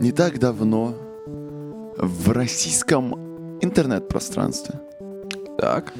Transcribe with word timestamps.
Не 0.00 0.12
так 0.12 0.38
давно 0.38 0.94
в 1.96 2.30
российском 2.32 3.14
интернет-пространстве 3.60 4.80
Так. 5.58 5.92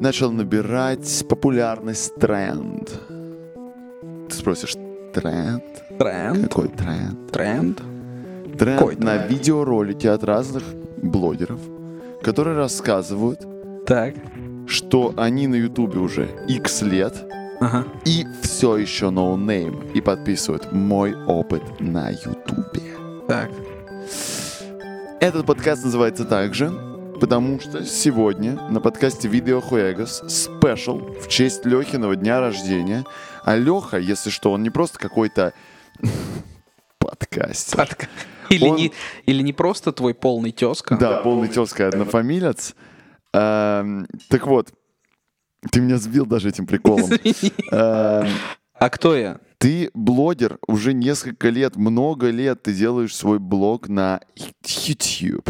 начал 0.00 0.30
набирать 0.30 1.24
популярность 1.28 2.14
тренд. 2.16 2.88
Ты 4.28 4.34
спросишь, 4.34 4.74
тренд? 5.12 5.64
Тренд. 5.98 6.42
Какой 6.48 6.68
тренд? 6.68 7.32
Тренд. 7.32 7.82
Тренд 8.58 8.78
Какой 8.78 8.96
на 8.96 9.16
тренд? 9.18 9.30
видеоролики 9.30 10.06
от 10.06 10.22
разных 10.24 10.62
блогеров, 10.96 11.60
которые 12.22 12.56
рассказывают, 12.56 13.40
Так. 13.86 14.14
что 14.66 15.12
они 15.16 15.46
на 15.48 15.56
ютубе 15.56 15.98
уже 15.98 16.28
x 16.48 16.82
лет 16.82 17.14
Ага. 17.64 17.84
и 18.04 18.26
все 18.42 18.76
еще 18.76 19.08
ноунейм 19.10 19.80
и 19.94 20.00
подписывают 20.00 20.70
мой 20.72 21.14
опыт 21.24 21.62
на 21.80 22.10
ютубе. 22.10 22.82
Так. 23.26 23.50
Этот 25.20 25.46
подкаст 25.46 25.82
называется 25.84 26.24
также, 26.26 26.70
потому 27.20 27.58
что 27.60 27.84
сегодня 27.84 28.60
на 28.68 28.80
подкасте 28.80 29.28
Видео 29.28 29.60
Хуэгос 29.62 30.24
спешл 30.28 30.98
в 31.22 31.28
честь 31.28 31.64
Лехиного 31.64 32.16
дня 32.16 32.40
рождения. 32.40 33.04
А 33.44 33.56
Леха, 33.56 33.96
если 33.98 34.28
что, 34.30 34.52
он 34.52 34.62
не 34.62 34.70
просто 34.70 34.98
какой-то 34.98 35.54
подкастер. 36.98 37.78
Подка- 37.78 38.08
Или, 38.50 38.68
Он- 38.68 38.76
не, 38.76 38.92
или 39.26 39.42
не 39.42 39.52
просто 39.54 39.92
твой 39.92 40.12
полный 40.14 40.52
тезка. 40.52 40.96
Да, 40.96 41.18
полный 41.22 41.48
тезка 41.48 41.88
однофамилец. 41.88 42.74
Эм, 43.32 44.06
Так 44.28 44.46
вот, 44.46 44.68
ты 45.70 45.80
меня 45.80 45.98
сбил 45.98 46.26
даже 46.26 46.48
этим 46.48 46.66
приколом. 46.66 47.10
Эм, 47.70 48.28
А 48.74 48.90
кто 48.90 49.16
я? 49.16 49.38
Ты 49.58 49.90
блогер 49.94 50.58
уже 50.66 50.92
несколько 50.92 51.48
лет, 51.48 51.76
много 51.76 52.28
лет 52.30 52.62
ты 52.62 52.74
делаешь 52.74 53.14
свой 53.16 53.38
блог 53.38 53.88
на 53.88 54.20
YouTube. 54.62 55.48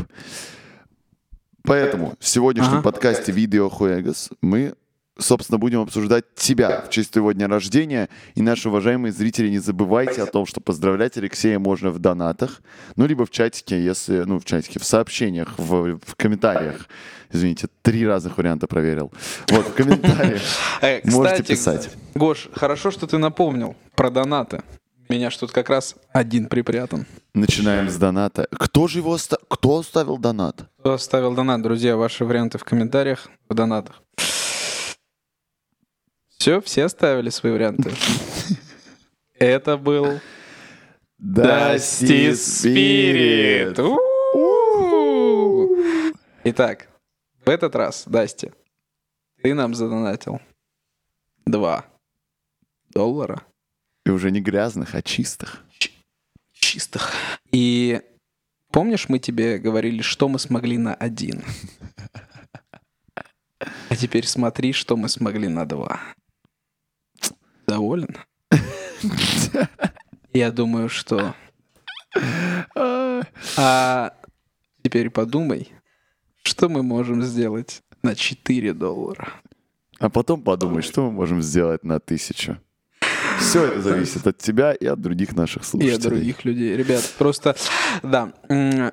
Поэтому 1.63 2.15
в 2.21 2.29
сегодняшнем 2.29 2.75
Ага. 2.75 2.83
подкасте 2.83 3.33
Видео 3.33 3.69
Хуэгас 3.71 4.31
мы, 4.43 4.75
собственно, 5.19 5.59
будем 5.59 5.81
обсуждать 5.81 6.25
тебя 6.35 6.83
в 6.83 6.91
честь 6.91 7.13
твоего 7.13 7.33
дня 7.33 7.49
рождения. 7.49 8.09
И 8.35 8.43
наши 8.43 8.69
уважаемые 8.69 9.13
зрители, 9.13 9.49
не 9.49 9.59
забывайте 9.59 10.23
о 10.23 10.27
том, 10.27 10.47
что 10.47 10.61
поздравлять 10.61 11.17
Алексея 11.17 11.59
можно 11.59 11.91
в 11.91 11.99
донатах, 11.99 12.63
ну, 12.97 13.07
либо 13.07 13.27
в 13.27 13.31
чатике, 13.31 13.83
если, 13.83 14.25
ну, 14.25 14.39
в 14.39 14.45
чатике, 14.45 14.79
в 14.79 14.85
сообщениях, 14.85 15.55
в, 15.59 15.99
в 15.99 16.15
комментариях. 16.17 16.89
Извините, 17.33 17.69
три 17.83 18.07
разных 18.07 18.39
варианта 18.39 18.67
проверил. 18.67 19.13
Вот, 19.49 19.67
в 19.67 19.75
комментариях. 19.75 20.43
Э, 20.81 21.01
Можете 21.05 21.43
писать. 21.43 21.91
Гош, 22.15 22.49
хорошо, 22.55 22.91
что 22.91 23.07
ты 23.07 23.19
напомнил 23.19 23.75
про 23.95 24.11
донаты. 24.11 24.63
Меня 25.09 25.31
ж 25.31 25.37
тут 25.37 25.51
как 25.51 25.69
раз 25.69 25.97
один 26.13 26.47
припрятан. 26.47 27.07
Начинаем 27.35 27.91
с 27.91 27.97
доната. 27.97 28.47
Кто 28.53 28.87
же 28.87 28.99
его 28.99 29.11
оста... 29.11 29.39
Кто 29.49 29.79
оставил 29.79 30.19
донат? 30.19 30.67
Кто 30.81 30.95
оставил 30.95 31.35
донат, 31.35 31.63
друзья? 31.63 31.97
Ваши 31.97 32.25
варианты 32.25 32.59
в 32.59 32.65
комментариях, 32.65 33.29
в 33.49 33.55
донатах. 33.55 34.04
Все, 36.45 36.61
все 36.61 36.85
оставили 36.85 37.31
свои 37.31 37.53
варианты. 37.53 37.91
Это 39.33 39.79
был 39.79 40.21
Dusty 41.19 42.33
Spirit. 42.33 43.79
Итак, 46.45 46.91
в 47.47 47.49
этот 47.49 47.75
раз, 47.75 48.05
Дасти, 48.07 48.53
ты 49.43 49.55
нам 49.55 49.75
задонатил 49.75 50.39
2 51.47 51.87
доллара 52.91 53.43
И 54.05 54.11
уже 54.11 54.31
не 54.31 54.43
грязных, 54.43 54.95
а 54.95 55.01
чистых. 55.01 55.65
чистых. 56.53 57.11
И 57.53 58.03
помнишь, 58.71 59.09
мы 59.09 59.19
тебе 59.19 59.57
говорили, 59.57 60.03
что 60.03 60.29
мы 60.29 60.39
смогли 60.39 60.77
на 60.77 60.95
один? 60.95 61.43
А 63.89 63.97
теперь 63.97 64.27
смотри, 64.27 64.75
что 64.75 64.97
мы 64.97 65.09
смогли 65.09 65.49
на 65.49 65.65
два. 65.65 66.15
Доволен? 67.67 68.17
Я 70.33 70.51
думаю, 70.53 70.89
что... 70.89 71.35
А 73.57 74.13
теперь 74.83 75.11
подумай, 75.11 75.73
что 76.45 76.69
мы 76.69 76.83
можем 76.83 77.23
сделать 77.23 77.83
на 78.03 78.15
4 78.15 78.73
доллара. 78.73 79.29
А 79.99 80.09
потом 80.11 80.43
подумай, 80.43 80.83
что 80.83 81.03
мы 81.07 81.11
можем 81.13 81.43
сделать 81.43 81.85
на 81.85 81.99
тысячу. 82.01 82.59
Все 83.41 83.65
это 83.67 83.83
зависит 83.83 84.27
от 84.27 84.39
тебя 84.39 84.73
и 84.73 84.87
от 84.87 85.01
других 85.01 85.35
наших 85.35 85.63
И 85.63 85.67
слушателей. 85.67 85.97
от 85.97 86.03
других 86.03 86.45
людей. 86.45 86.77
Ребят, 86.77 87.13
просто... 87.19 87.57
Да. 88.03 88.33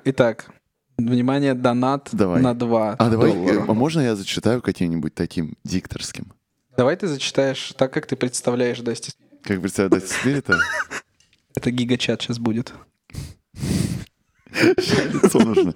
Итак, 0.06 0.50
внимание, 0.98 1.54
донат 1.54 2.10
Давай. 2.12 2.42
на 2.42 2.54
2 2.56 2.94
А 2.98 3.10
давай, 3.10 3.34
доллара. 3.34 3.54
э, 3.60 3.66
а 3.68 3.74
можно 3.74 4.00
я 4.02 4.16
зачитаю 4.16 4.62
каким-нибудь 4.62 5.14
таким 5.14 5.58
дикторским? 5.64 6.34
Давай 6.78 6.96
ты 6.96 7.08
зачитаешь 7.08 7.74
так, 7.78 7.92
как 7.94 8.06
ты 8.08 8.16
представляешь, 8.16 8.80
Дасти. 8.80 9.12
Как 9.44 9.62
представить 9.62 10.08
спирита? 10.08 10.59
Это 11.56 11.72
гигачат 11.72 12.22
сейчас 12.22 12.40
будет. 12.40 12.74
Лицо 14.54 15.40
нужно. 15.40 15.76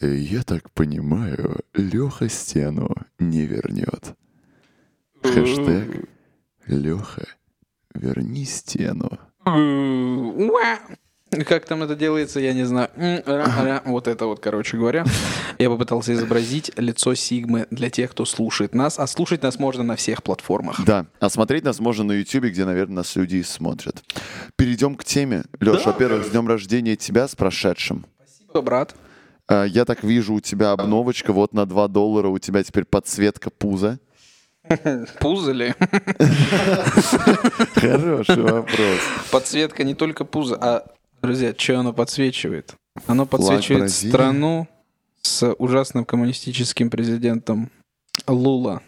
Э, 0.00 0.14
Я 0.14 0.42
так 0.42 0.70
понимаю, 0.72 1.60
Леха 1.74 2.28
стену 2.28 2.94
не 3.18 3.46
вернет. 3.46 4.14
Хэштег 5.22 6.08
Леха, 6.66 7.26
верни 7.94 8.44
стену. 8.44 9.18
Как 11.46 11.64
там 11.66 11.82
это 11.82 11.94
делается, 11.96 12.40
я 12.40 12.52
не 12.52 12.64
знаю. 12.64 12.88
Вот 13.84 14.08
это 14.08 14.26
вот, 14.26 14.40
короче 14.40 14.76
говоря. 14.76 15.04
Я 15.58 15.70
попытался 15.70 16.12
изобразить 16.14 16.70
лицо 16.76 17.14
Сигмы 17.14 17.66
для 17.70 17.90
тех, 17.90 18.10
кто 18.10 18.24
слушает 18.24 18.74
нас. 18.74 18.98
А 18.98 19.06
слушать 19.06 19.42
нас 19.42 19.58
можно 19.58 19.82
на 19.82 19.96
всех 19.96 20.22
платформах. 20.22 20.84
Да, 20.84 21.06
а 21.20 21.30
смотреть 21.30 21.64
нас 21.64 21.80
можно 21.80 22.04
на 22.04 22.12
YouTube, 22.12 22.44
где, 22.44 22.64
наверное, 22.64 22.96
нас 22.96 23.16
люди 23.16 23.36
и 23.36 23.42
смотрят. 23.42 24.02
Перейдем 24.56 24.94
к 24.96 25.04
теме. 25.04 25.44
Леш, 25.60 25.84
во-первых, 25.86 26.26
с 26.26 26.30
днем 26.30 26.46
рождения 26.48 26.96
тебя, 26.96 27.26
с 27.28 27.34
прошедшим. 27.34 28.06
Спасибо, 28.26 28.62
брат. 28.62 28.94
А, 29.46 29.64
Я 29.64 29.84
так 29.84 30.02
вижу, 30.04 30.34
у 30.34 30.40
тебя 30.40 30.72
обновочка, 30.72 31.32
вот 31.32 31.52
на 31.54 31.66
2 31.66 31.88
доллара 31.88 32.28
у 32.28 32.38
тебя 32.38 32.62
теперь 32.62 32.84
подсветка 32.84 33.50
пуза. 33.50 33.98
Пузо 35.20 35.52
ли? 35.52 35.74
Хороший 37.74 38.42
вопрос. 38.42 38.98
Подсветка 39.30 39.84
не 39.84 39.94
только 39.94 40.24
пуза, 40.24 40.56
а, 40.60 40.84
друзья, 41.24 41.54
что 41.56 41.80
оно 41.80 41.94
подсвечивает? 41.94 42.74
Оно 43.06 43.24
подсвечивает 43.24 43.84
Бразилии? 43.84 44.12
страну 44.12 44.68
с 45.22 45.54
ужасным 45.54 46.04
коммунистическим 46.04 46.90
президентом 46.90 47.70
Лула. 48.26 48.82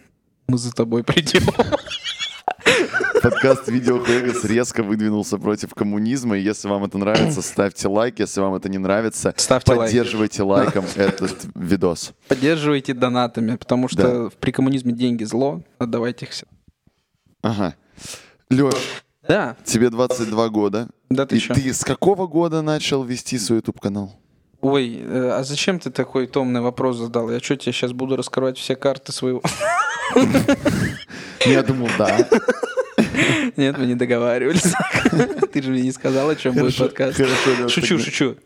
Мы 0.47 0.59
за 0.59 0.73
тобой 0.73 1.03
придем. 1.03 1.43
Подкаст 3.23 3.69
Видео 3.69 3.99
Хэггас 3.99 4.45
резко 4.45 4.83
выдвинулся 4.83 5.39
против 5.39 5.75
коммунизма. 5.75 6.37
И 6.37 6.43
если 6.43 6.69
вам 6.69 6.85
это 6.85 6.99
нравится, 6.99 7.41
ставьте 7.41 7.89
лайк. 7.89 8.19
Если 8.19 8.41
вам 8.41 8.55
это 8.55 8.69
не 8.69 8.79
нравится, 8.79 9.33
Ставьте 9.37 9.75
поддерживайте 9.75 10.43
лайком 10.43 10.85
этот 10.95 11.47
видос. 11.55 12.13
Поддерживайте 12.29 12.93
донатами, 12.93 13.57
потому 13.57 13.89
что 13.89 14.31
при 14.41 14.51
коммунизме 14.51 14.93
деньги 14.93 15.25
зло. 15.25 15.63
Отдавайте 15.79 16.27
их 16.27 16.33
все. 16.33 16.47
Ага. 17.43 17.75
Леш, 18.51 18.75
Да, 19.28 19.56
тебе 19.64 19.91
22 19.91 20.48
года. 20.50 20.88
да 21.10 21.26
ты 21.26 21.37
И 21.37 21.41
чё? 21.41 21.54
ты 21.54 21.72
с 21.72 21.84
какого 21.84 22.26
года 22.26 22.62
начал 22.62 23.03
вести 23.04 23.38
свой 23.38 23.59
YouTube-канал? 23.59 24.12
Ой, 24.60 25.00
э, 25.00 25.31
а 25.31 25.42
зачем 25.44 25.78
ты 25.78 25.91
такой 25.91 26.26
томный 26.26 26.60
вопрос 26.60 26.97
задал? 26.97 27.31
Я 27.31 27.41
что, 27.41 27.56
тебе 27.56 27.72
сейчас 27.72 27.92
буду 27.92 28.16
раскрывать 28.16 28.56
все 28.59 28.75
карты 28.76 29.12
своего... 29.12 29.42
Я 31.44 31.62
думал, 31.62 31.88
да. 31.98 32.28
Нет, 33.56 33.78
мы 33.78 33.87
не 33.87 33.94
договаривались. 33.94 34.72
Ты 35.53 35.62
же 35.62 35.70
мне 35.70 35.82
не 35.82 35.93
сказал, 35.93 36.28
о 36.28 36.37
чем 36.37 36.54
будет 36.54 36.76
подкаст. 36.76 37.19
Шучу, 37.69 37.99
шучу. 37.99 38.37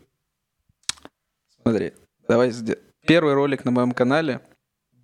Смотри, 1.63 1.93
давай 2.29 2.51
сде- 2.53 2.79
Первый 3.07 3.35
ролик 3.35 3.65
на 3.65 3.71
моем 3.71 3.93
канале 3.93 4.41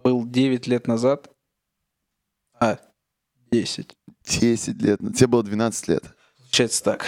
был 0.04 0.24
9 0.26 0.66
лет 0.66 0.86
назад. 0.86 1.30
А, 2.60 2.78
10. 3.50 3.94
10 4.26 4.82
лет. 4.82 5.00
Тебе 5.14 5.26
было 5.26 5.42
12 5.42 5.88
лет. 5.88 6.04
Получается 6.38 6.84
так. 6.84 7.06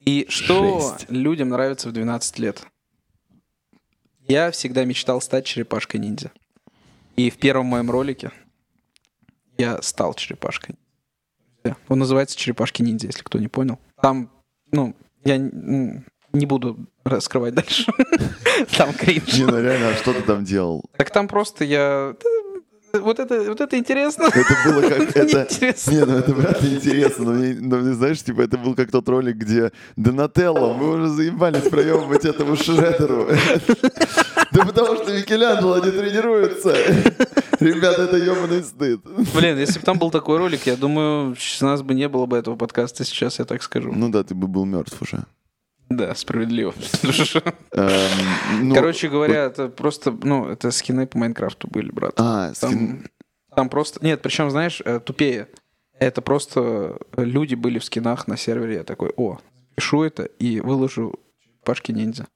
И 0.00 0.26
что 0.28 0.80
Жесть. 0.80 1.10
людям 1.10 1.48
нравится 1.50 1.88
в 1.88 1.92
12 1.92 2.38
лет? 2.38 2.62
Я 4.28 4.50
всегда 4.50 4.84
мечтал 4.84 5.20
стать 5.20 5.44
черепашкой-ниндзя. 5.46 6.32
И 7.16 7.30
в 7.30 7.38
первом 7.38 7.66
моем 7.66 7.90
ролике 7.90 8.30
я 9.56 9.80
стал 9.82 10.14
черепашкой. 10.14 10.76
Он 11.88 11.98
называется 11.98 12.36
«Черепашки-ниндзя», 12.38 13.08
если 13.08 13.22
кто 13.22 13.38
не 13.38 13.48
понял. 13.48 13.80
Там, 14.00 14.30
ну, 14.70 14.94
я 15.24 15.36
не 15.38 16.46
буду 16.46 16.86
раскрывать 17.04 17.54
дальше. 17.54 17.90
Там 18.76 18.92
кринж. 18.92 19.34
Не, 19.34 19.46
ну 19.46 19.60
реально, 19.60 19.88
а 19.88 19.94
что 19.94 20.12
ты 20.12 20.22
там 20.22 20.44
делал? 20.44 20.84
Так 20.96 21.10
там 21.10 21.28
просто 21.28 21.64
я... 21.64 22.14
вот 23.00 23.18
это, 23.18 23.42
вот 23.42 23.60
это 23.60 23.78
интересно. 23.78 24.24
Это 24.24 24.56
было 24.64 24.82
как... 24.82 25.16
Это... 25.16 25.46
Не, 25.90 26.04
ну 26.04 26.18
это 26.18 26.32
вряд 26.32 26.62
ли 26.62 26.76
интересно, 26.76 27.24
но, 27.24 27.32
мне, 27.32 27.56
но 27.60 27.76
мне, 27.78 27.94
знаешь, 27.94 28.22
типа, 28.22 28.42
это 28.42 28.58
был 28.58 28.74
как 28.74 28.90
тот 28.90 29.08
ролик, 29.08 29.36
где 29.36 29.72
Донателло, 29.96 30.74
мы 30.74 30.94
уже 30.94 31.08
заебались 31.08 31.68
проебывать 31.68 32.24
этому 32.24 32.56
Шредеру. 32.56 33.28
Да 34.52 34.64
потому 34.64 34.96
что 34.96 35.12
Микеланджело 35.12 35.78
не 35.84 35.90
тренируется. 35.90 36.74
Ребята, 37.60 38.02
это 38.02 38.16
ебаный 38.16 38.62
стыд. 38.62 39.00
Блин, 39.34 39.58
если 39.58 39.78
бы 39.78 39.84
там 39.84 39.98
был 39.98 40.10
такой 40.10 40.38
ролик, 40.38 40.66
я 40.66 40.76
думаю, 40.76 41.36
с 41.38 41.60
нас 41.60 41.82
бы 41.82 41.94
не 41.94 42.08
было 42.08 42.26
бы 42.26 42.36
этого 42.38 42.56
подкаста 42.56 43.04
сейчас, 43.04 43.38
я 43.38 43.44
так 43.44 43.62
скажу. 43.62 43.92
Ну 43.92 44.08
да, 44.08 44.22
ты 44.22 44.34
бы 44.34 44.46
был 44.46 44.64
мертв 44.64 45.00
уже. 45.02 45.24
Да, 45.88 46.14
справедливо. 46.14 46.74
Эм, 47.72 48.68
ну, 48.68 48.74
Короче 48.74 49.08
говоря, 49.08 49.44
это 49.44 49.68
просто, 49.68 50.10
ну, 50.22 50.48
это 50.48 50.70
скины 50.70 51.06
по 51.06 51.18
Майнкрафту 51.18 51.68
были, 51.68 51.90
брат. 51.90 52.14
А, 52.16 52.52
Там, 53.54 53.68
просто... 53.68 54.04
Нет, 54.04 54.20
причем, 54.20 54.50
знаешь, 54.50 54.82
э, 54.84 55.00
тупее. 55.00 55.48
Это 55.98 56.20
просто 56.20 56.98
люди 57.16 57.54
были 57.54 57.78
в 57.78 57.84
скинах 57.84 58.26
на 58.26 58.36
сервере. 58.36 58.74
Я 58.74 58.84
такой, 58.84 59.12
о, 59.16 59.38
пишу 59.76 60.02
это 60.02 60.24
и 60.24 60.60
выложу 60.60 61.14
Пашки 61.64 61.92
ниндзя. 61.92 62.26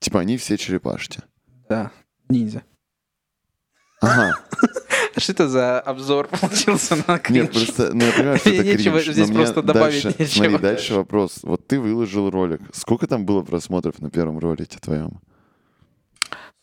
типа 0.00 0.20
они 0.20 0.36
все 0.36 0.56
черепашки. 0.56 1.20
Да, 1.68 1.90
ниндзя. 2.28 2.62
Ага. 4.04 4.38
А 5.16 5.20
Что 5.20 5.30
это 5.32 5.48
за 5.48 5.80
обзор 5.80 6.26
получился 6.40 6.96
на 7.06 7.18
кринж? 7.20 7.42
Нет, 7.42 7.52
просто, 7.52 7.94
ну 7.94 8.04
я 8.04 8.12
понимаю, 8.12 8.38
что 8.38 8.50
это 8.50 8.64
нечего 8.64 9.00
кринж, 9.00 9.12
здесь 9.14 9.30
просто 9.30 9.62
добавить 9.62 10.02
дальше, 10.02 10.16
нечего. 10.18 10.44
Смотри, 10.44 10.58
дальше 10.58 10.94
вопрос. 10.94 11.38
Вот 11.44 11.66
ты 11.68 11.78
выложил 11.78 12.30
ролик. 12.30 12.60
Сколько 12.72 13.06
там 13.06 13.24
было 13.24 13.42
просмотров 13.42 14.00
на 14.00 14.10
первом 14.10 14.40
ролике 14.40 14.78
твоем? 14.80 15.20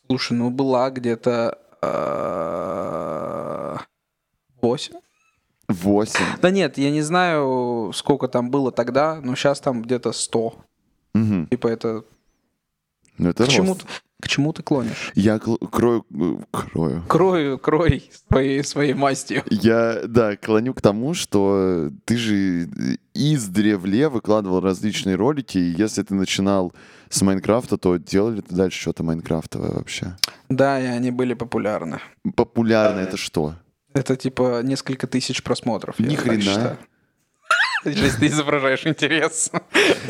Слушай, 0.06 0.34
ну 0.34 0.50
была 0.50 0.90
где-то 0.90 1.58
э, 1.80 3.76
8. 4.60 4.94
Восемь. 5.68 6.24
Да 6.42 6.50
нет, 6.50 6.76
я 6.76 6.90
не 6.90 7.00
знаю, 7.02 7.92
сколько 7.94 8.28
там 8.28 8.50
было 8.50 8.70
тогда, 8.70 9.20
но 9.22 9.34
сейчас 9.34 9.60
там 9.60 9.80
где-то 9.82 10.12
100. 10.12 10.54
Мгм. 11.14 11.46
Типа 11.46 11.68
это... 11.68 12.04
Ну 13.16 13.30
это 13.30 13.44
К 13.44 13.48
чему, 13.48 13.68
рост. 13.68 13.80
ты- 13.82 13.86
к 14.22 14.28
чему 14.28 14.52
ты 14.52 14.62
клонишь? 14.62 15.10
Я 15.16 15.38
кл- 15.40 15.58
крою... 15.58 16.06
э, 16.14 16.36
Крою. 16.52 17.02
Крою, 17.08 17.58
крой 17.58 18.08
своей, 18.28 18.62
своей 18.62 18.94
мастью. 18.94 19.42
Я, 19.50 20.02
да, 20.06 20.36
клоню 20.36 20.74
к 20.74 20.80
тому, 20.80 21.12
что 21.12 21.90
ты 22.04 22.16
же 22.16 22.68
издревле 23.14 24.08
выкладывал 24.08 24.60
различные 24.60 25.16
ролики, 25.16 25.58
и 25.58 25.74
если 25.76 26.02
ты 26.04 26.14
начинал 26.14 26.72
с 27.10 27.20
Майнкрафта, 27.22 27.76
то 27.78 27.96
делали 27.96 28.40
ты 28.42 28.54
дальше 28.54 28.80
что-то 28.80 29.02
майнкрафтовое 29.02 29.70
вообще? 29.72 30.16
Да, 30.48 30.80
и 30.80 30.86
они 30.86 31.10
были 31.10 31.34
популярны. 31.34 31.98
Популярно 32.36 33.00
это 33.00 33.16
что? 33.16 33.56
Это 33.92 34.16
типа 34.16 34.62
несколько 34.62 35.06
тысяч 35.08 35.42
просмотров. 35.42 35.96
я 35.98 36.06
Ни 36.06 36.14
так 36.14 36.24
хрена. 36.24 36.40
считаю. 36.42 36.78
Жесть, 37.84 38.18
ты 38.20 38.26
изображаешь 38.28 38.86
интерес. 38.86 39.50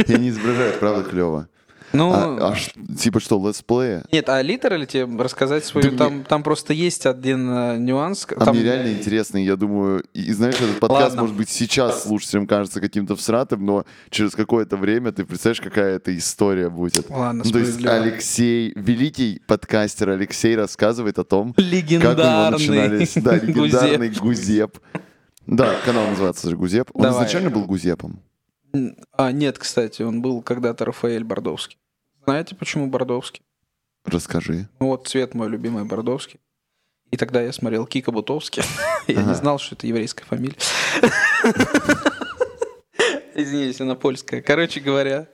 Я 0.06 0.18
не 0.18 0.28
изображаю, 0.28 0.78
правда, 0.78 1.02
клево. 1.08 1.48
Ну, 1.92 2.12
А, 2.12 2.54
а 2.54 2.94
типа 2.96 3.20
что, 3.20 3.46
летсплея? 3.46 4.04
нет, 4.12 4.28
а 4.28 4.40
литерали 4.42 4.86
тебе 4.86 5.06
рассказать 5.22 5.64
свою, 5.64 5.90
Да 5.90 5.96
там, 5.96 6.24
там 6.24 6.42
просто 6.42 6.72
есть 6.72 7.06
один 7.06 7.50
э, 7.50 7.76
нюанс. 7.78 8.26
А 8.34 8.44
там- 8.44 8.54
мне 8.56 8.64
реально 8.64 8.92
интересно, 8.92 9.38
я 9.38 9.56
думаю, 9.56 10.02
и, 10.14 10.22
и 10.22 10.32
знаешь, 10.32 10.54
этот 10.56 10.80
подкаст, 10.80 11.02
Ладно. 11.10 11.22
может 11.22 11.36
быть, 11.36 11.48
сейчас 11.50 12.04
слушателям 12.04 12.46
кажется 12.46 12.80
каким-то 12.80 13.14
всратым, 13.16 13.64
но 13.66 13.84
через 14.10 14.32
какое-то 14.34 14.76
время 14.76 15.12
ты 15.12 15.24
представляешь, 15.24 15.60
какая 15.60 15.96
это 15.96 16.16
история 16.16 16.70
будет. 16.70 17.10
Ладно, 17.10 17.42
Ну, 17.44 17.50
то 17.50 17.58
есть. 17.58 17.84
Алексей, 17.84 18.72
великий 18.76 19.40
подкастер 19.46 20.10
Алексей 20.10 20.56
рассказывает 20.56 21.18
о 21.18 21.24
том, 21.24 21.52
как 21.54 21.58
у 21.58 21.62
него 21.62 21.76
Легендарный 21.76 22.50
начинались, 22.50 23.12
да, 23.16 23.34
легендарный 23.42 24.08
Гузеп. 24.08 24.22
Гузеп. 24.22 24.78
Да, 25.46 25.74
канал 25.84 26.06
называется 26.08 26.48
же 26.48 26.56
Гузеп. 26.56 26.90
Он 26.94 27.02
Давай. 27.02 27.18
изначально 27.18 27.50
был 27.50 27.64
Гузепом. 27.64 28.20
А, 29.16 29.32
нет, 29.32 29.58
кстати, 29.58 30.00
он 30.02 30.22
был 30.22 30.40
когда-то 30.40 30.84
Рафаэль 30.86 31.24
Бордовский. 31.24 31.76
Знаете, 32.24 32.54
почему 32.54 32.86
Бордовский? 32.86 33.42
Расскажи. 34.04 34.68
Ну 34.80 34.88
вот 34.88 35.08
цвет 35.08 35.34
мой 35.34 35.48
любимый 35.48 35.84
Бордовский. 35.84 36.40
И 37.10 37.16
тогда 37.16 37.42
я 37.42 37.52
смотрел 37.52 37.86
Кика 37.86 38.10
Бутовский. 38.10 38.62
Я 39.06 39.20
Ага. 39.20 39.28
не 39.28 39.34
знал, 39.34 39.58
что 39.58 39.74
это 39.74 39.86
еврейская 39.86 40.24
фамилия. 40.24 40.56
Извините, 43.34 43.82
она 43.84 43.94
польская. 43.96 44.40
Короче 44.42 44.80
говоря, 44.80 45.28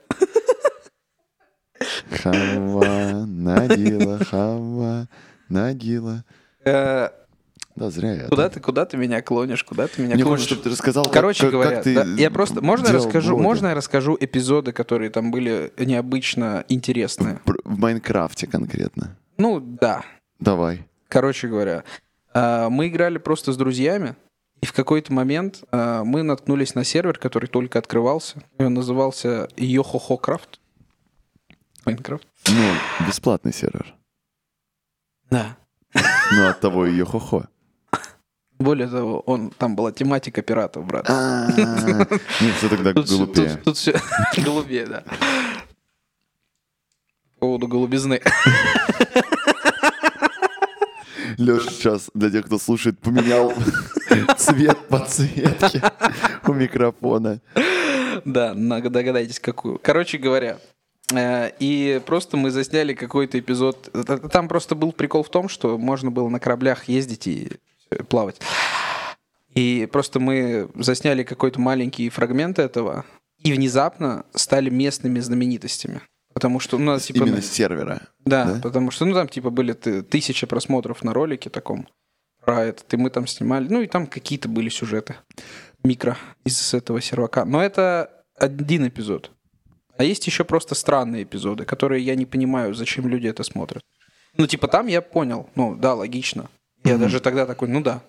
Хава, 2.21 3.25
Надила, 3.25 4.19
Хава, 4.25 5.07
Надила. 5.47 6.25
Да, 7.79 7.89
зря 7.89 8.13
я. 8.13 8.27
куда 8.27 8.49
ты, 8.49 8.59
куда 8.59 8.85
ты 8.85 8.97
меня 8.97 9.21
клонишь, 9.21 9.63
куда 9.63 9.87
ты 9.87 10.01
меня 10.01 10.15
Мне 10.15 10.23
клонишь? 10.23 10.41
хочется, 10.41 10.55
чтобы 10.55 10.63
ты 10.63 10.69
рассказал, 10.69 11.09
Короче 11.09 11.43
как, 11.43 11.51
говоря, 11.51 11.75
как 11.75 11.83
ты 11.85 11.95
да, 11.95 12.03
я 12.03 12.29
просто 12.29 12.61
можно 12.61 12.87
я 12.87 12.93
расскажу, 12.93 13.29
блоги? 13.35 13.43
можно 13.43 13.67
я 13.67 13.73
расскажу 13.75 14.17
эпизоды, 14.19 14.73
которые 14.73 15.09
там 15.09 15.31
были 15.31 15.71
необычно 15.77 16.65
интересные. 16.67 17.39
В 17.63 17.77
Майнкрафте 17.79 18.47
конкретно. 18.47 19.15
Ну 19.37 19.61
да. 19.61 20.03
Давай. 20.39 20.85
Короче 21.07 21.47
говоря, 21.47 21.85
э, 22.33 22.67
мы 22.69 22.89
играли 22.89 23.17
просто 23.17 23.53
с 23.53 23.57
друзьями, 23.57 24.15
и 24.61 24.65
в 24.65 24.73
какой-то 24.73 25.13
момент 25.13 25.63
э, 25.71 26.03
мы 26.03 26.23
наткнулись 26.23 26.75
на 26.75 26.83
сервер, 26.83 27.17
который 27.17 27.47
только 27.47 27.79
открывался. 27.79 28.43
Он 28.57 28.73
назывался 28.73 29.47
Йохохо 29.55 30.17
Крафт. 30.17 30.59
Майнкрафт. 31.85 32.27
Ну, 32.47 33.07
бесплатный 33.07 33.53
сервер. 33.53 33.95
Да. 35.29 35.55
Ну, 36.31 36.47
от 36.47 36.59
того 36.59 36.85
и 36.85 37.01
хо 37.03 37.45
Более 38.59 38.87
того, 38.87 39.21
он, 39.21 39.51
там 39.51 39.75
была 39.75 39.91
тематика 39.91 40.41
пиратов, 40.41 40.85
брат. 40.85 41.07
Ну, 41.09 42.51
все 42.57 42.69
тогда 42.69 42.93
глупее. 42.93 43.61
тут, 43.63 43.77
все 43.77 43.93
голубее, 44.37 44.85
да. 44.85 45.03
По 47.39 47.45
поводу 47.47 47.67
голубизны. 47.67 48.19
Леша 51.37 51.69
сейчас, 51.71 52.09
для 52.13 52.29
тех, 52.29 52.45
кто 52.45 52.59
слушает, 52.59 52.99
поменял 52.99 53.53
цвет 54.37 54.77
подсветки 54.89 55.81
у 56.47 56.53
микрофона. 56.53 57.39
Да, 58.25 58.53
догадайтесь, 58.55 59.39
какую. 59.39 59.79
Короче 59.81 60.17
говоря, 60.17 60.57
э, 61.13 61.51
и 61.59 62.01
просто 62.05 62.35
мы 62.35 62.51
засняли 62.51 62.93
какой-то 62.93 63.39
эпизод. 63.39 63.89
Т- 63.93 64.17
Там 64.17 64.49
просто 64.49 64.75
был 64.75 64.91
прикол 64.91 65.23
в 65.23 65.29
том, 65.29 65.47
что 65.47 65.77
можно 65.77 66.11
было 66.11 66.27
на 66.27 66.39
кораблях 66.41 66.89
ездить 66.89 67.27
и 67.27 67.47
э, 67.47 67.55
плавать. 68.09 68.39
И 69.53 69.87
просто 69.91 70.19
мы 70.19 70.69
засняли 70.75 71.23
какой-то 71.23 71.59
маленький 71.59 72.09
фрагмент 72.09 72.59
этого, 72.59 73.05
и 73.43 73.51
внезапно 73.53 74.25
стали 74.33 74.69
местными 74.69 75.19
знаменитостями. 75.19 76.01
Потому 76.33 76.59
что, 76.59 76.77
ну, 76.77 76.97
типа... 76.99 77.23
Именно 77.23 77.41
с 77.41 77.51
сервера. 77.51 78.01
Да, 78.25 78.45
Да? 78.45 78.59
потому 78.61 78.91
что, 78.91 79.05
ну, 79.05 79.13
там, 79.13 79.27
типа, 79.27 79.49
были 79.49 79.73
ты- 79.73 80.03
тысячи 80.03 80.45
просмотров 80.45 81.03
на 81.03 81.13
ролике 81.13 81.49
таком 81.49 81.87
про 82.45 82.63
этот, 82.65 82.93
и 82.93 82.97
мы 82.97 83.09
там 83.09 83.27
снимали, 83.27 83.67
ну, 83.67 83.81
и 83.81 83.87
там 83.87 84.07
какие-то 84.07 84.47
были 84.47 84.69
сюжеты 84.69 85.15
микро 85.83 86.17
из 86.45 86.73
этого 86.73 87.01
сервака. 87.01 87.45
Но 87.45 87.61
это 87.63 88.11
один 88.37 88.87
эпизод. 88.87 89.31
А 89.97 90.03
есть 90.03 90.25
еще 90.27 90.43
просто 90.45 90.75
странные 90.75 91.23
эпизоды, 91.23 91.65
которые 91.65 92.05
я 92.05 92.15
не 92.15 92.25
понимаю, 92.25 92.73
зачем 92.73 93.07
люди 93.07 93.27
это 93.27 93.43
смотрят. 93.43 93.83
Ну, 94.37 94.47
типа, 94.47 94.67
там 94.67 94.87
я 94.87 95.01
понял, 95.01 95.49
ну, 95.55 95.75
да, 95.75 95.93
логично. 95.95 96.49
Я 96.83 96.93
Мгм. 96.93 97.01
даже 97.03 97.19
тогда 97.19 97.45
такой, 97.45 97.67
ну 97.67 97.81
да. 97.81 98.01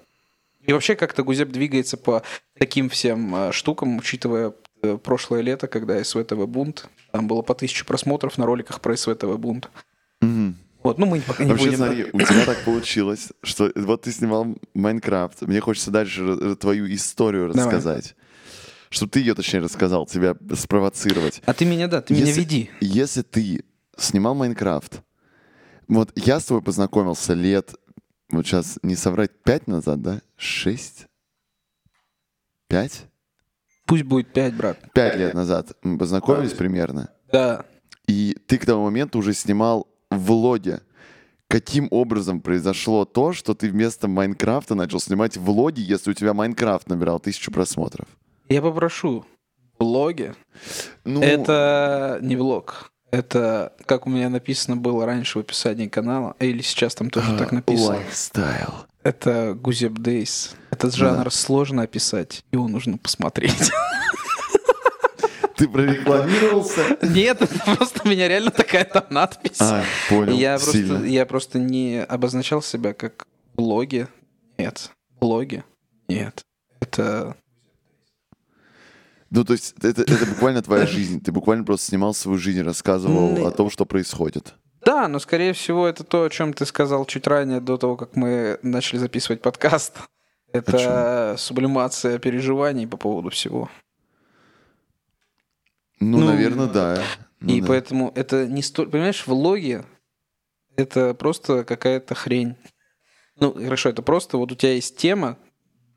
И 0.62 0.73
вообще 0.73 0.95
как-то 0.95 1.23
Гузеп 1.25 1.50
двигается 1.50 1.97
по 1.97 2.23
таким 2.59 2.89
всем 2.89 3.35
э, 3.35 3.53
штукам, 3.53 3.97
учитывая 3.99 4.53
э, 4.83 4.99
прошлое 5.03 5.41
лето, 5.41 5.67
когда 5.69 6.03
СВТВ 6.03 6.47
бунт. 6.47 6.89
Там 7.12 7.27
было 7.27 7.43
по 7.43 7.55
тысяче 7.55 7.85
просмотров 7.85 8.39
на 8.39 8.47
роликах 8.47 8.81
про 8.81 8.97
СВТВ 8.97 9.37
бунт. 9.39 9.71
Мгм. 10.21 10.57
Вот, 10.83 10.99
ну 10.99 11.07
мы 11.07 11.21
пока 11.21 11.45
не 11.45 11.50
Вообще, 11.50 11.67
будем. 11.67 11.77
смотри, 11.79 12.05
у 12.12 12.21
тебя 12.21 12.45
так 12.47 12.65
получилось, 12.65 13.29
что 13.43 13.71
вот 13.75 14.03
ты 14.03 14.12
снимал 14.12 14.47
Майнкрафт. 14.75 15.43
Мне 15.43 15.61
хочется 15.61 15.91
дальше 15.91 16.57
твою 16.57 16.87
историю 16.95 17.49
Давай. 17.53 17.65
рассказать. 17.67 18.15
Чтобы 18.89 19.11
ты 19.12 19.21
ее, 19.21 19.35
точнее, 19.35 19.61
рассказал, 19.61 20.07
тебя 20.07 20.35
спровоцировать. 20.55 21.43
А 21.47 21.53
ты 21.55 21.65
меня, 21.65 21.87
да, 21.87 22.00
ты 22.00 22.15
меня 22.15 22.33
веди. 22.33 22.71
Если 22.81 23.23
ты 23.23 23.65
снимал 23.97 24.35
Майнкрафт, 24.35 25.03
вот 25.87 26.12
я 26.17 26.41
с 26.41 26.45
тобой 26.47 26.62
познакомился 26.62 27.35
лет, 27.35 27.75
вот 28.31 28.47
сейчас 28.47 28.79
не 28.83 28.97
соврать, 28.97 29.31
пять 29.43 29.67
назад, 29.67 30.03
да? 30.03 30.21
Шесть? 30.37 31.07
Пять? 32.69 33.07
Пусть 33.87 34.05
будет 34.05 34.33
5, 34.33 34.55
брат. 34.55 34.79
Пять 34.93 35.17
лет 35.17 35.35
назад 35.35 35.77
мы 35.83 35.99
познакомились 35.99 36.53
примерно. 36.53 37.11
Да. 37.33 37.65
И 38.07 38.37
ты 38.47 38.59
к 38.59 38.67
тому 38.67 38.85
моменту 38.85 39.19
уже 39.19 39.35
снимал 39.35 39.89
влоги. 40.11 40.81
Каким 41.49 41.89
образом 41.91 42.41
произошло 42.41 43.05
то, 43.05 43.33
что 43.33 43.55
ты 43.55 43.69
вместо 43.69 44.07
Майнкрафта 44.07 44.77
начал 44.77 45.01
снимать 45.01 45.37
влоги, 45.37 45.81
если 45.81 46.13
у 46.13 46.15
тебя 46.15 46.33
Майнкрафт 46.33 46.89
набирал 46.89 47.19
тысячу 47.19 47.51
просмотров? 47.51 48.07
Я 48.49 48.63
попрошу. 48.63 49.25
Влоги. 49.81 50.35
Ну, 51.05 51.21
Это 51.21 52.21
не 52.23 52.37
влог. 52.37 52.93
Это, 53.11 53.73
как 53.87 54.07
у 54.07 54.11
меня 54.11 54.29
написано 54.29 54.76
было 54.76 55.05
раньше 55.05 55.38
в 55.38 55.40
описании 55.40 55.88
канала, 55.88 56.37
или 56.38 56.62
сейчас 56.62 56.95
там 56.95 57.11
тоже 57.11 57.37
так 57.37 57.50
написано. 57.52 57.97
Lifestyle. 57.97 58.75
Это 59.02 59.55
Гузеп 59.55 59.95
Days. 59.95 60.55
Этот 60.71 60.95
жанр 60.95 61.33
сложно 61.33 61.83
описать, 61.83 62.45
его 62.52 62.69
нужно 62.69 62.99
посмотреть. 62.99 63.71
Ты 65.57 65.69
прорекламировался? 65.69 66.97
Нет, 67.02 67.38
просто 67.67 68.00
у 68.05 68.09
меня 68.09 68.29
реально 68.29 68.50
такая 68.50 68.85
там 68.85 69.05
надпись. 69.11 69.61
А, 69.61 69.85
понял. 70.09 70.33
Я 70.33 70.57
просто, 70.57 70.73
Сильно. 70.73 71.05
я 71.05 71.26
просто 71.26 71.59
не 71.59 72.02
обозначал 72.02 72.62
себя 72.62 72.95
как 72.95 73.26
блоги. 73.55 74.09
Нет. 74.57 74.90
Блоги? 75.21 75.62
Нет. 76.09 76.40
Это... 76.81 77.37
Ну, 79.31 79.45
то 79.45 79.53
есть 79.53 79.75
это, 79.83 80.03
это 80.03 80.27
буквально 80.31 80.63
твоя 80.63 80.87
жизнь. 80.87 81.23
Ты 81.23 81.33
буквально 81.33 81.65
просто 81.65 81.87
снимал 81.87 82.15
свою 82.15 82.39
жизнь, 82.39 82.63
рассказывал 82.63 83.31
Ну, 83.31 83.47
о 83.47 83.51
том, 83.51 83.71
что 83.71 83.85
происходит. 83.85 84.55
Да, 84.85 85.09
но 85.09 85.19
скорее 85.19 85.53
всего 85.53 85.87
это 85.87 86.05
то, 86.05 86.25
о 86.25 86.31
чем 86.31 86.53
ты 86.53 86.65
сказал 86.67 87.05
чуть 87.05 87.27
ранее, 87.27 87.61
до 87.61 87.77
того, 87.77 87.97
как 87.97 88.17
мы 88.17 88.59
начали 88.63 88.99
записывать 88.99 89.43
подкаст. 89.43 89.97
Это 90.53 91.37
сублимация 91.39 92.19
переживаний 92.19 92.85
по 92.89 92.97
поводу 92.97 93.31
всего. 93.31 93.71
Ну, 96.01 96.19
Ну, 96.19 96.27
наверное, 96.27 96.67
да. 96.67 97.03
Ну 97.39 97.55
И 97.55 97.61
да. 97.61 97.69
поэтому 97.69 98.11
это 98.17 98.49
не 98.49 98.63
столько... 98.63 98.91
Понимаешь, 98.91 99.27
влоги— 99.29 99.85
это 100.77 101.15
просто 101.15 101.63
какая-то 101.63 102.17
хрень. 102.17 102.57
Ну, 103.39 103.53
хорошо, 103.53 103.91
это 103.91 104.03
просто 104.03 104.39
вот 104.39 104.51
у 104.51 104.57
тебя 104.57 104.73
есть 104.73 104.97
тема, 104.97 105.39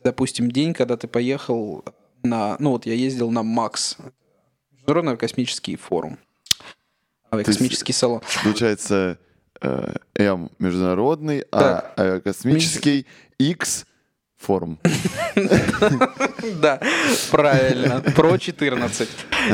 допустим, 0.04 0.52
день, 0.52 0.74
когда 0.76 0.98
ты 0.98 1.08
поехал 1.08 1.84
на... 2.24 2.56
Ну, 2.60 2.72
вот 2.72 2.86
я 2.86 2.94
ездил 2.94 3.30
на 3.32 3.44
МАКС, 3.44 3.98
Международный 4.72 5.18
космический 5.18 5.76
форум. 5.76 6.18
Есть- 7.32 7.46
Космический 7.46 7.94
салон. 7.94 8.22
Получается, 8.44 9.18
э, 9.62 9.96
М 10.16 10.52
международный, 10.60 11.42
Так. 11.42 11.94
а 11.98 12.04
э, 12.18 12.20
космический, 12.22 13.08
X 13.40 13.86
форум. 14.38 14.78
Да, 16.62 16.80
правильно. 17.32 18.02
Про 18.16 18.38
14. 18.38 19.10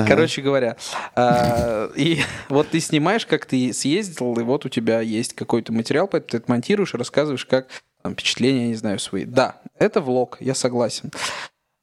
Короче 0.07 0.41
говоря. 0.41 0.75
а, 1.15 1.89
И 1.95 2.21
вот 2.49 2.69
ты 2.69 2.79
снимаешь, 2.79 3.25
как 3.25 3.45
ты 3.45 3.71
съездил, 3.71 4.33
и 4.39 4.43
вот 4.43 4.65
у 4.65 4.69
тебя 4.69 4.99
есть 5.01 5.33
какой-то 5.33 5.71
материал, 5.71 6.07
поэтому 6.07 6.31
ты 6.31 6.37
это 6.37 6.51
монтируешь 6.51 6.93
и 6.93 6.97
рассказываешь, 6.97 7.45
как 7.45 7.67
там, 8.01 8.13
впечатления, 8.13 8.67
не 8.67 8.75
знаю, 8.75 8.99
свои. 8.99 9.25
Да, 9.25 9.61
это 9.77 10.01
влог, 10.01 10.37
я 10.39 10.55
согласен. 10.55 11.11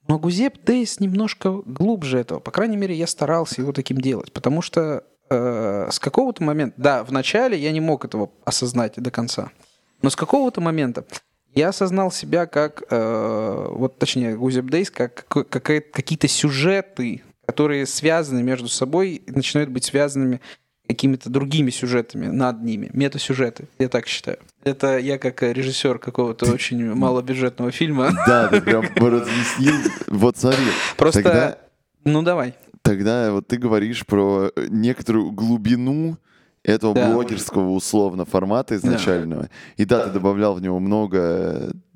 Но 0.09 0.19
Гузеп 0.19 0.63
Дейс 0.65 1.01
немножко 1.01 1.51
глубже 1.51 2.19
этого. 2.19 2.39
По 2.39 2.51
крайней 2.51 2.77
мере, 2.77 2.95
я 2.95 3.07
старался 3.07 3.61
его 3.61 3.73
таким 3.73 3.99
делать. 4.01 4.33
Потому 4.33 4.63
что 4.63 5.05
э, 5.31 5.89
с 5.91 5.99
какого-то 5.99 6.43
момента... 6.45 6.75
Да, 6.77 7.05
в 7.05 7.13
начале 7.13 7.59
я 7.59 7.73
не 7.73 7.81
мог 7.81 8.05
этого 8.05 8.31
осознать 8.45 8.95
до 8.97 9.11
конца. 9.11 9.51
Но 10.03 10.11
с 10.11 10.17
какого-то 10.17 10.61
момента 10.61 11.05
я 11.55 11.71
осознал 11.71 12.13
себя 12.13 12.47
как, 12.47 12.85
э, 12.91 13.67
вот 13.71 13.99
точнее, 13.99 14.37
Гузеп 14.37 14.67
Дейс, 14.67 14.91
как 14.91 15.15
какой- 15.15 15.45
какая- 15.45 15.81
какие-то 15.81 16.29
сюжеты, 16.29 17.23
которые 17.47 17.87
связаны 17.87 18.43
между 18.43 18.69
собой 18.69 19.23
начинают 19.27 19.71
быть 19.71 19.85
связанными 19.85 20.41
какими-то 20.89 21.31
другими 21.31 21.71
сюжетами 21.71 22.27
над 22.27 22.63
ними, 22.63 22.91
метасюжеты, 22.93 23.69
я 23.79 23.89
так 23.89 24.07
считаю. 24.07 24.39
Это 24.65 24.99
я 24.99 25.19
как 25.19 25.43
э, 25.43 25.53
режиссер 25.53 25.99
какого-то 25.99 26.51
очень 26.53 26.95
малобюджетного 26.95 27.71
фильма. 27.71 28.13
Да, 28.27 28.49
ты 28.49 28.61
прям 28.61 28.85
разъяснил. 28.95 29.75
Вот 30.09 30.37
смотри. 30.37 30.65
Просто, 30.97 31.23
Тогда, 31.23 31.59
ну 32.05 32.23
давай. 32.23 32.55
тогда 32.83 33.33
вот 33.33 33.47
ты 33.49 33.57
говоришь 33.59 34.07
про 34.07 34.51
некоторую 34.57 35.31
глубину 35.33 36.19
этого 36.63 36.95
Да. 36.95 37.11
блогерского 37.13 37.71
условно 37.71 38.25
формата 38.25 38.75
изначального. 38.77 39.49
И 39.77 39.85
да, 39.85 40.07
ты 40.07 40.11
добавлял 40.11 40.55
в 40.55 40.61
него 40.61 40.79
много 40.81 41.19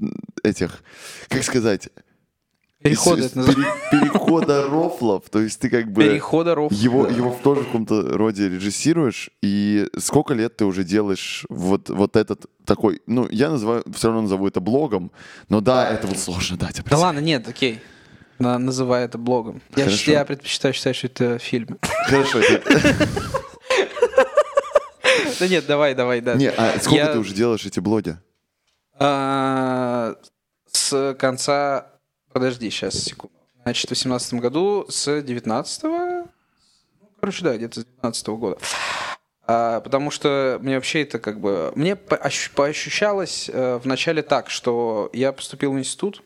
э, 0.01 0.07
этих, 0.45 0.83
как 1.29 1.43
сказать, 1.43 1.89
Переходы 2.83 3.23
с- 3.23 3.27
это 3.37 3.45
пере- 3.45 3.67
перехода 3.91 4.67
рофлов. 4.69 5.25
То 5.31 5.41
есть 5.41 5.61
ты 5.61 5.69
как 5.69 5.93
бы 5.93 6.03
Перехода 6.03 6.55
ров. 6.55 6.73
его, 6.73 7.07
Да. 7.07 7.13
его 7.15 7.31
в 7.31 7.41
тоже 7.43 7.61
в 7.63 7.67
каком-то 7.67 8.03
роде 8.17 8.49
режиссируешь. 8.49 9.31
И 9.43 9.87
сколько 9.99 10.33
лет 10.35 10.57
ты 10.57 10.65
уже 10.65 10.83
делаешь 10.85 11.45
вот, 11.51 11.91
вот 11.91 12.17
этот 12.17 12.47
такой... 12.65 13.03
Ну, 13.07 13.29
я 13.31 13.51
называю, 13.51 13.85
все 13.95 14.09
равно 14.09 14.23
назову 14.23 14.47
это 14.49 14.61
блогом. 14.61 15.11
Но 15.51 15.61
да, 15.61 15.91
это 15.91 16.07
вот 16.07 16.19
сложно 16.19 16.57
дать 16.57 16.77
Да 16.77 16.81
определение. 16.81 17.05
ладно, 17.07 17.19
нет, 17.21 17.47
окей. 17.49 17.81
На- 18.39 18.59
называй 18.59 19.05
это 19.05 19.19
блогом. 19.19 19.61
Я, 19.77 19.85
Хорошо. 19.85 19.97
щ- 20.05 20.13
я 20.13 20.25
предпочитаю 20.25 20.73
считать, 20.73 20.97
что 20.97 21.07
это 21.09 21.39
фильм. 21.39 21.79
Хорошо. 22.07 22.41
Да 25.39 25.49
нет, 25.49 25.65
давай, 25.67 25.95
давай, 25.95 26.21
да. 26.21 26.35
Не, 26.35 26.51
а 26.51 26.79
сколько 26.81 26.97
Я- 26.97 27.13
ты 27.13 27.19
уже 27.19 27.33
делаешь 27.35 27.65
эти 27.65 27.81
блоги? 27.81 28.17
А, 28.99 30.15
С 30.71 31.15
конца... 31.19 31.87
Подожди, 32.33 32.71
сейчас, 32.71 32.95
секунду. 32.95 33.35
Значит, 33.63 33.89
в 33.89 33.91
18 33.91 34.35
году 34.35 34.87
с 34.89 35.21
19 35.23 35.83
ну, 35.83 36.29
короче, 37.21 37.45
да, 37.45 37.57
где-то 37.57 37.81
с 37.81 37.85
19 37.85 38.29
года. 38.29 38.59
А, 39.47 39.81
потому 39.81 40.11
что 40.11 40.59
мне 40.63 40.77
вообще 40.77 41.03
это 41.03 41.19
как 41.19 41.41
бы... 41.41 41.73
Мне 41.75 41.97
по- 41.97 42.17
ощ- 42.17 42.51
поощущалось 42.55 43.51
э, 43.53 43.79
вначале 43.79 44.23
так, 44.23 44.49
что 44.49 45.11
я 45.13 45.33
поступил 45.33 45.73
в 45.73 45.79
институт, 45.79 46.23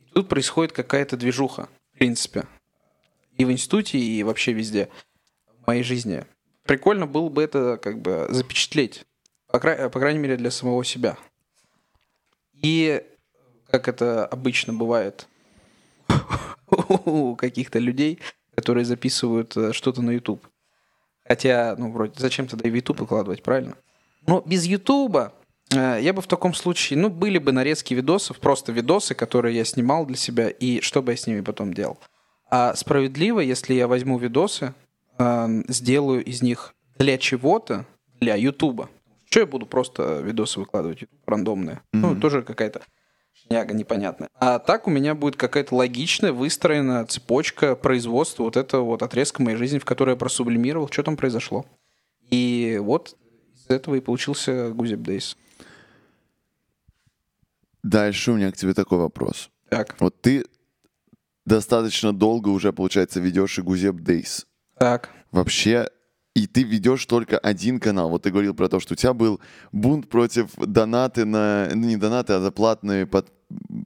и 0.00 0.10
тут 0.12 0.28
происходит 0.28 0.72
какая-то 0.72 1.16
движуха, 1.16 1.68
в 1.94 1.98
принципе. 1.98 2.44
И 3.36 3.44
в 3.44 3.52
институте, 3.52 3.98
и 3.98 4.22
вообще 4.24 4.52
везде 4.52 4.88
в 5.62 5.66
моей 5.68 5.84
жизни. 5.84 6.26
Прикольно 6.64 7.06
было 7.06 7.28
бы 7.28 7.42
это 7.42 7.78
как 7.80 8.02
бы 8.02 8.26
запечатлеть. 8.30 9.04
По, 9.46 9.60
кра- 9.60 9.88
по 9.88 10.00
крайней 10.00 10.18
мере, 10.18 10.36
для 10.36 10.50
самого 10.50 10.84
себя. 10.84 11.16
И 12.52 13.02
как 13.70 13.88
это 13.88 14.26
обычно 14.26 14.72
бывает 14.72 15.28
у 16.88 17.34
каких-то 17.36 17.78
людей, 17.78 18.18
которые 18.54 18.84
записывают 18.84 19.56
э, 19.56 19.72
что-то 19.72 20.02
на 20.02 20.10
YouTube. 20.10 20.46
Хотя, 21.26 21.74
ну, 21.78 21.90
вроде, 21.92 22.14
зачем 22.16 22.46
тогда 22.46 22.68
и 22.68 22.72
в 22.72 22.74
YouTube 22.74 23.00
выкладывать, 23.00 23.42
правильно? 23.42 23.76
Но 24.26 24.42
без 24.44 24.64
YouTube 24.64 25.32
я 25.70 26.12
бы 26.14 26.22
в 26.22 26.26
таком 26.26 26.54
случае, 26.54 26.98
ну, 26.98 27.10
были 27.10 27.36
бы 27.36 27.52
нарезки 27.52 27.92
видосов, 27.92 28.38
просто 28.38 28.72
видосы, 28.72 29.14
которые 29.14 29.54
я 29.54 29.64
снимал 29.64 30.06
для 30.06 30.16
себя, 30.16 30.48
и 30.48 30.80
что 30.80 31.02
бы 31.02 31.12
я 31.12 31.16
с 31.18 31.26
ними 31.26 31.42
потом 31.42 31.74
делал. 31.74 31.98
А 32.50 32.74
справедливо, 32.74 33.40
если 33.40 33.74
я 33.74 33.86
возьму 33.86 34.18
видосы, 34.18 34.74
э, 35.18 35.46
сделаю 35.68 36.24
из 36.24 36.40
них 36.42 36.74
для 36.98 37.18
чего-то, 37.18 37.84
для 38.20 38.34
Ютуба. 38.36 38.88
Что 39.28 39.40
я 39.40 39.46
буду 39.46 39.66
просто 39.66 40.20
видосы 40.20 40.58
выкладывать 40.58 41.02
YouTube 41.02 41.20
рандомные? 41.28 41.82
Ну, 41.92 42.18
тоже 42.18 42.42
какая-то 42.42 42.80
шняга 43.46 43.74
непонятная. 43.74 44.28
А 44.34 44.58
так 44.58 44.86
у 44.86 44.90
меня 44.90 45.14
будет 45.14 45.36
какая-то 45.36 45.74
логичная, 45.74 46.32
выстроенная 46.32 47.04
цепочка 47.06 47.76
производства 47.76 48.44
вот 48.44 48.56
этого 48.56 48.82
вот 48.82 49.02
отрезка 49.02 49.42
моей 49.42 49.56
жизни, 49.56 49.78
в 49.78 49.84
которой 49.84 50.10
я 50.10 50.16
просублимировал, 50.16 50.88
что 50.90 51.02
там 51.02 51.16
произошло. 51.16 51.66
И 52.30 52.78
вот 52.82 53.16
из 53.54 53.70
этого 53.70 53.94
и 53.96 54.00
получился 54.00 54.70
Гузеп 54.70 55.00
Дейс. 55.00 55.36
Дальше 57.82 58.32
у 58.32 58.36
меня 58.36 58.50
к 58.52 58.56
тебе 58.56 58.74
такой 58.74 58.98
вопрос. 58.98 59.50
Так, 59.68 59.96
Вот 60.00 60.20
ты 60.20 60.44
достаточно 61.44 62.12
долго 62.12 62.48
уже, 62.48 62.72
получается, 62.72 63.20
ведешь 63.20 63.58
и 63.58 63.62
Гузеп 63.62 63.96
Дейс. 63.96 64.46
так. 64.78 65.10
Вообще, 65.30 65.90
и 66.38 66.46
ты 66.46 66.62
ведешь 66.62 67.04
только 67.06 67.38
один 67.38 67.80
канал. 67.80 68.10
Вот 68.10 68.22
ты 68.22 68.30
говорил 68.30 68.54
про 68.54 68.68
то, 68.68 68.80
что 68.80 68.94
у 68.94 68.96
тебя 68.96 69.12
был 69.12 69.40
бунт 69.72 70.08
против 70.08 70.50
донаты 70.56 71.24
на... 71.24 71.68
Ну, 71.74 71.86
не 71.86 71.96
донаты, 71.96 72.34
а 72.34 72.40
за 72.40 72.50
платные, 72.50 73.06
под- 73.06 73.32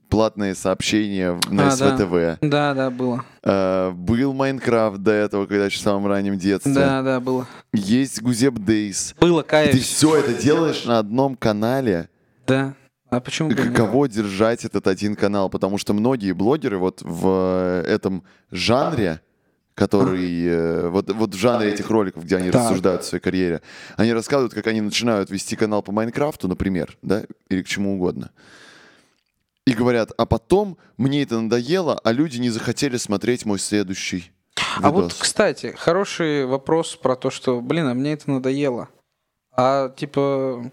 платные 0.09 0.55
сообщения 0.55 1.39
на 1.49 1.71
А, 1.71 1.77
да. 1.77 1.97
СВТВ. 1.97 2.39
Да, 2.41 2.73
да, 2.73 2.89
было. 2.91 3.23
Э, 3.43 3.91
был 3.91 4.33
Майнкрафт 4.33 4.97
до 4.97 5.11
этого, 5.11 5.45
когда 5.45 5.65
еще 5.65 5.79
в 5.79 5.81
самом 5.81 6.07
раннем 6.07 6.37
детстве. 6.37 6.73
Да, 6.73 7.01
да, 7.01 7.19
было. 7.19 7.47
Есть 7.73 8.21
Гузеп 8.21 8.55
Дейс. 8.59 9.15
Было, 9.19 9.41
Ты 9.41 9.49
кайф. 9.49 9.81
все 9.83 10.17
это 10.17 10.33
делаешь 10.33 10.85
на 10.85 10.99
одном 10.99 11.35
канале. 11.35 12.09
Да. 12.45 12.73
А 13.09 13.19
почему? 13.19 13.51
Каково 13.51 14.09
держать 14.09 14.65
этот 14.65 14.87
один 14.87 15.15
канал? 15.15 15.49
Потому 15.49 15.77
что 15.77 15.93
многие 15.93 16.31
блогеры 16.33 16.77
вот 16.79 17.01
в 17.03 17.83
этом 17.87 18.23
жанре, 18.51 19.21
который 19.75 20.45
э, 20.45 20.89
вот, 20.89 21.11
вот 21.11 21.33
в 21.33 21.37
жанре 21.37 21.71
этих 21.73 21.89
роликов, 21.89 22.23
где 22.23 22.37
они 22.37 22.51
Так. 22.51 22.61
рассуждают 22.63 23.01
о 23.01 23.03
своей 23.05 23.21
карьере, 23.21 23.61
они 23.97 24.13
рассказывают, 24.13 24.53
как 24.53 24.67
они 24.67 24.81
начинают 24.81 25.29
вести 25.29 25.55
канал 25.55 25.81
по 25.81 25.91
Майнкрафту, 25.91 26.47
например, 26.47 26.97
да, 27.01 27.23
или 27.49 27.63
к 27.63 27.67
чему 27.67 27.95
угодно. 27.95 28.31
И 29.65 29.73
говорят, 29.73 30.11
а 30.17 30.25
потом 30.25 30.77
мне 30.97 31.23
это 31.23 31.39
надоело, 31.39 31.99
а 32.03 32.11
люди 32.11 32.37
не 32.37 32.49
захотели 32.49 32.97
смотреть 32.97 33.45
мой 33.45 33.59
следующий 33.59 34.31
А 34.81 34.91
вот, 34.91 35.05
видос. 35.05 35.17
кстати, 35.19 35.73
хороший 35.77 36.45
вопрос 36.45 36.95
про 36.95 37.15
то, 37.15 37.29
что, 37.29 37.61
блин, 37.61 37.87
а 37.87 37.93
мне 37.93 38.13
это 38.13 38.29
надоело. 38.29 38.89
А 39.55 39.89
типа... 39.89 40.71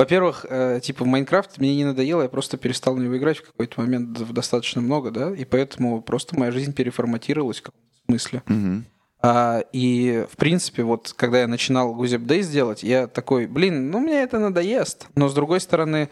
Во-первых, 0.00 0.46
э, 0.48 0.80
типа 0.82 1.04
в 1.04 1.06
Майнкрафт 1.08 1.58
мне 1.58 1.76
не 1.76 1.84
надоело, 1.84 2.22
я 2.22 2.30
просто 2.30 2.56
перестал 2.56 2.94
в 2.94 3.00
него 3.00 3.18
играть 3.18 3.36
в 3.36 3.42
какой-то 3.44 3.82
момент 3.82 4.12
достаточно 4.32 4.80
много, 4.80 5.10
да, 5.10 5.34
и 5.34 5.44
поэтому 5.44 6.00
просто 6.00 6.38
моя 6.38 6.50
жизнь 6.52 6.72
переформатировалась 6.72 7.58
в 7.58 7.64
каком-то 7.64 7.86
смысле. 8.06 8.42
Мгм. 8.46 8.86
А, 9.20 9.62
и, 9.74 10.24
в 10.32 10.38
принципе, 10.38 10.84
вот 10.84 11.12
когда 11.14 11.40
я 11.40 11.46
начинал 11.46 11.94
Гузеп 11.94 12.22
Дейс 12.22 12.48
делать, 12.48 12.82
я 12.82 13.08
такой, 13.08 13.46
блин, 13.46 13.90
ну 13.90 14.00
мне 14.00 14.22
это 14.22 14.38
надоест. 14.38 15.08
Но, 15.16 15.28
с 15.28 15.34
другой 15.34 15.60
стороны, 15.60 16.08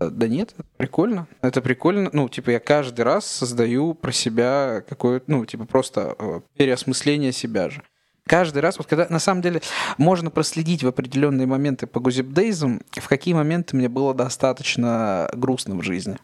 э, 0.00 0.08
да 0.08 0.26
нет, 0.26 0.54
это 0.56 0.68
прикольно. 0.78 1.28
Это 1.42 1.60
прикольно. 1.60 2.08
Ну, 2.14 2.30
типа, 2.30 2.52
я 2.52 2.60
каждый 2.60 3.02
раз 3.02 3.26
создаю 3.26 3.92
про 3.92 4.10
себя 4.10 4.82
какое-то, 4.88 5.30
ну, 5.30 5.44
типа, 5.44 5.66
просто 5.66 6.16
э, 6.18 6.40
переосмысление 6.56 7.32
себя 7.32 7.68
же. 7.68 7.82
Каждый 8.28 8.58
раз, 8.60 8.78
вот 8.78 8.86
когда 8.86 9.06
на 9.08 9.18
самом 9.18 9.42
деле 9.42 9.62
можно 9.96 10.30
проследить 10.30 10.82
в 10.84 10.86
определенные 10.88 11.46
моменты 11.46 11.86
по 11.86 11.98
Гузипдейзам, 11.98 12.82
в 12.92 13.08
какие 13.08 13.34
моменты 13.34 13.76
мне 13.76 13.88
было 13.88 14.14
достаточно 14.14 15.28
грустно 15.34 15.74
в 15.76 15.82
жизни. 15.82 16.18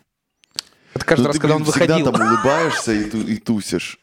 Это 0.94 1.04
каждый 1.04 1.22
Ну, 1.22 1.26
раз, 1.28 1.36
ты, 1.36 1.40
когда 1.40 1.54
блин, 1.56 1.62
он 1.66 1.72
выходил. 1.72 1.96
всегда 1.96 2.12
там 2.12 2.28
улыбаешься 2.28 2.92
и, 2.92 3.04
ту- 3.10 3.26
и 3.26 3.36
тусишь. 3.38 3.98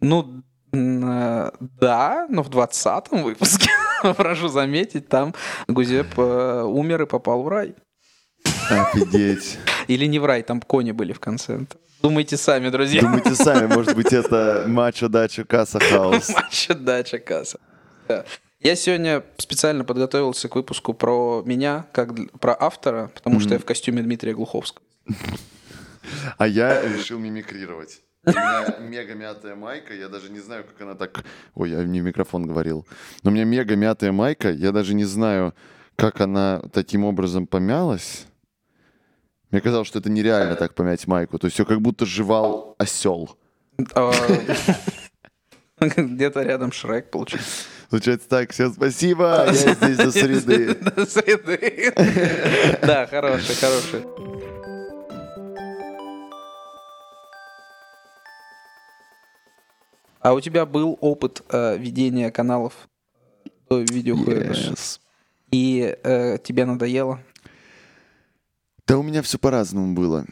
Ну, 0.00 0.42
э, 0.72 1.50
да, 1.60 2.26
но 2.30 2.42
в 2.42 2.48
20 2.48 3.10
выпуске, 3.22 3.68
прошу 4.16 4.48
заметить, 4.48 5.08
там 5.08 5.34
Гузеп 5.68 6.18
э, 6.18 6.62
умер 6.62 7.02
и 7.02 7.06
попал 7.06 7.42
в 7.42 7.48
рай. 7.48 7.74
Офигеть. 8.70 9.58
Или 9.88 10.06
не 10.06 10.18
в 10.18 10.24
рай, 10.24 10.42
там 10.42 10.60
кони 10.62 10.92
были 10.92 11.12
в 11.12 11.20
конце. 11.20 11.66
Думайте 12.02 12.36
сами, 12.36 12.70
друзья. 12.70 13.02
Думайте 13.02 13.34
сами, 13.34 13.66
может 13.66 13.94
быть, 13.94 14.12
это 14.12 14.64
мачо 14.66 15.08
дача 15.08 15.44
касса 15.44 15.78
хаус. 15.78 16.28
Матча 16.34 16.74
дача 16.74 17.18
касса. 17.18 17.60
Да. 18.08 18.24
Я 18.60 18.74
сегодня 18.76 19.22
специально 19.36 19.84
подготовился 19.84 20.48
к 20.48 20.54
выпуску 20.54 20.94
про 20.94 21.42
меня, 21.44 21.86
как 21.92 22.10
про 22.40 22.56
автора, 22.58 23.10
потому 23.14 23.40
что 23.40 23.54
я 23.54 23.58
в 23.58 23.64
костюме 23.64 24.02
Дмитрия 24.02 24.34
Глуховского. 24.34 24.84
А 26.38 26.46
я 26.46 26.82
решил 26.82 27.18
мимикрировать. 27.18 28.00
У 28.24 28.30
меня 28.30 28.76
мега 28.80 29.14
мятая 29.14 29.54
майка, 29.54 29.94
я 29.94 30.08
даже 30.08 30.30
не 30.30 30.40
знаю, 30.40 30.64
как 30.64 30.80
она 30.82 30.94
так... 30.94 31.24
Ой, 31.54 31.70
я 31.70 31.82
не 31.84 32.00
в 32.00 32.04
микрофон 32.04 32.46
говорил. 32.46 32.86
Но 33.22 33.30
у 33.30 33.32
меня 33.34 33.44
мега 33.44 33.76
мятая 33.76 34.12
майка, 34.12 34.50
я 34.50 34.72
даже 34.72 34.94
не 34.94 35.04
знаю, 35.04 35.54
как 35.96 36.20
она 36.20 36.62
таким 36.72 37.04
образом 37.04 37.46
помялась. 37.46 38.26
Мне 39.50 39.60
казалось, 39.60 39.88
что 39.88 39.98
это 39.98 40.10
нереально 40.10 40.54
так 40.56 40.74
помять 40.74 41.06
майку. 41.06 41.38
То 41.38 41.46
есть 41.46 41.54
все 41.54 41.64
как 41.64 41.80
будто 41.80 42.06
жевал 42.06 42.76
осел. 42.78 43.36
А, 43.94 44.12
Где-то 45.80 46.42
рядом 46.42 46.72
Шрек 46.72 47.10
получился. 47.10 47.64
Получается 47.88 48.28
так, 48.28 48.52
всем 48.52 48.72
спасибо, 48.72 49.46
я 49.46 49.52
здесь 49.52 49.96
до 49.96 50.12
среды. 50.12 50.74
До 50.96 51.06
среды. 51.06 51.92
Да, 52.82 53.06
хороший, 53.08 53.54
хороший. 53.56 54.04
А 60.20 60.34
у 60.34 60.40
тебя 60.40 60.66
был 60.66 60.98
опыт 61.00 61.42
э, 61.48 61.78
ведения 61.78 62.30
каналов 62.30 62.88
до 63.68 63.80
видеохуя 63.80 64.50
Yes. 64.50 65.00
и 65.50 65.96
э, 66.02 66.38
тебе 66.42 66.64
надоело? 66.66 67.20
Да 68.90 68.98
у 68.98 69.04
меня 69.04 69.22
все 69.22 69.38
по-разному 69.38 69.94
было. 69.94 70.26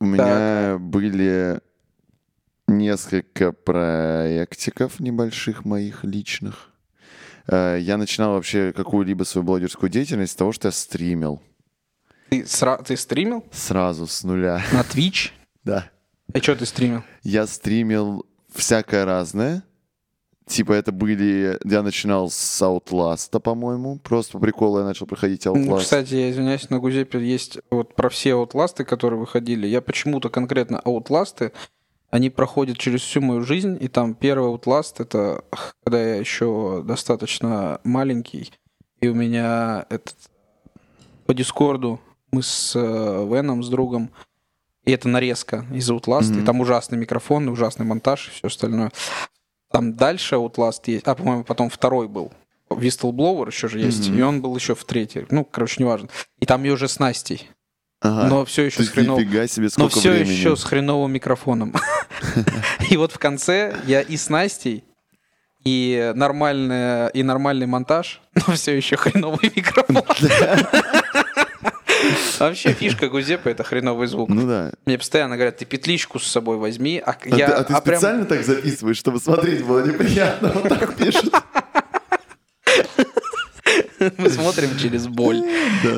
У 0.00 0.04
меня 0.04 0.78
были 0.80 1.60
несколько 2.66 3.52
проектиков 3.52 4.98
небольших 4.98 5.64
моих 5.64 6.02
личных. 6.02 6.70
Э, 7.46 7.78
Я 7.80 7.98
начинал 7.98 8.32
вообще 8.32 8.72
какую-либо 8.72 9.22
свою 9.22 9.44
блогерскую 9.44 9.88
деятельность 9.90 10.32
с 10.32 10.34
того, 10.34 10.50
что 10.50 10.66
я 10.66 10.72
стримил. 10.72 11.40
Ты, 12.30 12.40
сра- 12.42 12.82
ты 12.84 12.96
стримил 12.96 13.44
Сразу, 13.52 14.08
с 14.08 14.24
нуля. 14.24 14.60
на 14.72 14.80
Twitch? 14.80 15.30
Да. 15.62 15.88
А 16.34 16.38
что 16.38 16.56
ты 16.56 16.66
стримил? 16.66 17.04
Я 17.22 17.46
стримил 17.46 18.26
всякое 18.52 19.04
разное. 19.04 19.62
Типа 20.46 20.72
это 20.72 20.92
были... 20.92 21.58
Я 21.64 21.82
начинал 21.82 22.28
с 22.30 22.62
Outlast, 22.62 23.38
по-моему. 23.40 23.98
Просто 23.98 24.32
по 24.32 24.38
приколу 24.40 24.78
я 24.78 24.84
начал 24.84 25.06
проходить 25.06 25.44
Ну, 25.46 25.54
Outlast. 25.54 25.80
кстати, 25.80 26.14
я 26.14 26.30
извиняюсь, 26.30 26.68
на 26.70 26.78
Гузепе 26.78 27.18
есть 27.24 27.58
вот 27.70 27.94
про 27.94 28.08
все 28.08 28.34
аутласты, 28.34 28.84
которые 28.84 29.20
выходили. 29.20 29.66
Я 29.66 29.80
почему-то 29.80 30.28
конкретно 30.30 30.78
аутласты, 30.80 31.52
они 32.10 32.28
проходят 32.28 32.76
через 32.76 33.00
всю 33.00 33.20
мою 33.22 33.42
жизнь, 33.42 33.78
и 33.80 33.88
там 33.88 34.14
первый 34.14 34.48
аутласт 34.48 35.00
это 35.00 35.44
когда 35.84 35.98
я 36.02 36.16
еще 36.16 36.82
достаточно 36.84 37.80
маленький, 37.84 38.52
и 39.00 39.08
у 39.08 39.14
меня 39.14 39.86
этот 39.88 40.14
по 41.24 41.32
Дискорду 41.32 42.00
мы 42.30 42.42
с 42.42 42.74
э, 42.76 42.78
Веном, 43.30 43.62
с 43.62 43.68
другом, 43.70 44.10
и 44.84 44.90
это 44.90 45.08
нарезка 45.08 45.64
из 45.72 45.90
Outlast, 45.90 46.30
и 46.32 46.36
Мгм. 46.38 46.44
там 46.44 46.60
ужасный 46.60 46.98
микрофон, 46.98 47.48
ужасный 47.48 47.86
монтаж 47.86 48.28
и 48.28 48.30
все 48.32 48.46
остальное. 48.48 48.90
Там 49.72 49.94
дальше 49.94 50.36
Outlast 50.36 50.82
есть, 50.86 51.06
а, 51.06 51.14
по-моему, 51.14 51.44
потом 51.44 51.70
второй 51.70 52.08
был. 52.08 52.32
Whistleblower 52.70 53.48
еще 53.48 53.68
же 53.68 53.80
есть, 53.80 54.08
Мгм. 54.08 54.18
и 54.18 54.22
он 54.22 54.40
был 54.42 54.56
еще 54.56 54.74
в 54.74 54.84
третьей. 54.84 55.26
Ну, 55.30 55.44
короче, 55.44 55.76
неважно. 55.82 56.08
И 56.40 56.46
там 56.46 56.62
ее 56.64 56.72
уже 56.74 56.88
с 56.88 56.98
Настей, 56.98 57.50
Ага. 58.00 58.28
но 58.28 58.44
все 58.44 58.62
еще 58.64 58.78
То 58.78 58.84
с 58.84 58.88
хреновым... 58.88 59.24
себе, 59.48 59.68
Но 59.76 59.88
все 59.88 60.10
времени. 60.12 60.30
еще 60.32 60.56
с 60.56 60.64
хреновым 60.64 61.12
микрофоном. 61.12 61.74
И 62.90 62.96
вот 62.96 63.12
в 63.12 63.18
конце 63.18 63.76
я 63.86 64.00
и 64.00 64.16
с 64.16 64.28
Настей, 64.30 64.84
и, 65.64 66.12
нормальная, 66.14 67.08
и 67.08 67.22
нормальный 67.22 67.66
монтаж, 67.66 68.20
но 68.34 68.54
все 68.54 68.76
еще 68.76 68.96
хреновый 68.96 69.52
микрофон. 69.54 70.02
Вообще 72.48 72.72
фишка 72.72 73.08
Гузепа— 73.08 73.48
это 73.50 73.62
хреновый 73.64 74.06
звук. 74.08 74.28
Ну 74.28 74.46
да. 74.46 74.72
Мне 74.86 74.98
постоянно 74.98 75.36
говорят, 75.36 75.58
ты 75.58 75.64
петличку 75.64 76.18
с 76.18 76.26
собой 76.26 76.56
возьми, 76.56 76.98
а 77.04 77.12
А 77.12 77.36
я... 77.36 77.46
ты, 77.46 77.52
а 77.52 77.64
ты 77.64 77.72
а 77.74 77.80
прям- 77.80 77.98
специально 78.00 78.24
так 78.24 78.44
записываешь, 78.44 78.96
чтобы 78.96 79.20
смотреть 79.20 79.64
было 79.64 79.86
неприятно? 79.86 80.50
Вот 80.52 80.68
так 80.68 80.96
пишут. 80.96 81.32
Мы 84.18 84.30
смотрим 84.30 84.76
через 84.76 85.06
боль. 85.06 85.42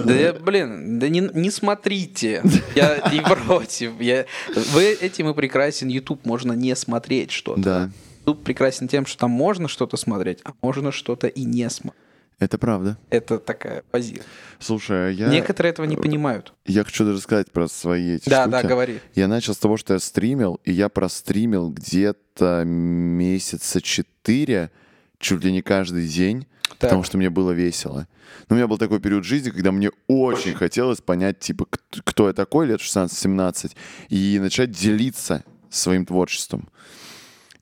Да, 0.04 0.12
я, 0.12 0.34
блин, 0.34 0.98
да 0.98 1.08
не, 1.08 1.20
не 1.20 1.50
смотрите. 1.50 2.42
Я 2.74 2.96
и 2.96 3.20
против. 3.20 3.92
Я... 4.00 4.26
Вы 4.54 4.84
этим 4.92 5.30
и 5.30 5.34
прекрасен 5.34 5.88
YouTube. 5.88 6.26
Можно 6.26 6.52
не 6.52 6.76
смотреть 6.76 7.30
что-то. 7.30 7.60
Да, 7.60 7.90
YouTube 8.26 8.44
прекрасен 8.44 8.88
тем, 8.88 9.06
что 9.06 9.18
там 9.18 9.30
можно 9.30 9.68
что-то 9.68 9.96
смотреть, 9.96 10.40
а 10.44 10.52
можно 10.60 10.92
что-то 10.92 11.26
и 11.28 11.44
не 11.44 11.68
смотреть. 11.70 12.03
Это 12.38 12.58
правда. 12.58 12.98
Это 13.10 13.38
такая 13.38 13.82
позиция. 13.90 14.24
Слушай, 14.58 15.08
а 15.08 15.10
я, 15.10 15.28
Некоторые 15.28 15.70
этого 15.72 15.86
не 15.86 15.96
понимают. 15.96 16.52
я 16.66 16.84
хочу 16.84 17.04
даже 17.04 17.20
сказать 17.20 17.50
про 17.50 17.68
свои 17.68 18.16
эти 18.16 18.28
Да, 18.28 18.42
штуки. 18.42 18.62
да, 18.62 18.68
говори. 18.68 19.00
Я 19.14 19.28
начал 19.28 19.54
с 19.54 19.58
того, 19.58 19.76
что 19.76 19.94
я 19.94 20.00
стримил, 20.00 20.60
и 20.64 20.72
я 20.72 20.88
простримил 20.88 21.70
где-то 21.70 22.64
месяца 22.64 23.80
четыре, 23.80 24.70
чуть 25.18 25.44
ли 25.44 25.52
не 25.52 25.62
каждый 25.62 26.06
день, 26.08 26.46
Так. 26.68 26.78
потому 26.80 27.02
что 27.04 27.18
мне 27.18 27.30
было 27.30 27.52
весело. 27.52 28.06
Но 28.48 28.54
у 28.54 28.56
меня 28.56 28.66
был 28.66 28.78
такой 28.78 29.00
период 29.00 29.24
жизни, 29.24 29.50
когда 29.50 29.70
мне 29.72 29.90
очень 30.08 30.54
хотелось 30.54 31.00
понять, 31.00 31.38
типа, 31.38 31.66
кто 32.04 32.26
я 32.28 32.32
такой, 32.34 32.66
лет 32.66 32.80
16-17, 32.80 33.72
и 34.08 34.38
начать 34.40 34.70
делиться 34.70 35.44
своим 35.70 36.04
творчеством. 36.04 36.68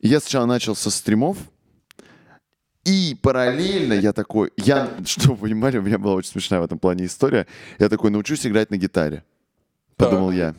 И 0.00 0.08
я 0.08 0.18
сначала 0.20 0.46
начал 0.46 0.74
со 0.74 0.90
стримов, 0.90 1.36
и 2.84 3.16
параллельно 3.20 3.94
я 3.94 4.12
такой, 4.12 4.52
я, 4.56 4.90
чтобы 5.04 5.34
вы 5.36 5.48
понимали, 5.48 5.78
у 5.78 5.82
меня 5.82 5.98
была 5.98 6.14
очень 6.14 6.30
смешная 6.30 6.60
в 6.60 6.64
этом 6.64 6.78
плане 6.78 7.06
история, 7.06 7.46
я 7.78 7.88
такой, 7.88 8.10
научусь 8.10 8.46
играть 8.46 8.70
на 8.70 8.76
гитаре. 8.76 9.24
Подумал 9.96 10.32
я. 10.32 10.54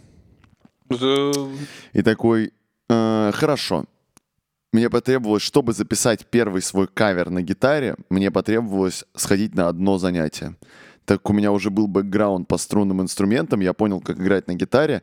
И 1.94 2.02
такой, 2.02 2.54
«Э, 2.90 3.32
хорошо. 3.34 3.86
Мне 4.72 4.90
потребовалось, 4.90 5.44
чтобы 5.44 5.74
записать 5.74 6.26
первый 6.26 6.62
свой 6.62 6.88
кавер 6.88 7.30
на 7.30 7.42
гитаре, 7.42 7.96
мне 8.10 8.32
потребовалось 8.32 9.06
сходить 9.16 9.56
на 9.56 9.68
одно 9.68 9.98
занятие. 9.98 10.56
Так 11.06 11.30
у 11.30 11.34
меня 11.34 11.52
уже 11.52 11.70
был 11.70 11.88
бэкграунд 11.88 12.48
по 12.48 12.58
струнным 12.58 13.02
инструментам, 13.02 13.60
я 13.60 13.74
понял, 13.74 14.02
как 14.02 14.18
играть 14.18 14.48
на 14.48 14.56
гитаре. 14.56 15.02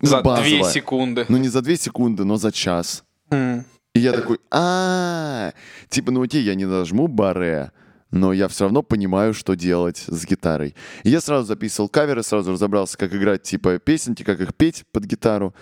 За 0.00 0.20
базово. 0.22 0.46
две 0.46 0.64
секунды. 0.64 1.26
Ну, 1.28 1.36
не 1.36 1.48
за 1.48 1.60
две 1.62 1.76
секунды, 1.76 2.24
но 2.24 2.36
за 2.36 2.50
час. 2.52 3.04
М. 3.30 3.64
И 3.94 4.00
я 4.00 4.12
такой, 4.12 4.38
а 4.50 5.52
типа, 5.88 6.12
ну 6.12 6.22
окей, 6.22 6.42
я 6.42 6.54
не 6.54 6.66
нажму 6.66 7.08
баре, 7.08 7.72
но 8.10 8.32
я 8.32 8.48
все 8.48 8.64
равно 8.64 8.82
понимаю, 8.82 9.34
что 9.34 9.54
делать 9.54 10.04
с 10.06 10.24
гитарой. 10.24 10.74
И 11.02 11.10
я 11.10 11.20
сразу 11.20 11.46
записывал 11.46 11.88
каверы, 11.88 12.22
сразу 12.22 12.52
разобрался, 12.52 12.96
как 12.96 13.14
играть, 13.14 13.42
типа, 13.42 13.78
песенки, 13.78 14.22
как 14.22 14.40
их 14.40 14.54
петь 14.54 14.84
под 14.92 15.04
гитару. 15.04 15.54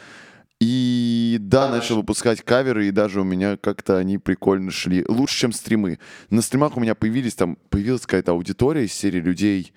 И 0.58 1.36
да, 1.40 1.68
начал 1.68 1.96
выпускать 1.96 2.42
каверы, 2.42 2.88
и 2.88 2.90
даже 2.90 3.20
у 3.20 3.24
меня 3.24 3.58
как-то 3.58 3.98
они 3.98 4.16
прикольно 4.16 4.70
шли. 4.70 5.04
Лучше, 5.06 5.38
чем 5.38 5.52
стримы. 5.52 5.98
На 6.30 6.40
стримах 6.40 6.76
у 6.76 6.80
меня 6.80 6.94
появились 6.94 7.34
там, 7.34 7.58
появилась 7.68 8.02
какая-то 8.02 8.32
аудитория 8.32 8.84
из 8.84 8.92
серии 8.94 9.20
людей. 9.20 9.74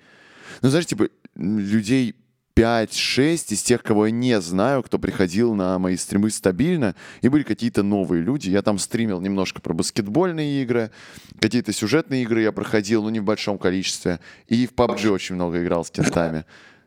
Ну, 0.62 0.70
знаешь, 0.70 0.86
типа, 0.86 1.08
людей 1.34 2.16
5-6 2.54 3.52
из 3.54 3.62
тех, 3.62 3.82
кого 3.82 4.06
я 4.06 4.12
не 4.12 4.40
знаю, 4.40 4.82
кто 4.82 4.98
приходил 4.98 5.54
на 5.54 5.78
мои 5.78 5.96
стримы 5.96 6.30
стабильно, 6.30 6.94
и 7.22 7.28
были 7.28 7.42
какие-то 7.42 7.82
новые 7.82 8.22
люди. 8.22 8.50
Я 8.50 8.62
там 8.62 8.78
стримил 8.78 9.20
немножко 9.20 9.60
про 9.60 9.72
баскетбольные 9.72 10.62
игры, 10.62 10.90
какие-то 11.40 11.72
сюжетные 11.72 12.22
игры 12.22 12.42
я 12.42 12.52
проходил, 12.52 13.02
но 13.02 13.10
не 13.10 13.20
в 13.20 13.24
большом 13.24 13.58
количестве. 13.58 14.20
И 14.46 14.66
в 14.66 14.72
PUBG 14.72 15.08
очень 15.08 15.34
много 15.34 15.62
играл 15.62 15.84
с 15.84 15.90
кентами. 15.90 16.44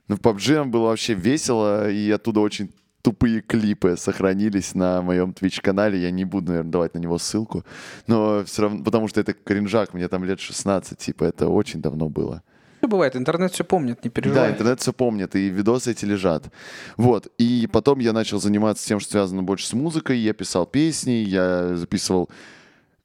Но 0.08 0.16
в 0.16 0.20
PUBG 0.20 0.66
было 0.66 0.88
вообще 0.88 1.14
весело, 1.14 1.90
и 1.90 2.12
оттуда 2.12 2.42
очень 2.42 2.70
тупые 3.02 3.42
клипы 3.42 3.96
сохранились 3.98 4.76
на 4.76 5.02
моем 5.02 5.32
Twitch-канале. 5.32 6.02
Я 6.02 6.10
не 6.10 6.26
буду, 6.26 6.48
наверное, 6.48 6.72
давать 6.72 6.94
на 6.94 7.00
него 7.00 7.18
ссылку. 7.18 7.66
Но 8.08 8.44
все 8.46 8.64
равно, 8.64 8.84
потому 8.84 9.08
что 9.08 9.20
это 9.20 9.34
кринжак, 9.34 9.94
мне 9.94 10.08
там 10.08 10.24
лет 10.24 10.40
16, 10.40 10.98
типа, 10.98 11.26
это 11.26 11.48
очень 11.50 11.82
давно 11.82 12.10
было. 12.10 12.42
Все 12.84 12.90
бывает, 12.90 13.16
интернет 13.16 13.54
все 13.54 13.64
помнит, 13.64 14.04
не 14.04 14.10
Да, 14.10 14.14
переживай. 14.14 14.52
интернет 14.52 14.82
все 14.82 14.92
помнит, 14.92 15.38
и 15.38 15.48
видосы 15.48 15.92
эти 15.92 16.04
лежат. 16.04 16.52
Вот, 16.98 17.28
и 17.38 17.66
потом 17.72 18.00
я 18.00 18.12
начал 18.12 18.42
заниматься 18.42 18.86
тем, 18.86 19.00
что 19.00 19.12
связано 19.12 19.42
больше 19.42 19.68
с 19.68 19.72
музыкой. 19.72 20.18
Я 20.18 20.34
писал 20.34 20.66
песни, 20.66 21.12
я 21.12 21.78
записывал 21.78 22.30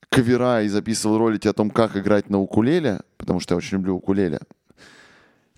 кавера 0.08 0.64
и 0.64 0.68
записывал 0.68 1.18
ролики 1.18 1.46
о 1.46 1.52
том, 1.52 1.70
как 1.70 1.96
играть 1.96 2.28
на 2.28 2.40
укулеле, 2.40 3.02
потому 3.18 3.38
что 3.38 3.54
я 3.54 3.56
очень 3.58 3.76
люблю 3.76 3.94
укулеле. 3.94 4.40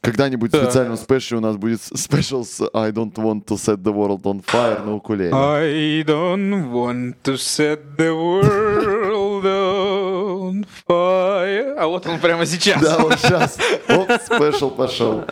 Когда-нибудь 0.01 0.53
в 0.53 0.57
специальном 0.57 0.97
спешле 0.97 1.39
у 1.39 1.41
нас 1.41 1.57
будет 1.57 1.83
спешл 1.83 2.45
с 2.45 2.63
I 2.73 2.91
don't 2.91 3.15
want 3.15 3.45
to 3.47 3.57
set 3.57 3.83
the 3.83 3.93
world 3.93 4.23
on 4.23 4.43
fire 4.45 4.85
на 4.85 4.95
укулеле. 4.95 5.31
I 5.33 6.03
don't 6.03 6.73
want 6.73 7.17
to 7.25 7.35
set 7.35 7.97
the 7.99 8.11
world 8.11 9.45
on 9.45 10.67
fire. 10.89 11.77
А 11.79 11.87
вот 11.87 12.07
он 12.07 12.19
прямо 12.19 12.47
сейчас. 12.47 12.81
Да, 12.81 12.99
вот 12.99 13.19
сейчас. 13.19 13.59
Оп, 13.89 14.11
спешл 14.25 14.71
пошел. 14.71 15.25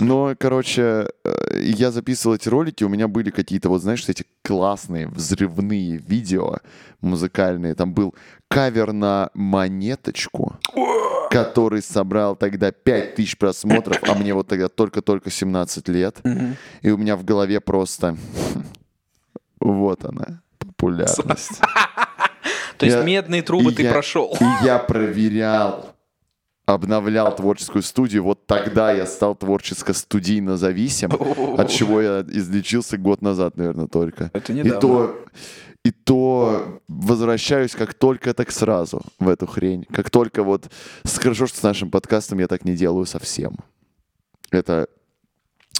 Но, 0.00 0.34
короче, 0.38 1.08
э, 1.24 1.60
я 1.60 1.90
записывал 1.90 2.34
эти 2.34 2.48
ролики, 2.48 2.82
у 2.84 2.88
меня 2.88 3.06
были 3.06 3.30
какие-то, 3.30 3.68
вот 3.68 3.82
знаешь, 3.82 4.08
эти 4.08 4.24
классные 4.42 5.06
взрывные 5.08 5.98
видео 5.98 6.58
музыкальные. 7.00 7.74
Там 7.74 7.92
был 7.92 8.14
кавер 8.48 8.92
на 8.92 9.30
монеточку, 9.34 10.56
который 11.30 11.80
собрал 11.80 12.36
тогда 12.36 12.72
5000 12.72 13.38
просмотров, 13.38 13.98
а 14.02 14.14
мне 14.14 14.34
вот 14.34 14.48
тогда 14.48 14.68
только-только 14.68 15.30
17 15.30 15.88
лет. 15.88 16.18
И 16.82 16.90
у 16.90 16.98
меня 16.98 17.16
в 17.16 17.24
голове 17.24 17.60
просто... 17.60 18.16
Вот 19.60 20.04
она, 20.04 20.42
популярность. 20.58 21.60
То 22.78 22.86
есть 22.86 23.04
медные 23.04 23.42
трубы 23.42 23.72
и 23.72 23.74
ты 23.74 23.90
прошел. 23.90 24.34
И 24.40 24.64
я 24.64 24.78
проверял, 24.78 25.94
обновлял 26.64 27.36
творческую 27.36 27.82
студию. 27.82 28.24
Вот 28.24 28.46
тогда 28.46 28.90
я 28.90 29.04
стал 29.04 29.34
творческо-студийно 29.34 30.56
зависим, 30.56 31.10
от 31.58 31.68
чего 31.68 32.00
я 32.00 32.24
излечился 32.26 32.96
год 32.96 33.20
назад, 33.20 33.58
наверное, 33.58 33.86
только. 33.86 34.30
Это 34.32 34.52
И 34.52 34.56
недавно. 34.56 34.80
то, 34.80 35.24
и 35.84 35.90
то 35.92 36.80
возвращаюсь 36.88 37.72
как 37.74 37.94
только, 37.94 38.34
так 38.34 38.50
сразу 38.50 39.00
в 39.18 39.28
эту 39.28 39.46
хрень. 39.46 39.86
Как 39.92 40.10
только 40.10 40.42
вот... 40.42 40.70
с- 41.04 41.18
Хорошо, 41.18 41.46
что 41.46 41.58
с 41.58 41.62
нашим 41.62 41.90
подкастом 41.90 42.38
я 42.38 42.48
так 42.48 42.64
не 42.64 42.74
делаю 42.76 43.06
совсем. 43.06 43.56
Это 44.50 44.88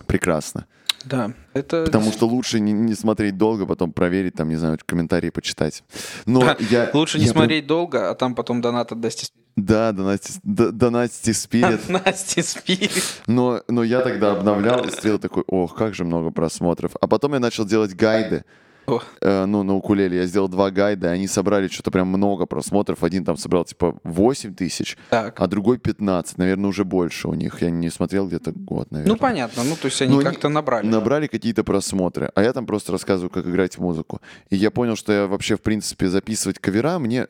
прекрасно. 0.07 0.67
Да, 1.05 1.33
это... 1.55 1.85
Потому 1.85 2.13
что 2.13 2.27
лучше 2.27 2.61
не, 2.61 2.73
не 2.73 2.95
смотреть 2.95 3.37
долго, 3.39 3.67
потом 3.67 3.93
проверить, 3.93 4.35
там, 4.35 4.49
не 4.49 4.57
знаю, 4.57 4.79
комментарии 4.85 5.31
почитать. 5.31 5.83
Но 6.27 6.57
я... 6.71 6.91
Лучше 6.93 7.19
не 7.19 7.25
я 7.25 7.33
прям- 7.33 7.43
смотреть 7.43 7.67
долго, 7.67 8.11
а 8.11 8.15
там 8.15 8.35
потом 8.35 8.61
донат 8.61 8.93
отдасти. 8.93 9.29
Да, 9.57 9.93
донатите 9.93 11.35
спирит. 11.35 11.89
Настя 11.89 12.43
Спирит. 12.43 13.03
Но, 13.27 13.63
но 13.69 13.83
я 13.83 14.01
тогда 14.01 14.33
обновлял 14.33 14.85
и 14.85 14.91
смотрел 14.91 15.19
такой, 15.19 15.43
ох, 15.47 15.75
как 15.75 15.95
же 15.95 16.05
много 16.05 16.31
просмотров. 16.31 16.93
А 17.01 17.07
потом 17.07 17.35
я 17.35 17.41
начал 17.41 17.67
делать 17.67 17.95
гайды. 17.95 18.45
О. 18.91 19.03
Э, 19.21 19.45
ну, 19.47 19.63
на 19.63 19.75
укулеле 19.75 20.19
я 20.19 20.27
сделал 20.27 20.49
два 20.49 20.71
гайда, 20.71 21.09
и 21.09 21.15
они 21.15 21.27
собрали 21.27 21.69
что-то 21.69 21.91
прям 21.91 22.09
много 22.09 22.47
просмотров. 22.47 23.03
Один 23.03 23.25
там 23.25 23.37
собрал 23.37 23.65
типа 23.65 23.99
8 24.05 24.55
тысяч, 24.55 24.97
Так. 25.11 25.41
а 25.41 25.47
другой 25.47 25.79
15. 25.79 26.39
Наверное, 26.39 26.69
уже 26.69 26.85
больше 26.85 27.29
у 27.29 27.35
них. 27.35 27.63
Я 27.63 27.71
не 27.71 27.91
смотрел 27.91 28.27
где-то 28.27 28.53
год, 28.53 28.91
наверное. 28.91 29.13
Ну, 29.13 29.19
понятно. 29.19 29.65
Ну, 29.65 29.77
то 29.77 29.87
есть 29.87 30.01
они 30.03 30.17
Ну, 30.17 30.23
как-то 30.23 30.49
набрали. 30.49 30.87
Набрали 30.87 31.27
какие-то 31.27 31.65
просмотры, 31.65 32.31
а 32.35 32.43
я 32.43 32.53
там 32.53 32.67
просто 32.67 32.93
рассказываю, 32.93 33.31
как 33.31 33.47
играть 33.47 33.77
в 33.77 33.81
музыку. 33.81 34.21
И 34.49 34.57
я 34.57 34.71
понял, 34.71 34.97
что 34.97 35.13
я 35.13 35.27
вообще, 35.27 35.57
в 35.57 35.63
принципе, 35.63 36.09
записывать 36.09 36.59
кавера, 36.59 36.99
мне, 36.99 37.29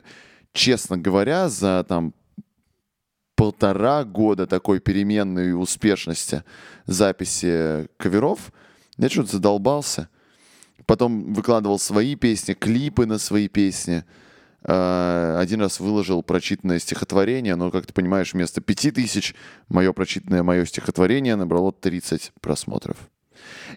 честно 0.53 0.97
говоря, 0.99 1.49
за 1.49 1.85
там 1.89 2.15
полтора 3.37 4.05
года 4.05 4.47
такой 4.47 4.81
переменной 4.81 5.55
успешности 5.55 6.45
записи 6.87 7.89
каверов, 7.97 8.53
я 8.99 9.09
что-то 9.09 9.33
задолбался. 9.33 10.09
Потом 10.87 11.33
выкладывал 11.33 11.79
свои 11.79 12.15
песни, 12.17 12.55
клипы 12.55 13.07
на 13.07 13.19
свои 13.19 13.49
песни. 13.49 14.05
Э, 14.63 15.37
Один 15.39 15.61
раз 15.61 15.81
выложил 15.81 16.23
прочитанное 16.23 16.79
стихотворение, 16.79 17.57
но, 17.57 17.71
как 17.71 17.87
ты 17.87 17.93
понимаешь, 17.93 18.35
вместо 18.35 18.61
пяти 18.61 18.91
тысяч 18.91 19.35
мое 19.69 19.93
прочитанное 19.93 20.43
мое 20.43 20.65
стихотворение 20.65 21.37
набрало 21.37 21.73
30 21.73 22.33
просмотров. 22.41 22.97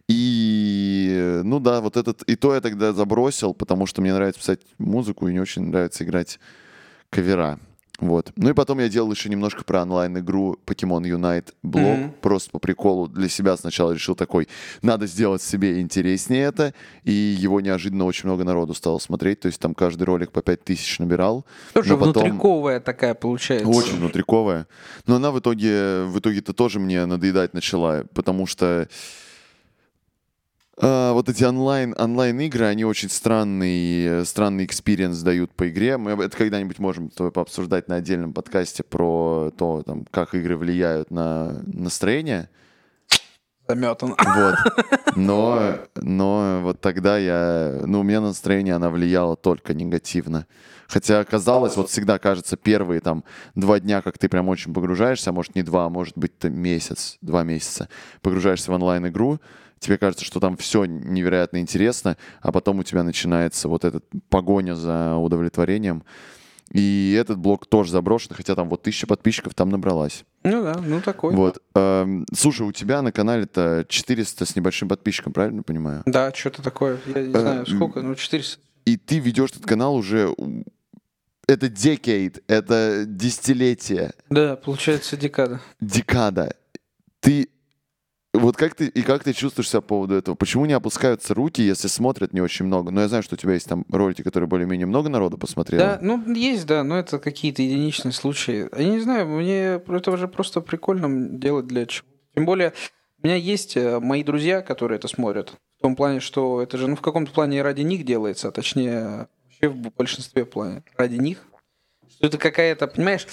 И, 0.08 1.42
ну 1.44 1.60
да, 1.60 1.80
вот 1.82 1.96
этот, 1.98 2.24
и 2.24 2.36
то 2.36 2.54
я 2.54 2.62
тогда 2.62 2.94
забросил, 2.94 3.54
потому 3.54 3.86
что 3.86 4.02
мне 4.02 4.14
нравится 4.14 4.40
писать 4.42 4.62
музыку 4.78 5.28
и 5.28 5.34
не 5.34 5.40
очень 5.40 5.64
нравится 5.64 6.04
играть 6.04 6.40
кавера. 7.10 7.60
Вот. 8.00 8.32
Ну 8.36 8.50
и 8.50 8.54
потом 8.54 8.80
я 8.80 8.90
делал 8.90 9.12
еще 9.12 9.30
немножко 9.30 9.64
про 9.64 9.84
онлайн-игру 9.84 10.58
Pokemon 10.66 11.04
Unite 11.04 11.54
блог. 11.62 11.98
Мгм. 12.00 12.12
Просто 12.22 12.50
по 12.50 12.58
приколу 12.60 13.08
для 13.08 13.30
себя 13.30 13.56
сначала 13.56 13.92
решил 13.92 14.16
такой, 14.16 14.48
надо 14.82 15.06
сделать 15.06 15.42
себе 15.44 15.80
интереснее 15.80 16.44
это. 16.46 16.74
И 17.04 17.12
его 17.12 17.62
неожиданно 17.62 18.06
очень 18.06 18.28
много 18.28 18.44
народу 18.44 18.74
стало 18.74 18.98
смотреть. 18.98 19.42
То 19.42 19.46
есть 19.48 19.60
там 19.60 19.76
каждый 19.76 20.04
ролик 20.04 20.32
по 20.32 20.42
5000 20.42 21.00
набирал. 21.00 21.46
Тоже 21.74 21.96
потом- 21.96 22.24
внутриковая 22.24 22.80
такая 22.80 23.14
получается. 23.14 23.68
Очень 23.70 23.98
внутриковая. 24.00 24.68
Но 25.06 25.16
она 25.18 25.32
в 25.32 25.40
итоге, 25.40 26.04
в 26.06 26.18
итоге-то 26.18 26.54
тоже 26.54 26.80
мне 26.80 27.06
надоедать 27.06 27.54
начала, 27.54 28.06
потому 28.14 28.48
что 28.48 28.88
а, 30.78 31.14
вот 31.14 31.30
эти 31.30 31.44
онлайн, 31.44 31.94
онлайн-игры, 31.98 32.66
они 32.66 32.86
очень 32.86 33.10
странный, 33.10 34.26
странный 34.26 34.66
experience 34.66 35.20
дают 35.22 35.52
по 35.54 35.70
игре. 35.70 35.98
Мы 35.98 36.12
это 36.12 36.36
когда-нибудь 36.36 36.80
можем 36.80 37.10
пообсуждать 37.10 37.88
на 37.88 37.96
отдельном 37.96 38.34
подкасте 38.34 38.84
про 38.84 39.52
то, 39.58 39.84
там, 39.84 40.06
как 40.10 40.34
игры 40.36 40.58
влияют 40.58 41.12
на 41.12 41.62
настроение. 41.66 42.50
Заметан. 43.68 44.10
Вот. 44.10 44.56
Но, 45.16 45.78
но 45.96 46.62
вот 46.64 46.82
тогда 46.82 47.20
я... 47.20 47.82
Ну, 47.86 48.00
у 48.00 48.04
меня 48.04 48.20
на 48.20 48.30
настроение 48.30 48.74
она 48.74 48.90
влияла 48.90 49.36
только 49.36 49.76
негативно. 49.76 50.48
Хотя 50.88 51.24
казалось, 51.24 51.78
вот 51.78 51.90
всегда 51.90 52.18
кажется, 52.18 52.58
первые 52.58 53.00
там 53.00 53.24
два 53.54 53.80
дня, 53.80 54.02
как 54.02 54.18
ты 54.18 54.28
прям 54.28 54.50
очень 54.50 54.74
погружаешься, 54.74 55.30
а 55.30 55.34
может 55.34 55.56
не 55.56 55.62
два, 55.62 55.86
а 55.86 55.90
может 55.90 56.18
быть 56.18 56.38
ты 56.38 56.50
месяц, 56.50 57.18
два 57.22 57.44
месяца, 57.44 57.90
погружаешься 58.22 58.72
в 58.72 58.74
онлайн-игру, 58.74 59.40
тебе 59.84 59.98
кажется, 59.98 60.26
что 60.26 60.40
там 60.40 60.58
все 60.58 60.86
невероятно 60.86 61.58
интересно, 61.60 62.18
а 62.42 62.52
потом 62.52 62.80
у 62.80 62.84
тебя 62.84 63.04
начинается 63.04 63.68
вот 63.68 63.86
эта 63.86 64.02
погоня 64.30 64.76
за 64.76 65.16
удовлетворением. 65.16 66.04
И 66.72 67.16
этот 67.20 67.38
блог 67.38 67.68
тоже 67.68 67.92
заброшен, 67.92 68.34
хотя 68.36 68.56
там 68.56 68.68
вот 68.70 68.82
тысяча 68.82 69.06
подписчиков 69.06 69.54
там 69.54 69.70
набралась. 69.70 70.24
Ну 70.44 70.64
да, 70.64 70.76
ну 70.84 71.02
такой. 71.02 71.36
Вот. 71.36 71.62
Эм, 71.76 72.26
слушай, 72.34 72.66
у 72.66 72.72
тебя 72.72 73.02
на 73.04 73.12
канале-то 73.12 73.86
400 73.88 74.46
с 74.46 74.56
небольшим 74.56 74.88
подписчиком, 74.90 75.34
правильно 75.34 75.62
понимаю? 75.62 76.02
Да, 76.08 76.34
что-то 76.34 76.64
такое. 76.64 76.98
Я 77.14 77.22
не 77.22 77.32
знаю, 77.32 77.66
сколько, 77.68 78.02
ну 78.02 78.16
400. 78.16 78.60
И 78.86 78.98
ты 78.98 79.20
ведешь 79.20 79.52
этот 79.52 79.66
канал 79.66 79.96
уже... 79.96 80.34
Это 81.46 81.66
decade, 81.68 82.42
это 82.48 83.04
десятилетие, 83.06 84.14
Да, 84.30 84.56
получается 84.56 85.18
декада. 85.18 85.60
декада. 85.82 86.56
Ты... 87.20 87.50
Вот 88.44 88.58
как 88.58 88.76
ты, 88.76 88.88
и 88.88 89.04
как 89.04 89.24
ты 89.24 89.32
чувствуешь 89.32 89.70
себя 89.70 89.80
по 89.80 89.88
поводу 89.88 90.16
этого? 90.16 90.36
Почему 90.36 90.66
не 90.66 90.74
опускаются 90.74 91.34
руки, 91.34 91.62
если 91.62 91.88
смотрят 91.88 92.34
не 92.34 92.42
очень 92.42 92.66
много? 92.66 92.92
Но 92.92 93.00
я 93.00 93.08
знаю, 93.08 93.24
что 93.24 93.36
у 93.36 93.38
тебя 93.38 93.54
есть 93.54 93.70
там 93.70 93.86
ролики, 93.90 94.22
которые 94.22 94.50
более-менее 94.50 94.86
много 94.86 95.08
народу 95.08 95.38
посмотрело. 95.38 95.82
Да, 95.82 96.00
ну 96.02 96.22
есть, 96.34 96.66
да, 96.66 96.84
но 96.84 97.00
это 97.00 97.20
какие-то 97.20 97.62
единичные 97.62 98.12
случаи. 98.12 98.68
Я 98.78 98.90
не 98.90 99.00
знаю, 99.00 99.30
мне 99.30 99.80
это 99.88 100.12
уже 100.12 100.28
просто 100.28 100.60
прикольно 100.60 101.40
делать 101.40 101.68
для 101.68 101.86
чего. 101.86 102.06
Тем 102.36 102.46
более, 102.46 102.74
у 103.22 103.28
меня 103.28 103.38
есть 103.38 103.78
э, 103.78 104.02
мои 104.02 104.26
друзья, 104.26 104.62
которые 104.62 104.98
это 104.98 105.08
смотрят. 105.08 105.54
В 105.80 105.82
том 105.82 105.96
плане, 105.96 106.20
что 106.20 106.62
это 106.62 106.78
же, 106.78 106.88
ну, 106.88 106.98
в 106.98 107.02
каком-то 107.02 107.32
плане 107.32 107.62
ради 107.62 107.84
них 107.84 108.04
делается, 108.04 108.50
а 108.50 108.52
точнее, 108.52 109.30
вообще 109.46 109.70
в 109.70 109.96
большинстве 109.96 110.44
плане 110.44 110.84
ради 110.98 111.16
них. 111.16 111.46
Что 112.10 112.28
это 112.28 112.38
какая-то, 112.38 112.88
понимаешь, 112.88 113.26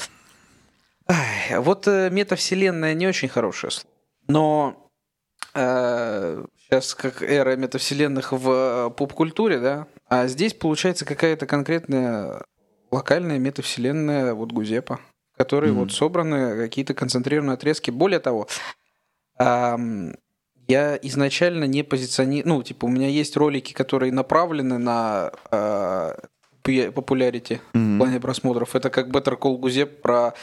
Ай, 1.09 1.59
вот 1.59 1.89
э, 1.89 2.11
метавселенная 2.11 2.95
не 2.95 3.09
очень 3.09 3.29
хорошее 3.29 3.73
слово. 3.73 3.93
Но 4.29 4.90
сейчас 5.53 6.95
как 6.95 7.23
эра 7.23 7.57
метавселенных 7.57 8.33
в 8.33 8.51
э, 8.51 8.91
поп-культуре, 8.91 9.59
да, 9.59 9.87
а 10.09 10.27
здесь 10.29 10.55
получается 10.55 11.05
какая-то 11.05 11.47
конкретная 11.47 12.45
локальная 12.91 13.39
метавселенная 13.39 14.35
вот 14.35 14.53
Гузепа, 14.53 15.01
в 15.35 15.39
которой 15.39 15.71
Мгм. 15.71 15.81
вот 15.81 15.93
собраны 15.93 16.57
какие-то 16.57 16.95
концентрированные 16.95 17.55
отрезки. 17.55 17.91
Более 17.91 18.21
того, 18.21 18.49
я 19.39 20.99
изначально 21.03 21.65
не 21.65 21.83
позиционирую, 21.83 22.49
ну, 22.55 22.63
типа, 22.63 22.85
у 22.85 22.89
меня 22.89 23.09
есть 23.09 23.37
ролики, 23.37 23.73
которые 23.73 24.13
направлены 24.13 24.79
на 24.79 25.33
а, 25.51 26.17
популярити 26.63 27.61
в 27.73 27.77
Мгм. 27.79 27.99
плане 27.99 28.21
просмотров. 28.21 28.77
Это 28.77 28.91
как 28.91 29.09
Better 29.09 29.37
Call 29.39 29.57
Гузеп 29.59 30.01
про 30.03 30.35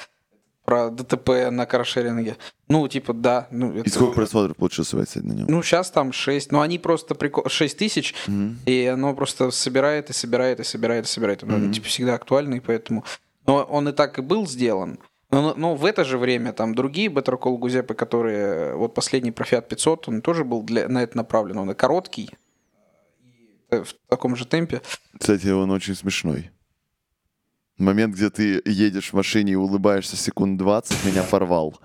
про 0.67 0.89
ДТП 0.89 1.49
на 1.49 1.65
каршеринге. 1.65 2.35
Ну, 2.67 2.85
типа, 2.89 3.13
да. 3.13 3.47
Ну, 3.51 3.71
И 3.73 3.79
это- 3.79 3.89
сколько 3.89 4.15
просмотров 4.15 4.57
получилось 4.57 4.91
вас 4.93 5.15
на 5.15 5.31
нем? 5.31 5.45
ну, 5.47 5.63
сейчас 5.63 5.89
там 5.91 6.11
6. 6.11 6.51
Ну, 6.51 6.59
они 6.59 6.77
просто 6.77 7.15
прикол... 7.15 7.45
6 7.47 7.77
тысяч, 7.77 8.13
и 8.65 8.85
оно 8.93 9.15
просто 9.15 9.49
собирает 9.51 10.09
и 10.09 10.13
собирает 10.13 10.59
и 10.59 10.63
собирает 10.65 11.05
и 11.05 11.07
собирает. 11.07 11.41
Он, 11.43 11.49
Мгм. 11.51 11.71
типа, 11.71 11.87
всегда 11.87 12.15
актуальный, 12.15 12.59
поэтому... 12.59 13.05
Но 13.45 13.63
он 13.63 13.87
и 13.87 13.93
так 13.93 14.19
и 14.19 14.21
был 14.21 14.45
сделан. 14.45 14.99
Но, 15.31 15.53
но 15.55 15.75
в 15.75 15.85
это 15.85 16.03
же 16.03 16.17
время 16.17 16.51
там 16.51 16.75
другие 16.75 17.07
Better 17.07 17.39
Call 17.39 17.57
Гузепы, 17.57 17.93
которые... 17.93 18.75
Вот 18.75 18.93
последний 18.93 19.31
про 19.31 19.45
Fiat 19.45 19.69
500, 19.69 20.09
он 20.09 20.21
тоже 20.21 20.43
был 20.43 20.63
для... 20.63 20.89
на 20.89 21.01
это 21.01 21.15
направлен. 21.15 21.57
Он 21.59 21.71
и 21.71 21.75
короткий, 21.75 22.29
и 23.71 23.75
в 23.77 23.93
таком 24.09 24.35
же 24.35 24.45
темпе. 24.45 24.81
Кстати, 25.17 25.47
он 25.47 25.71
очень 25.71 25.95
смешной. 25.95 26.51
Момент, 27.77 28.15
где 28.15 28.29
ты 28.29 28.61
едешь 28.65 29.09
в 29.11 29.13
машине 29.13 29.53
и 29.53 29.55
улыбаешься 29.55 30.15
секунд 30.15 30.57
20, 30.57 31.05
меня 31.05 31.23
порвал. 31.23 31.79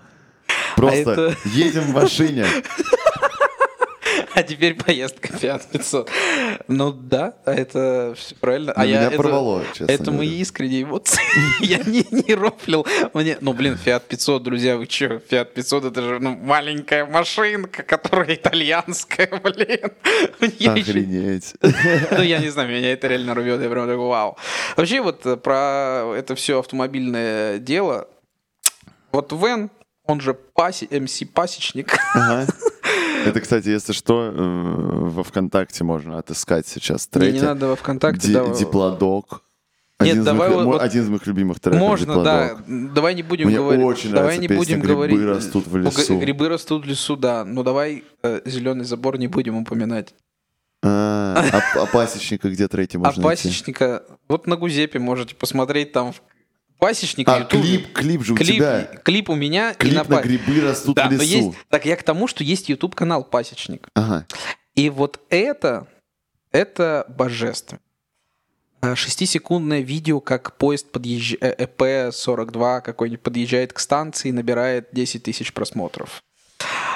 Просто 0.75 1.11
А 1.11 1.13
это- 1.13 1.37
едем 1.45 1.81
в 1.83 1.93
машине. 1.93 2.45
А 4.35 4.41
теперь 4.41 4.73
поездка 4.73 5.27
Fiat 5.27 5.61
500. 5.71 6.09
Ну 6.67 6.91
да, 6.91 7.33
это 7.45 8.13
все 8.15 8.35
правильно. 8.35 8.73
Но 8.75 8.81
А 8.81 8.85
я 8.85 8.97
меня 8.97 9.07
это- 9.07 9.17
порвало, 9.17 9.63
честно 9.73 9.91
Это 9.91 10.11
мои 10.11 10.29
искренние 10.39 10.83
эмоции. 10.83 11.21
Я 11.59 11.79
не, 11.79 12.05
не 12.09 12.33
рофлил. 12.35 12.85
Мне, 13.13 13.37
ну, 13.41 13.53
блин, 13.53 13.77
Fiat 13.83 14.03
500, 14.07 14.43
друзья, 14.43 14.77
вы 14.77 14.87
чё? 14.87 15.17
Fiat 15.29 15.45
500 15.53 15.85
это 15.85 16.01
же 16.01 16.19
ну, 16.19 16.35
маленькая 16.35 17.05
машинка, 17.05 17.83
которая 17.83 18.35
итальянская, 18.35 19.27
блин. 19.43 19.91
Мне 20.39 20.71
Охренеть. 20.71 21.53
Ну, 21.61 22.21
я 22.21 22.39
не 22.39 22.49
знаю, 22.49 22.69
меня 22.69 22.93
это 22.93 23.07
реально 23.07 23.33
рвет. 23.33 23.61
Я 23.61 23.69
прям 23.69 23.87
такой, 23.87 24.07
вау. 24.07 24.37
Вообще, 24.77 25.01
вот 25.01 25.25
э, 25.25 25.37
про 25.37 26.13
это 26.15 26.35
все 26.35 26.59
автомобильное 26.59 27.59
дело. 27.59 28.07
Вот 29.11 29.31
Вен, 29.31 29.69
он 30.05 30.21
же 30.21 30.33
паси, 30.33 30.87
МС 30.91 31.21
Пасечник. 31.33 31.95
Ага. 32.13 32.47
Это, 33.25 33.39
кстати, 33.41 33.69
если 33.69 33.93
что, 33.93 34.23
э, 34.25 34.31
во 34.35 35.23
ВКонтакте 35.23 35.83
можно 35.83 36.17
отыскать 36.17 36.67
сейчас 36.67 37.07
Не, 37.13 37.19
треки. 37.19 37.35
не 37.35 37.41
надо 37.41 37.67
во 37.67 37.75
ВКонтакте. 37.75 38.27
Ди- 38.27 38.33
давай. 38.33 38.57
Диплодок. 38.57 39.43
Нет, 39.99 40.09
Один 40.11 40.21
из 40.21 40.25
давай 40.25 40.49
моих- 40.49 40.65
вот- 40.65 40.81
Один 40.81 41.03
из 41.03 41.09
моих 41.09 41.27
любимых 41.27 41.59
треков. 41.59 41.79
Можно, 41.79 42.23
да. 42.23 42.57
Давай 42.67 43.15
не 43.15 43.23
будем 43.23 43.47
Мне 43.47 43.55
говорить. 43.57 43.85
очень 43.85 44.11
давай 44.11 44.37
не 44.37 44.47
будем 44.49 44.81
«Грибы 44.81 44.95
говорить. 44.95 45.19
растут 45.21 45.67
в 45.67 45.77
Ну, 45.77 45.83
лесу». 45.83 46.19
Грибы 46.19 46.49
растут 46.49 46.85
в 46.85 46.89
лесу, 46.89 47.15
да. 47.15 47.45
Но 47.45 47.63
давай 47.63 48.03
зеленый 48.45 48.83
забор 48.85 49.17
не 49.17 49.27
будем 49.27 49.55
упоминать. 49.57 50.13
А, 50.85 51.41
а- 51.53 51.83
а 51.83 51.85
пасечника 51.85 52.49
где 52.49 52.67
треки 52.67 52.97
А 52.97 52.99
можно 52.99 53.23
найти? 53.27 53.43
пасечника, 53.47 54.03
вот 54.27 54.47
на 54.47 54.57
Гузепе 54.57 54.99
можете 54.99 55.33
посмотреть 55.35 55.93
там 55.93 56.11
в- 56.11 56.21
пасечник 56.83 57.27
А, 57.29 57.43
клип, 57.45 57.93
клип 57.93 58.23
же 58.23 58.33
у 58.33 58.35
клип, 58.35 58.55
тебя. 58.55 58.83
клип 59.03 59.29
у 59.29 59.35
меня 59.35 59.71
и 59.71 59.75
Клип 59.75 59.93
на, 59.93 60.03
на 60.03 60.15
па- 60.17 60.21
грибы 60.21 60.61
растут 60.61 60.95
Да, 60.95 61.07
в 61.07 61.11
но 61.11 61.17
лесу. 61.21 61.23
есть, 61.23 61.57
так 61.69 61.85
я 61.85 61.95
к 61.95 62.03
тому, 62.03 62.27
что 62.27 62.43
есть 62.43 62.67
YouTube 62.69 62.93
канал 62.95 63.23
Пасечник. 63.23 63.87
Ага. 63.95 64.25
И 64.75 64.89
вот 64.89 65.19
это, 65.29 65.87
это 66.51 67.05
божественно. 67.07 67.79
А, 68.81 68.95
Шестисекундное 68.95 69.79
видео, 69.79 70.19
как 70.19 70.57
поезд 70.57 70.91
подъезжает, 70.91 71.41
ЭП-42 71.61 72.81
какой-нибудь 72.81 73.21
подъезжает 73.23 73.71
к 73.71 73.79
станции 73.79 74.29
и 74.29 74.31
набирает 74.33 74.89
10 74.91 75.23
тысяч 75.23 75.53
просмотров. 75.53 76.21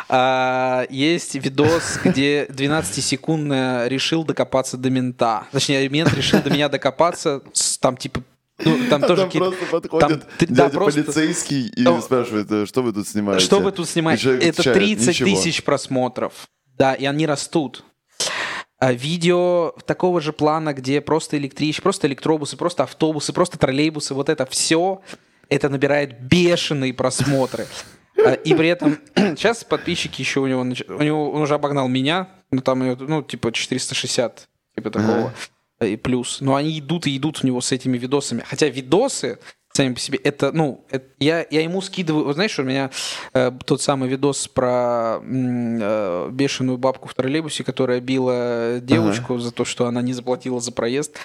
А, 0.10 0.86
есть 0.89 1.36
видос, 1.36 2.00
где 2.04 2.45
12-секундное 2.45 3.88
решил 3.88 4.23
докопаться 4.23 4.78
до 4.78 4.89
мента. 4.89 5.45
Точнее, 5.52 5.88
мент 5.89 6.13
решил 6.13 6.41
до 6.41 6.50
меня 6.50 6.69
докопаться, 6.69 7.41
там 7.82 7.95
типа, 7.97 8.21
ну, 8.63 8.78
там 8.89 9.04
А 9.04 9.08
тоже 9.08 9.22
там 9.24 9.32
просто 9.32 9.65
подходит 9.72 10.10
там 10.10 10.22
ты- 10.38 10.48
да, 10.48 10.56
дядя 10.65 10.70
просто- 10.78 11.04
полицейский 11.04 11.67
и 11.67 11.82
Ну, 11.84 12.02
спрашивает, 12.02 12.52
э, 12.52 12.65
что 12.65 12.82
вы 12.84 12.93
тут 12.93 13.08
снимаете? 13.08 13.43
Что 13.46 13.60
вы 13.60 13.72
тут 13.72 13.88
снимаете? 13.88 14.36
Это 14.38 14.50
отвечает, 14.62 14.78
30 14.78 15.08
«Ничего». 15.08 15.30
тысяч 15.30 15.63
просмотров. 15.63 16.48
Да, 16.78 16.93
и 16.93 17.06
они 17.06 17.26
растут. 17.26 17.84
А 18.80 18.93
видео 18.93 19.74
такого 19.88 20.22
же 20.22 20.34
плана, 20.34 20.74
где 20.74 21.02
просто 21.02 21.38
электрички, 21.38 21.82
просто 21.82 22.06
электробусы, 22.08 22.58
просто 22.58 22.84
автобусы, 22.84 23.34
просто 23.34 23.58
троллейбусы, 23.58 24.13
вот 24.13 24.30
это 24.30 24.46
все, 24.46 25.02
это 25.50 25.70
набирает 25.70 26.22
бешеные 26.22 26.93
просмотры. 26.93 27.65
А, 28.24 28.34
И 28.34 28.54
при 28.54 28.67
этом 28.70 29.00
сейчас 29.15 29.63
подписчики 29.63 30.22
еще 30.22 30.41
у 30.41 30.48
него, 30.48 30.62
у 30.62 31.02
него 31.04 31.32
он 31.32 31.41
уже 31.41 31.56
обогнал 31.56 31.88
меня, 31.88 32.30
ну 32.52 32.62
там 32.62 32.80
ну 32.88 33.24
типа 33.24 33.52
460, 33.52 34.48
типа 34.76 34.89
такого 34.91 35.34
и 35.81 35.95
плюс. 35.95 36.41
Но 36.41 36.55
они 36.55 36.79
идут 36.79 37.07
и 37.07 37.15
идут 37.17 37.41
у 37.43 37.47
него 37.47 37.61
с 37.61 37.71
этими 37.71 37.97
видосами. 37.97 38.43
Хотя 38.47 38.67
видосы 38.67 39.39
сами 39.73 39.93
по 39.93 39.99
себе, 39.99 40.17
это, 40.23 40.51
ну, 40.51 40.83
это- 40.89 41.05
я, 41.19 41.45
я 41.51 41.61
ему 41.61 41.81
скидываю, 41.81 42.25
вот 42.25 42.33
знаешь, 42.33 42.57
у 42.57 42.63
меня 42.63 42.89
э, 43.33 43.51
тот 43.63 43.79
самый 43.79 44.09
видос 44.09 44.47
про 44.47 45.19
э, 45.21 46.29
бешеную 46.31 46.79
бабку 46.79 47.07
в 47.07 47.13
троллейбусе, 47.13 47.63
которая 47.63 47.99
била 48.01 48.79
девочку 48.81 49.37
за 49.37 49.51
то, 49.51 49.65
что 49.65 49.85
она 49.85 50.01
не 50.01 50.13
заплатила 50.13 50.59
за 50.59 50.71
проезд. 50.71 51.17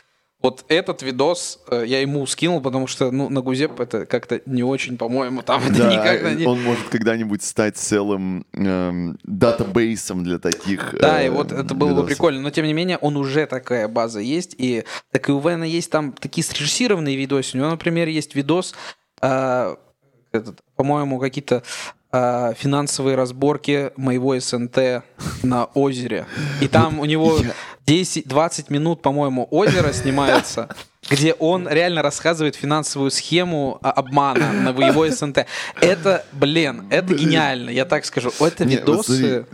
Вот 0.42 0.64
этот 0.68 1.02
видос 1.02 1.60
э, 1.70 1.84
я 1.86 2.00
ему 2.00 2.26
скинул, 2.26 2.60
потому 2.60 2.86
что, 2.88 3.10
ну, 3.12 3.28
на 3.28 3.40
Гузеп 3.42 3.78
это 3.80 4.06
как-то 4.06 4.40
не 4.44 4.62
очень, 4.64 4.98
по-моему, 4.98 5.42
там 5.42 5.62
это 5.62 5.78
Да, 5.78 5.92
никогда 5.92 6.34
не... 6.34 6.44
он 6.46 6.60
может 6.62 6.88
когда-нибудь 6.88 7.42
стать 7.44 7.76
целым 7.76 8.44
эм, 8.52 9.18
датабейсом 9.22 10.24
для 10.24 10.38
таких 10.38 10.94
Да, 11.00 11.22
и 11.22 11.28
э, 11.28 11.30
вот 11.30 11.52
это 11.52 11.74
было 11.74 11.88
бы 11.90 11.94
видосов. 11.94 12.08
прикольно. 12.08 12.40
Но 12.40 12.50
тем 12.50 12.66
не 12.66 12.72
менее, 12.72 12.98
он 12.98 13.16
уже 13.16 13.46
такая 13.46 13.86
база 13.86 14.18
есть. 14.20 14.54
И 14.58 14.84
так 15.12 15.28
и 15.28 15.32
у 15.32 15.38
Вена 15.40 15.64
есть 15.64 15.90
там 15.90 16.12
такие 16.12 16.44
срежиссированные 16.44 17.16
видосы. 17.16 17.56
У 17.56 17.60
него, 17.60 17.70
например, 17.70 18.08
есть 18.08 18.34
видос, 18.34 18.74
а, 19.20 19.76
этот, 20.32 20.58
по-моему, 20.76 21.20
какие-то 21.20 21.62
а, 22.10 22.52
финансовые 22.54 23.16
разборки 23.16 23.92
моего 23.96 24.38
СНТ 24.38 25.04
на 25.42 25.66
озере. 25.66 26.26
И 26.60 26.68
там 26.68 26.98
у 26.98 27.04
него 27.06 27.38
я- 27.38 27.52
10-20 27.86 28.66
минут, 28.72 29.02
по-моему, 29.02 29.46
озеро 29.50 29.92
снимается, 29.92 30.68
где 31.10 31.32
он 31.34 31.68
реально 31.68 32.02
рассказывает 32.02 32.54
финансовую 32.54 33.10
схему 33.10 33.78
а, 33.82 33.90
обмана 33.90 34.52
на 34.52 34.68
его 34.70 35.08
СНТ. 35.08 35.46
Это, 35.80 36.24
блин, 36.32 36.84
это 36.90 37.08
Блин. 37.08 37.18
гениально, 37.28 37.70
я 37.70 37.84
так 37.84 38.04
скажу. 38.04 38.30
Это 38.40 38.64
Не, 38.64 38.76
видосы... 38.76 39.46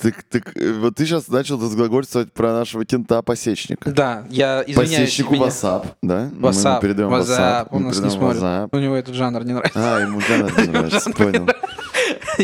Так, 0.00 0.22
так, 0.30 0.56
э, 0.56 0.72
вот 0.72 0.94
ты 0.94 1.04
сейчас 1.04 1.28
начал 1.28 1.60
разглагольствовать 1.60 2.32
про 2.32 2.52
нашего 2.54 2.82
кента-посечника. 2.86 3.90
Да, 3.90 4.24
я 4.30 4.62
извиняюсь. 4.66 4.90
Посечнику 5.10 5.34
меня- 5.34 5.46
WhatsApp, 5.48 5.86
да? 6.00 6.30
Мы 6.32 6.48
ему 6.48 6.48
WhatsApp, 6.48 6.80
передаем 6.80 7.10
WhatsApp, 7.12 7.26
WhatsApp. 7.28 7.66
он 7.72 7.82
мы 7.82 7.88
нас 7.88 7.98
не 7.98 8.08
смотрит. 8.10 8.42
WhatsApp. 8.42 8.68
У 8.72 8.78
него 8.78 8.96
этот 8.96 9.14
жанр 9.14 9.44
не 9.44 9.52
нравится. 9.52 9.96
А, 9.96 10.00
ему 10.00 10.20
жанр 10.22 10.50
не 10.60 10.66
нравится, 10.72 11.10
понял. 11.10 11.46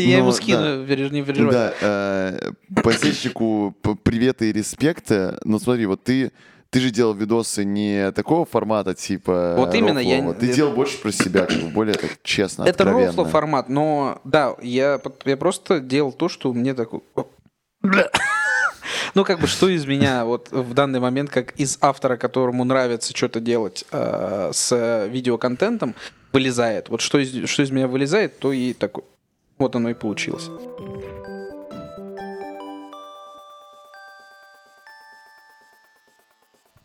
Я 0.07 0.17
ему 0.17 0.27
Ну, 0.27 0.31
скину, 0.33 0.79
не 0.81 1.23
переживай. 1.23 1.51
Да, 1.53 1.73
э, 1.81 2.51
посечнику 2.83 3.75
п- 3.81 3.95
приветы 3.95 4.49
и 4.49 4.53
респекты. 4.53 5.35
Но 5.43 5.59
смотри, 5.59 5.85
вот 5.85 6.03
ты 6.03 6.31
ты 6.71 6.81
же 6.81 6.91
делал 6.91 7.15
видосы 7.15 7.63
не 7.65 8.11
такого 8.11 8.45
формата, 8.45 8.93
типа 8.93 9.55
Вот 9.57 9.73
именно, 9.73 9.97
я 9.97 10.17
рофлового. 10.17 10.33
не- 10.35 10.39
Ты 10.47 10.53
делал 10.53 10.73
больше 10.73 10.99
про 11.01 11.11
себя, 11.11 11.47
как 11.47 11.57
бы 11.61 11.69
более 11.69 11.95
так 11.95 12.11
честно, 12.21 12.63
Это 12.63 12.83
рофло 12.83 13.25
формат, 13.25 13.69
но 13.69 14.21
да, 14.23 14.55
я, 14.61 15.01
я 15.25 15.37
просто 15.37 15.79
делал 15.79 16.11
то, 16.11 16.29
что 16.29 16.53
мне 16.53 16.73
такой... 16.75 17.01
Бля. 17.81 18.09
Ну, 19.15 19.23
как 19.23 19.39
бы, 19.39 19.47
что 19.47 19.67
из 19.69 19.87
меня 19.87 20.23
вот 20.25 20.49
в 20.51 20.73
данный 20.75 20.99
момент, 20.99 21.31
как 21.31 21.53
из 21.59 21.79
автора, 21.81 22.15
которому 22.17 22.63
нравится 22.63 23.15
что-то 23.15 23.39
делать 23.39 23.83
э, 23.91 24.51
с 24.53 25.07
видеоконтентом, 25.09 25.95
вылезает. 26.31 26.89
Вот 26.89 27.01
что 27.01 27.17
из, 27.17 27.49
что 27.49 27.63
из 27.63 27.71
меня 27.71 27.87
вылезает, 27.87 28.37
то 28.37 28.51
и 28.51 28.73
такой. 28.73 29.03
Вот 29.59 29.75
оно 29.75 29.89
и 29.89 29.93
получилось. 29.93 30.49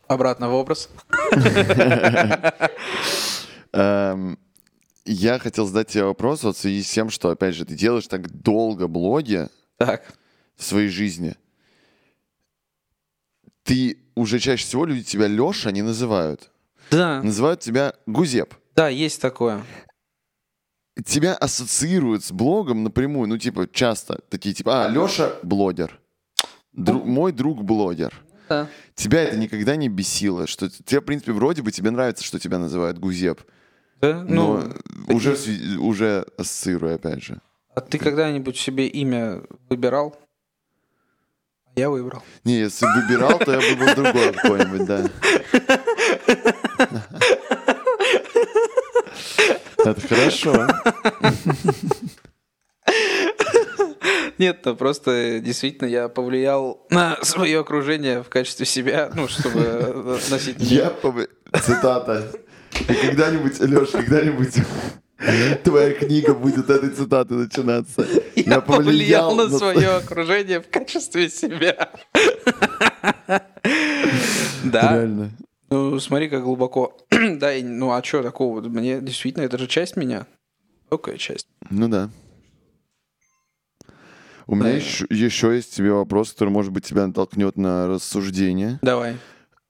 Обратно 0.06 0.50
в 0.50 0.54
образ. 0.54 0.90
Эм, 3.72 4.38
Я 5.06 5.38
хотел 5.38 5.66
задать 5.66 5.88
тебе 5.88 6.04
вопрос 6.04 6.42
вот 6.44 6.56
в 6.56 6.60
связи 6.60 6.82
с 6.82 6.90
тем, 6.90 7.10
что, 7.10 7.30
опять 7.30 7.54
же, 7.54 7.64
ты 7.64 7.74
делаешь 7.74 8.06
так 8.06 8.30
долго 8.30 8.87
блоги 8.87 9.48
Так. 9.78 10.04
в 10.56 10.64
своей 10.64 10.88
жизни. 10.88 11.37
Ты 13.64 13.98
уже 14.14 14.38
чаще 14.38 14.64
всего 14.64 14.84
люди 14.84 15.02
тебя 15.02 15.26
Леша 15.26 15.70
не 15.72 15.82
называют. 15.82 16.50
Да, 16.90 17.22
Называют 17.22 17.60
тебя 17.60 17.94
Гузеп. 18.06 18.54
да, 18.76 18.88
есть 18.88 19.20
такое. 19.22 19.64
Тебя 21.04 21.35
ассоциируют 21.35 22.24
с 22.24 22.30
блогом 22.30 22.85
напрямую, 22.85 23.28
ну, 23.28 23.37
типа, 23.38 23.66
часто. 23.72 24.20
Такие, 24.30 24.54
типа, 24.54 24.85
а, 24.87 24.88
Леша 24.88 25.33
блогер. 25.42 25.98
Дру- 26.76 27.04
мой 27.04 27.33
друг 27.33 27.64
блогер. 27.64 28.12
Да. 28.48 28.68
Тебя 28.94 29.22
это 29.22 29.37
никогда 29.37 29.74
не 29.74 29.88
бесило, 29.88 30.46
что 30.46 30.68
тебе, 30.68 31.00
в 31.00 31.04
принципе, 31.04 31.33
вроде 31.33 31.62
бы 31.62 31.72
тебе 31.72 31.90
нравится, 31.90 32.22
что 32.22 32.38
тебя 32.38 32.59
называют 32.59 32.98
Гузеп, 32.98 33.40
Да? 34.00 34.22
но 34.22 34.62
Ну, 35.09 35.16
уже, 35.16 35.33
сви- 35.33 35.76
уже 35.76 36.26
ассоциирую, 36.38 36.94
опять 36.94 37.22
же. 37.24 37.40
а 37.74 37.80
ты 37.80 37.98
когда-нибудь 37.98 38.57
себе 38.57 38.87
имя 38.87 39.42
выбирал? 39.68 40.16
Я 41.74 41.90
выбрал. 41.90 42.22
Не, 42.44 42.59
если 42.59 42.87
бы 42.87 43.02
выбирал, 43.02 43.37
то 43.38 43.50
я 43.50 43.59
бы 43.59 43.85
был 43.85 43.94
другой 43.96 44.33
какой-нибудь, 44.33 44.87
да. 44.87 45.11
Это 49.90 50.01
хорошо. 50.01 50.66
Нет, 54.38 54.62
то 54.62 54.75
просто 54.75 55.38
действительно 55.40 55.88
я 55.88 56.09
повлиял 56.09 56.87
на 56.90 57.18
свое 57.23 57.61
окружение 57.61 58.23
в 58.23 58.29
качестве 58.29 58.66
себя, 58.66 59.11
ну, 59.14 59.29
чтобы 59.29 59.61
э, 59.61 60.18
носить... 60.29 60.57
Я 60.59 60.90
повлиял... 60.90 61.31
Цитата. 61.62 62.33
И 62.81 62.94
когда-нибудь, 62.94 63.61
Леш, 63.61 63.90
когда-нибудь 63.90 64.55
твоя 65.62 65.92
книга 65.94 66.35
будет 66.35 66.68
этой 66.68 66.90
цитаты 66.90 67.35
начинаться. 67.35 68.07
Я, 68.35 68.42
я 68.55 68.61
повлиял, 68.61 69.31
повлиял 69.31 69.35
на, 69.37 69.49
на 69.49 69.59
свое 69.59 69.88
окружение 69.90 70.61
в 70.61 70.68
качестве 70.68 71.31
себя. 71.31 71.90
Да. 74.64 74.94
Реально. 74.94 75.31
Ну, 75.74 75.98
смотри, 75.98 76.28
как 76.28 76.44
глубоко. 76.44 76.96
Да, 77.10 77.52
и- 77.52 77.62
ну 77.62 77.90
а 77.90 78.02
что 78.02 78.22
такого? 78.22 78.60
Мне 78.60 79.00
действительно, 79.00 79.42
это 79.42 79.58
же 79.58 79.66
часть 79.66 79.96
меня. 79.96 80.26
Только 80.88 81.18
часть. 81.18 81.48
Ну 81.70 81.88
да. 81.88 82.10
У 84.46 84.54
меня 84.54 84.70
Да. 84.70 84.76
еще, 84.76 85.06
еще 85.10 85.54
есть 85.54 85.74
тебе 85.74 85.92
вопрос, 85.92 86.30
который, 86.32 86.50
может 86.50 86.70
быть, 86.70 86.84
тебя 86.84 87.06
натолкнет 87.06 87.56
на 87.56 87.88
рассуждение. 87.88 88.78
Давай. 88.82 89.16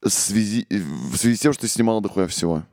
В 0.03 0.09
связи, 0.09 0.67
в 0.69 1.15
связи 1.17 1.37
с 1.37 1.39
тем, 1.39 1.53
что 1.53 1.61
ты 1.61 1.67
снимал 1.69 2.01
дохуя 2.01 2.27
всего. 2.27 2.63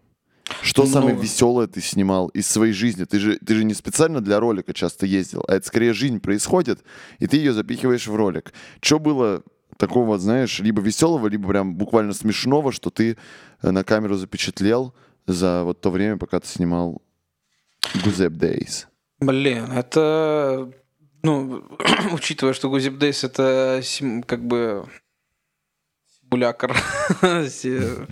Что 0.60 0.82
Много. 0.82 0.92
самое 1.00 1.16
веселое 1.16 1.66
ты 1.68 1.80
снимал 1.80 2.28
из 2.28 2.46
своей 2.48 2.74
жизни? 2.74 3.04
Ты 3.04 3.18
же, 3.20 3.38
ты 3.38 3.54
же 3.54 3.64
не 3.64 3.72
специально 3.72 4.20
для 4.20 4.38
ролика 4.40 4.74
часто 4.74 5.06
ездил, 5.06 5.42
а 5.48 5.54
это 5.54 5.66
скорее 5.66 5.94
жизнь 5.94 6.20
происходит, 6.20 6.82
и 7.20 7.26
ты 7.26 7.38
ее 7.38 7.54
запихиваешь 7.54 8.06
в 8.08 8.14
ролик. 8.14 8.52
Что 8.82 8.98
было 8.98 9.42
такого, 9.76 10.18
знаешь, 10.18 10.60
либо 10.60 10.80
веселого, 10.82 11.28
либо 11.28 11.48
прям 11.48 11.74
буквально 11.74 12.12
смешного, 12.12 12.72
что 12.72 12.90
ты 12.90 13.16
э, 13.62 13.70
на 13.70 13.84
камеру 13.84 14.14
запечатлел 14.16 14.94
за 15.26 15.62
вот 15.64 15.80
то 15.80 15.90
время, 15.90 16.16
пока 16.16 16.40
ты 16.40 16.46
снимал 16.48 17.02
Гузеп 18.04 18.32
Days? 18.32 18.86
Блин, 19.20 19.70
это... 19.72 20.72
Ну, 21.22 21.62
учитывая, 22.12 22.52
что 22.52 22.68
Гузип 22.68 22.98
Дейс 22.98 23.22
это 23.22 23.80
сим- 23.82 24.22
как 24.24 24.44
бы 24.44 24.84
симулятор 26.20 26.76
се- 27.48 28.06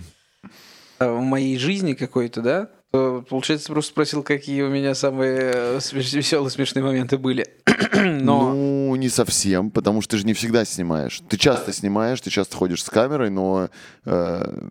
э, 0.99 1.11
в 1.11 1.19
моей 1.21 1.57
жизни 1.57 1.93
какой-то, 1.93 2.41
да? 2.41 2.69
То, 2.91 3.25
получается, 3.27 3.71
просто 3.71 3.91
спросил, 3.91 4.23
какие 4.23 4.61
у 4.61 4.69
меня 4.69 4.95
самые 4.95 5.79
веселые, 5.93 6.49
смешные 6.51 6.83
моменты 6.83 7.17
были. 7.17 7.45
Но... 7.95 8.53
Ну, 8.53 8.80
не 8.95 9.09
совсем, 9.09 9.71
потому 9.71 10.01
что 10.01 10.11
ты 10.11 10.17
же 10.17 10.25
не 10.25 10.33
всегда 10.33 10.65
снимаешь. 10.65 11.21
Ты 11.27 11.37
часто 11.37 11.73
снимаешь, 11.73 12.21
ты 12.21 12.29
часто 12.29 12.55
ходишь 12.55 12.83
с 12.83 12.89
камерой, 12.89 13.29
но 13.29 13.69
э, 14.05 14.69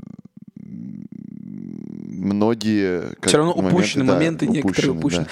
многие... 2.21 3.15
как 3.15 3.29
Все 3.29 3.39
равно 3.39 3.53
упущены 3.53 4.05
да, 4.05 4.15
моменты, 4.15 4.47
некоторые 4.47 4.93
упущены. 4.93 5.25
да. 5.25 5.31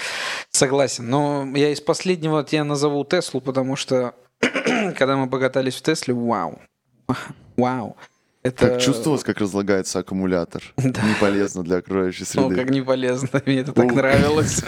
Согласен. 0.51 1.09
Но 1.09 1.47
я 1.55 1.71
из 1.71 1.81
последнего 1.81 2.43
тебя 2.43 2.63
назову 2.63 3.03
Теслу, 3.05 3.41
потому 3.41 3.75
что 3.75 4.15
когда 4.39 5.17
мы 5.17 5.29
покатались 5.29 5.75
в 5.75 5.81
Тесле, 5.81 6.13
вау. 6.13 6.59
Вау. 7.57 7.97
Это... 8.49 8.69
Как 8.69 8.81
чувствовалось, 8.81 9.23
как 9.23 9.37
разлагается 9.39 9.99
аккумулятор. 9.99 10.63
Да. 10.89 11.01
Не 11.03 11.13
полезно 11.19 11.63
для 11.63 11.77
окружающей 11.77 12.25
среды. 12.25 12.55
как 12.55 12.69
не 12.71 12.81
полезно, 12.81 13.29
мне 13.45 13.59
это 13.59 13.73
так 13.73 13.93
нравилось. 13.93 14.63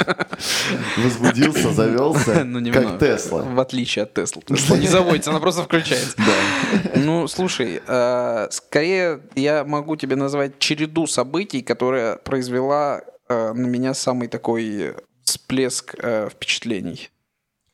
Возбудился, 0.97 1.71
завелся, 1.71 2.43
Ну, 2.45 2.59
немного. 2.59 2.89
как 2.91 2.99
Тесла. 2.99 3.41
В 3.41 3.59
отличие 3.59 4.03
от 4.03 4.13
Теслы. 4.13 4.43
Тесла 4.45 4.77
не 4.77 4.87
заводится, 4.87 5.31
она 5.31 5.39
просто 5.39 5.63
включается. 5.63 6.15
Да. 6.17 6.91
Ну, 6.95 7.27
слушай, 7.27 7.81
э, 7.85 8.47
скорее 8.51 9.21
я 9.35 9.63
могу 9.63 9.95
тебе 9.95 10.15
назвать 10.15 10.59
череду 10.59 11.07
событий, 11.07 11.61
которая 11.63 12.17
произвела 12.17 13.01
э, 13.27 13.53
на 13.53 13.65
меня 13.65 13.93
самый 13.95 14.27
такой 14.27 14.95
всплеск 15.23 15.95
э, 15.97 16.29
впечатлений, 16.29 17.09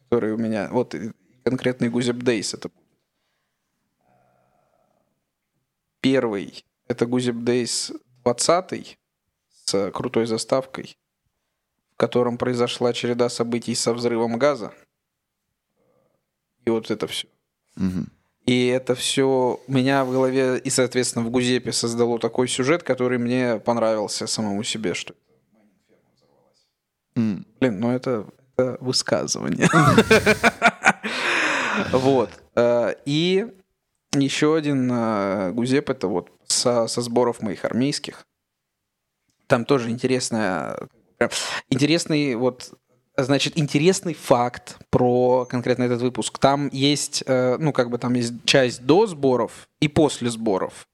который 0.05 0.33
у 0.33 0.37
меня... 0.37 0.69
Вот 0.71 0.95
конкретный 1.43 1.89
Гузеп 1.89 2.17
Дейс 2.17 2.53
это 2.53 2.69
Первый— 6.01 6.63
это 6.87 7.05
Гузеп 7.05 7.37
Дейс 7.37 7.91
20 8.23 8.97
с 9.65 9.91
крутой 9.91 10.25
заставкой, 10.25 10.97
в 11.93 11.97
котором 11.97 12.37
произошла 12.37 12.93
череда 12.93 13.29
событий 13.29 13.75
со 13.75 13.93
взрывом 13.93 14.37
газа. 14.37 14.73
И 16.65 16.69
вот 16.69 16.91
это 16.91 17.07
все. 17.07 17.27
Мгм. 17.75 18.09
И 18.45 18.67
это 18.67 18.95
все 18.95 19.59
у 19.67 19.71
меня 19.71 20.05
в 20.05 20.11
голове 20.11 20.57
и, 20.57 20.69
соответственно, 20.69 21.25
в 21.25 21.29
Гузепе 21.31 21.73
создало 21.73 22.17
такой 22.19 22.47
сюжет, 22.47 22.83
который 22.83 23.17
мне 23.17 23.59
понравился 23.59 24.27
самому 24.27 24.63
себе, 24.63 24.93
что 24.93 25.13
М. 27.15 27.45
Блин, 27.59 27.79
ну 27.79 27.91
это, 27.91 28.25
это 28.55 28.77
высказывание. 28.79 29.67
Вот. 31.91 32.29
Э, 32.55 32.95
И 33.05 33.47
еще 34.19 34.55
один 34.55 34.89
э, 34.91 35.51
Гузеп, 35.51 35.89
это 35.89 36.07
вот 36.07 36.31
со, 36.47 36.87
со 36.87 37.01
сборов 37.01 37.41
моих 37.41 37.65
армейских. 37.65 38.25
Там 39.47 39.65
тоже 39.65 39.89
интересная, 39.89 40.77
прям 41.17 41.29
интересный 41.69 42.35
вот 42.35 42.73
Значит, 43.19 43.57
интересный 43.57 44.13
факт 44.13 44.77
про 44.91 45.45
конкретно 45.45 45.83
этот 45.83 46.01
выпуск. 46.01 46.37
Там 46.37 46.69
есть, 46.71 47.23
э, 47.25 47.57
ну, 47.57 47.73
как 47.73 47.89
бы 47.89 47.97
там 47.97 48.13
есть 48.13 48.45
часть 48.45 48.85
до 48.85 49.07
сборов 49.07 49.67
и 49.79 49.87
после 49.87 50.29
сборов. 50.29 50.87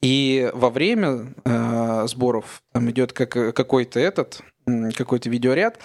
И 0.00 0.50
во 0.54 0.70
время 0.70 1.34
э, 1.44 2.06
сборов 2.08 2.62
там 2.72 2.90
идет 2.90 3.12
как, 3.12 3.28
какой-то 3.54 4.00
этот, 4.00 4.40
какой-то 4.96 5.28
видеоряд, 5.28 5.78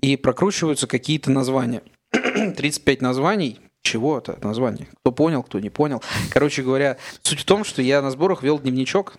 и 0.00 0.16
прокручиваются 0.16 0.86
какие-то 0.86 1.32
названия. 1.32 1.82
35 2.12 3.02
названий. 3.02 3.60
Чего 3.82 4.18
это 4.18 4.38
название? 4.42 4.88
Кто 5.00 5.12
понял, 5.12 5.42
кто 5.42 5.58
не 5.58 5.70
понял. 5.70 6.02
Короче 6.30 6.62
говоря, 6.62 6.98
суть 7.22 7.40
в 7.40 7.44
том, 7.44 7.64
что 7.64 7.82
я 7.82 8.00
на 8.00 8.10
сборах 8.10 8.42
вел 8.42 8.58
дневничок, 8.58 9.18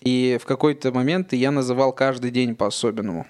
и 0.00 0.38
в 0.40 0.46
какой-то 0.46 0.92
момент 0.92 1.32
я 1.32 1.50
называл 1.50 1.92
каждый 1.92 2.30
день 2.30 2.54
по-особенному. 2.54 3.26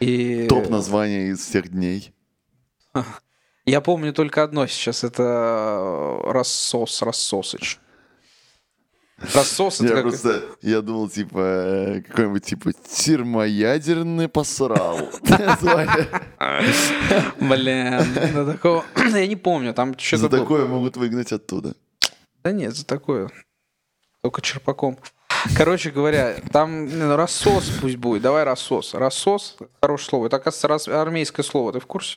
И 0.00 0.46
Топ 0.48 0.68
название 0.68 1.30
из 1.30 1.40
всех 1.40 1.68
дней. 1.68 2.12
я 3.66 3.80
помню 3.80 4.12
только 4.12 4.42
одно 4.42 4.66
сейчас, 4.66 5.04
это 5.04 6.20
рассос, 6.24 7.02
рассосыч. 7.02 7.78
Рассос 9.16 9.80
это 9.80 9.88
Я 9.88 9.94
как... 9.94 10.02
просто, 10.02 10.42
я 10.60 10.82
думал, 10.82 11.08
типа, 11.08 11.38
э, 11.38 12.00
какой-нибудь, 12.02 12.44
типа, 12.44 12.72
термоядерный 12.72 14.28
посрал. 14.28 14.98
Блин, 17.40 18.00
за 18.32 18.52
такого... 18.52 18.84
Я 18.96 19.26
не 19.26 19.36
помню, 19.36 19.72
там 19.72 19.96
что-то 19.96 20.22
За 20.22 20.28
такое 20.28 20.66
могут 20.66 20.96
выгнать 20.96 21.32
оттуда. 21.32 21.74
Да 22.42 22.50
нет, 22.50 22.74
за 22.74 22.84
такое. 22.84 23.30
Только 24.20 24.42
черпаком. 24.42 24.98
Короче 25.56 25.90
говоря, 25.90 26.36
там 26.52 26.86
ну, 26.86 27.16
рассос 27.16 27.70
пусть 27.80 27.96
будет. 27.96 28.22
Давай 28.22 28.44
рассос. 28.44 28.94
Рассос— 28.94 29.56
хорошее 29.80 30.08
слово. 30.08 30.26
Это, 30.26 30.36
оказывается, 30.36 30.68
рас- 30.68 30.88
армейское 30.88 31.44
слово. 31.44 31.72
Ты 31.72 31.80
в 31.80 31.86
курсе? 31.86 32.16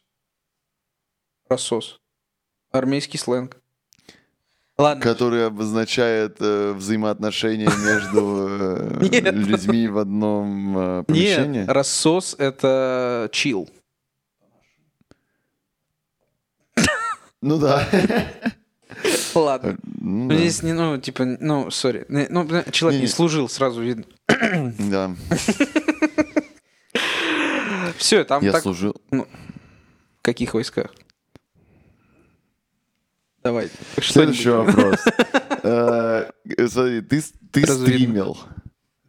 Рассос. 1.50 2.00
Армейский 2.72 3.18
сленг. 3.18 3.58
Ладно. 4.80 5.02
Который 5.04 5.48
обозначает 5.48 6.38
э, 6.40 6.72
взаимоотношения 6.74 7.66
между 7.66 8.48
э, 8.48 9.32
людьми 9.32 9.88
в 9.88 9.98
одном 9.98 10.78
э, 10.78 11.04
помещении. 11.04 11.62
Нет, 11.62 11.70
рассос— 11.70 12.36
это 12.38 13.28
чил. 13.32 13.68
Ну 17.42 17.58
да. 17.58 17.88
Ладно. 19.34 19.78
Ну 20.00 20.26
Ну, 20.26 20.30
да. 20.30 20.36
Здесь 20.36 20.62
не, 20.62 20.74
ну, 20.74 20.98
типа, 21.00 21.26
ну, 21.26 21.72
сори. 21.72 22.06
Ну, 22.10 22.48
человек 22.72 23.02
не 23.02 23.08
служил, 23.08 23.50
сразу 23.50 23.82
видно. 23.82 24.06
Да. 24.90 25.16
Все, 27.98 28.24
там 28.24 28.44
Я 28.44 28.52
так... 28.52 28.62
служил. 28.62 28.96
В 29.10 29.26
каких 30.22 30.54
войсках? 30.54 30.94
Давай. 33.44 33.70
Следующий 34.02 34.50
вопрос. 34.50 35.00
Э, 35.64 36.30
Смотри, 36.70 37.02
ты 37.02 37.22
ты 37.52 37.66
стримил. 37.66 38.38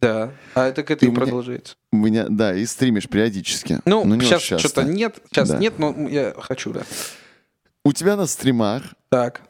Да. 0.01 0.31
А 0.55 0.65
это 0.67 0.83
к 0.83 0.89
И 0.89 0.93
этой 0.93 1.07
у 1.07 1.11
меня- 1.11 1.21
продолжается. 1.21 1.75
У 1.93 1.97
меня, 1.97 2.25
да, 2.27 2.53
и 2.55 2.65
стримишь 2.65 3.07
периодически. 3.07 3.79
Ну, 3.85 4.03
но 4.03 4.15
не 4.15 4.21
сейчас 4.25 4.41
часто. 4.41 4.67
что-то 4.67 4.83
нет. 4.83 5.19
Сейчас 5.29 5.49
Да. 5.49 5.57
нет, 5.57 5.79
но 5.79 5.95
я 6.09 6.33
хочу, 6.37 6.73
да. 6.73 6.81
У 7.85 7.93
тебя 7.93 8.17
на 8.17 8.25
стримах 8.25 8.83
Так, 9.09 9.41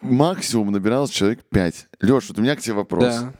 максимум 0.00 0.72
набиралось 0.72 1.10
человек 1.10 1.40
5. 1.50 1.86
Леш, 2.00 2.28
вот 2.28 2.38
у 2.38 2.42
меня 2.42 2.56
к 2.56 2.60
тебе 2.60 2.74
вопрос. 2.74 3.04
да. 3.04 3.32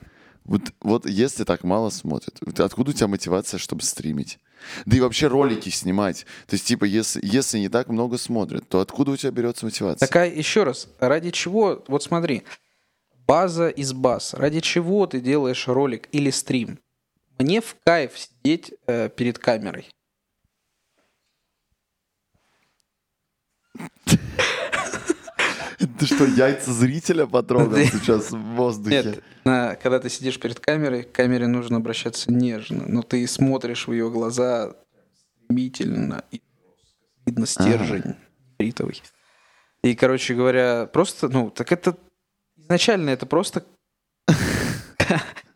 Вот, 0.45 0.61
вот 0.81 1.05
если 1.05 1.43
так 1.43 1.63
мало 1.63 1.89
смотрят, 1.89 2.39
откуда 2.59 2.91
у 2.91 2.93
тебя 2.93 3.07
мотивация, 3.07 3.57
чтобы 3.57 3.81
стримить? 3.81 4.39
Да 4.85 4.97
и 4.97 4.99
вообще 4.99 5.27
ролики 5.27 5.69
снимать. 5.69 6.25
То 6.47 6.55
есть, 6.55 6.65
типа, 6.65 6.85
если, 6.85 7.19
если 7.23 7.59
не 7.59 7.69
так 7.69 7.87
много 7.87 8.17
смотрят, 8.17 8.67
то 8.67 8.79
откуда 8.79 9.11
у 9.11 9.17
тебя 9.17 9.31
берется 9.31 9.65
мотивация? 9.65 10.07
Такая, 10.07 10.31
еще 10.33 10.63
раз, 10.63 10.87
ради 10.99 11.31
чего, 11.31 11.83
вот 11.87 12.03
смотри, 12.03 12.43
база 13.27 13.69
из 13.69 13.93
баз. 13.93 14.33
Ради 14.33 14.59
чего 14.59 15.05
ты 15.07 15.19
делаешь 15.19 15.67
ролик 15.67 16.09
или 16.11 16.29
стрим? 16.29 16.79
Мне 17.37 17.61
в 17.61 17.75
кайф 17.85 18.11
сидеть 18.17 18.73
э, 18.87 19.09
перед 19.09 19.39
камерой. 19.39 19.87
Ты 25.99 26.05
что, 26.05 26.25
яйца 26.25 26.71
зрителя 26.71 27.25
потрогал 27.27 27.77
сейчас 27.77 28.31
в 28.31 28.37
воздухе? 28.37 29.21
Нет, 29.45 29.79
когда 29.81 29.99
ты 29.99 30.09
сидишь 30.09 30.39
перед 30.39 30.59
камерой, 30.59 31.03
к 31.03 31.11
камере 31.11 31.47
нужно 31.47 31.77
обращаться 31.77 32.31
нежно, 32.31 32.85
но 32.87 33.01
ты 33.01 33.25
смотришь 33.27 33.87
в 33.87 33.91
ее 33.91 34.09
глаза 34.09 34.75
стремительно, 35.43 36.23
и 36.31 36.41
видно 37.25 37.45
стержень 37.45 38.15
ритовый. 38.59 39.01
И, 39.83 39.95
короче 39.95 40.35
говоря, 40.35 40.85
просто, 40.91 41.29
ну, 41.29 41.49
так 41.49 41.71
это 41.71 41.97
изначально 42.57 43.09
это 43.09 43.25
просто... 43.25 43.65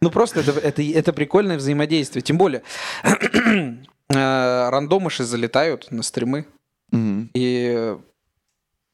Ну, 0.02 0.10
просто 0.12 0.42
это, 0.42 0.52
это, 0.52 0.82
это 0.82 1.14
прикольное 1.14 1.56
взаимодействие. 1.56 2.22
Тем 2.22 2.38
более, 2.38 2.62
э, 3.04 4.70
рандомыши 4.70 5.24
залетают 5.24 5.92
на 5.92 6.04
стримы, 6.04 6.46
Мгм. 6.92 7.30
и 7.34 7.98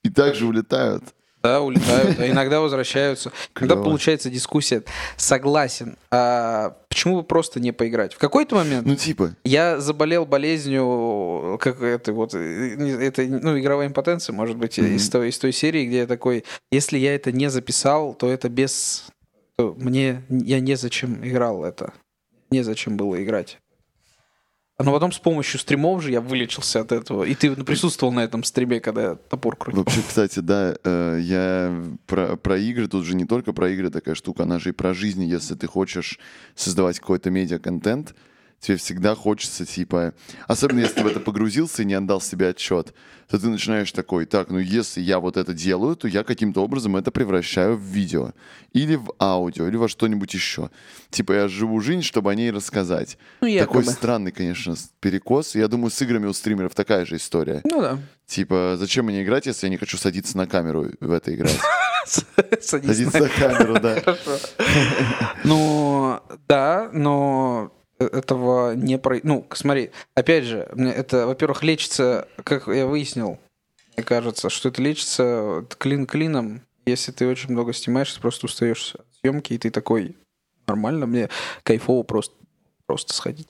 И 0.03 0.09
также 0.11 0.45
улетают. 0.45 1.03
Да, 1.41 1.61
улетают, 1.61 2.19
а 2.19 2.27
иногда 2.27 2.59
возвращаются. 2.61 3.31
Когда 3.53 3.75
получается 3.75 4.29
дискуссия, 4.29 4.83
согласен. 5.15 5.95
А 6.11 6.75
почему 6.89 7.17
бы 7.17 7.23
просто 7.23 7.59
не 7.59 7.71
поиграть? 7.71 8.13
В 8.13 8.17
какой-то 8.17 8.55
момент 8.55 8.85
Ну, 8.85 8.95
типа, 8.95 9.35
я 9.45 9.79
заболел 9.79 10.25
болезнью, 10.25 11.57
как 11.61 11.81
это 11.81 12.11
вот, 12.11 12.33
э, 12.33 12.75
это, 13.01 13.23
ну, 13.23 13.57
игровая 13.57 13.87
импотенция, 13.87 14.33
может 14.33 14.57
быть, 14.57 14.77
Мгм. 14.77 14.95
из, 14.95 15.09
той, 15.09 15.29
из 15.29 15.39
той 15.39 15.53
серии, 15.53 15.85
где 15.85 15.99
я 15.99 16.07
такой, 16.07 16.43
если 16.71 16.97
я 16.97 17.15
это 17.15 17.31
не 17.31 17.49
записал, 17.49 18.13
то 18.13 18.29
это 18.29 18.49
без... 18.49 19.05
то 19.55 19.75
мне... 19.77 20.23
Я 20.29 20.59
незачем 20.59 21.25
играл 21.25 21.63
это. 21.63 21.93
Незачем 22.51 22.97
было 22.97 23.21
играть. 23.23 23.59
Но 24.79 24.93
потом 24.93 25.11
с 25.11 25.19
помощью 25.19 25.59
стримов 25.59 26.01
же 26.01 26.11
я 26.11 26.21
вылечился 26.21 26.79
от 26.79 26.93
этого. 26.93 27.25
И 27.25 27.35
ты 27.35 27.53
присутствовал 27.55 28.13
на 28.13 28.21
этом 28.21 28.45
стриме, 28.45 28.79
когда 28.79 29.01
я 29.01 29.15
топор 29.15 29.57
крутил. 29.57 29.83
Вообще, 29.83 30.01
кстати, 30.07 30.39
да, 30.39 30.73
э, 30.81 31.19
я 31.21 31.83
про, 32.07 32.37
про 32.37 32.57
игры, 32.57 32.87
тут 32.87 33.03
же 33.03 33.15
не 33.15 33.25
только 33.25 33.51
про 33.51 33.69
игры 33.71 33.89
такая 33.89 34.15
штука, 34.15 34.43
она 34.43 34.57
же 34.57 34.69
и 34.69 34.71
про 34.71 34.93
жизнь. 34.93 35.23
Если 35.25 35.55
ты 35.55 35.67
хочешь 35.67 36.17
создавать 36.55 36.99
какой-то 36.99 37.29
медиа-контент, 37.29 38.15
тебе 38.59 38.77
всегда 38.77 39.15
хочется, 39.15 39.65
типа... 39.65 40.13
Особенно 40.47 40.79
если 40.79 40.95
ты 40.95 41.03
в 41.03 41.07
это 41.07 41.19
погрузился 41.19 41.81
и 41.81 41.85
не 41.85 41.93
отдал 41.93 42.21
себе 42.21 42.49
отчет, 42.49 42.93
то 43.29 43.39
ты 43.39 43.47
начинаешь 43.47 43.91
такой, 43.91 44.25
так, 44.25 44.49
ну 44.49 44.59
если 44.59 45.01
я 45.01 45.19
вот 45.19 45.37
это 45.37 45.53
делаю, 45.53 45.95
то 45.95 46.07
я 46.07 46.23
каким-то 46.23 46.63
образом 46.63 46.95
это 46.95 47.11
превращаю 47.11 47.77
в 47.77 47.81
видео. 47.81 48.33
Или 48.73 48.95
в 48.95 49.13
аудио, 49.19 49.67
или 49.67 49.77
во 49.77 49.87
что-нибудь 49.87 50.33
еще. 50.33 50.71
Типа 51.09 51.33
я 51.33 51.47
живу 51.47 51.79
жизнь, 51.79 52.01
чтобы 52.01 52.31
о 52.31 52.35
ней 52.35 52.51
рассказать. 52.51 53.17
Ну, 53.41 53.57
Такой 53.57 53.85
странный, 53.85 54.31
конечно, 54.31 54.75
перекос. 54.99 55.55
Я 55.55 55.67
думаю, 55.67 55.91
с 55.91 56.01
играми 56.01 56.25
у 56.25 56.33
стримеров 56.33 56.75
такая 56.75 57.05
же 57.05 57.15
история. 57.17 57.61
Ну 57.63 57.81
да. 57.81 57.99
Типа, 58.25 58.75
зачем 58.77 59.05
мне 59.05 59.23
играть, 59.23 59.45
если 59.47 59.65
я 59.67 59.71
не 59.71 59.77
хочу 59.77 59.97
садиться 59.97 60.37
на 60.37 60.45
камеру 60.45 60.91
в 60.99 61.11
это 61.11 61.33
играть? 61.33 61.59
Садиться 62.61 63.19
на 63.19 63.29
камеру, 63.29 63.79
да. 63.79 64.01
Ну, 65.43 66.19
да, 66.47 66.89
но 66.93 67.71
этого 67.99 68.73
не 68.75 68.97
про... 68.97 69.19
Ну, 69.23 69.45
смотри, 69.53 69.91
опять 70.15 70.45
же, 70.45 70.69
мне 70.73 70.91
это, 70.91 71.27
во-первых, 71.27 71.63
лечится, 71.63 72.27
как 72.43 72.67
я 72.67 72.85
выяснил, 72.85 73.39
мне 73.95 74.03
кажется, 74.03 74.49
что 74.49 74.69
это 74.69 74.81
лечится 74.81 75.65
клин 75.77 76.05
клином. 76.05 76.61
Если 76.85 77.11
ты 77.11 77.27
очень 77.27 77.51
много 77.51 77.73
снимаешь, 77.73 78.11
ты 78.13 78.21
просто 78.21 78.45
устаешь 78.45 78.95
от 78.95 79.05
съемки, 79.21 79.53
и 79.53 79.57
ты 79.57 79.69
такой, 79.69 80.15
нормально, 80.65 81.05
мне 81.05 81.29
кайфово 81.63 82.03
просто, 82.03 82.35
просто 82.85 83.13
сходить. 83.13 83.47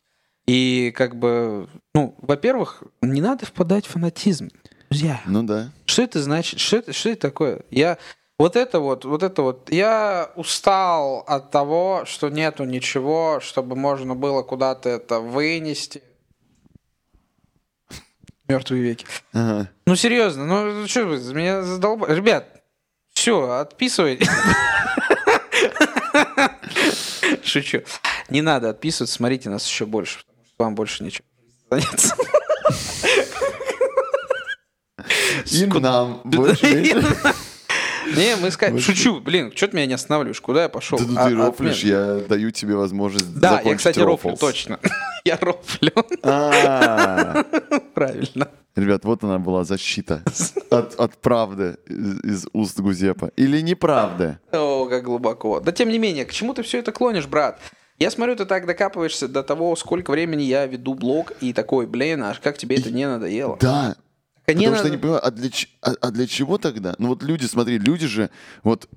И 0.47 0.91
как 0.97 1.15
бы, 1.15 1.69
ну, 1.93 2.15
во-первых, 2.17 2.81
не 3.01 3.21
надо 3.21 3.45
впадать 3.45 3.85
в 3.85 3.91
фанатизм. 3.91 4.49
Друзья, 4.89 5.21
Ну 5.27 5.43
да. 5.43 5.71
что 5.85 6.01
это 6.01 6.19
значит? 6.21 6.59
Что 6.59 6.77
это, 6.77 6.93
что 6.93 7.09
это 7.09 7.21
такое? 7.21 7.61
Я 7.69 7.99
вот 8.39 8.55
это 8.55 8.79
вот, 8.79 9.03
вот 9.03 9.21
это 9.21 9.41
вот. 9.41 9.69
Я 9.69 10.31
устал 10.35 11.25
от 11.27 11.51
того, 11.51 12.03
что 12.05 12.29
нету 12.29 12.63
ничего, 12.63 13.41
чтобы 13.41 13.75
можно 13.75 14.15
было 14.15 14.43
куда-то 14.43 14.87
это 14.87 15.19
вынести. 15.19 16.01
Мертвые 18.47 18.81
веки. 18.81 19.05
Ага. 19.33 19.69
Ну 19.85 19.95
серьезно, 19.97 20.45
ну 20.45 20.87
что 20.87 21.05
вы 21.05 21.17
меня 21.33 21.63
задолбали? 21.63 22.15
Ребят, 22.15 22.63
все, 23.13 23.51
отписывай. 23.51 24.21
Шучу. 27.43 27.81
Не 28.29 28.41
надо 28.41 28.69
отписывать, 28.69 29.09
смотрите 29.09 29.49
нас 29.49 29.67
еще 29.67 29.85
больше, 29.85 30.19
потому 30.19 30.45
что 30.45 30.63
вам 30.63 30.75
больше 30.75 31.03
нечего 31.03 31.25
заняться. 31.69 32.15
И 35.51 35.65
нам 35.65 36.21
больше. 36.23 37.03
Не, 38.15 38.35
мы 38.37 38.51
сказали, 38.51 38.79
шучу, 38.79 39.19
блин, 39.21 39.51
что 39.55 39.67
ты 39.67 39.77
меня 39.77 39.85
не 39.85 39.93
останавливаешь, 39.93 40.41
куда 40.41 40.63
я 40.63 40.69
пошел? 40.69 40.97
Да 40.97 41.05
ну 41.07 41.19
А- 41.19 41.27
ты 41.29 41.35
от 41.35 41.47
рофлишь, 41.47 41.83
я 41.83 42.21
даю 42.27 42.51
тебе 42.51 42.75
возможность 42.75 43.33
Да, 43.39 43.61
я, 43.61 43.75
кстати, 43.75 43.99
рофлю, 43.99 44.35
точно. 44.37 44.79
Я 45.25 45.37
рофлю, 45.41 45.91
А, 46.23 47.43
правильно. 47.93 48.47
Ребят, 48.75 49.03
вот 49.03 49.23
она 49.23 49.37
была 49.37 49.65
защита 49.65 50.23
от, 50.69 50.95
от 50.95 51.17
правды 51.17 51.77
из, 51.87 52.23
из 52.23 52.47
уст 52.53 52.79
Гузепа. 52.79 53.29
Или 53.35 53.59
неправды. 53.59 54.39
О, 54.53 54.85
как 54.85 55.03
глубоко. 55.03 55.59
Да 55.59 55.73
тем 55.73 55.89
не 55.89 55.99
менее, 55.99 56.23
к 56.25 56.31
чему 56.31 56.53
ты 56.53 56.63
все 56.63 56.79
это 56.79 56.93
клонишь, 56.93 57.27
брат? 57.27 57.59
Я 57.99 58.11
смотрю, 58.11 58.37
ты 58.37 58.45
так 58.45 58.65
докапываешься 58.65 59.27
до 59.27 59.43
того, 59.43 59.75
сколько 59.75 60.11
времени 60.11 60.43
я 60.43 60.65
веду 60.65 60.93
блог, 60.93 61.33
и 61.41 61.51
такой, 61.51 61.85
блин, 61.85 62.23
аж 62.23 62.39
как 62.39 62.57
тебе 62.57 62.77
это 62.77 62.91
не 62.91 63.05
надоело? 63.05 63.57
Да, 63.59 63.97
Не 64.53 64.65
Потому 64.65 64.75
что 64.77 64.87
я 64.87 64.91
не 64.91 64.97
понимаю, 64.97 65.25
а 65.25 65.31
для, 65.31 65.49
а- 65.81 65.95
а 66.01 66.11
для 66.11 66.27
чего 66.27 66.57
тогда? 66.57 66.95
Ну 66.97 67.07
вот 67.09 67.23
люди, 67.23 67.45
смотри, 67.45 67.77
люди 67.79 68.07
же, 68.07 68.29
вот 68.63 68.89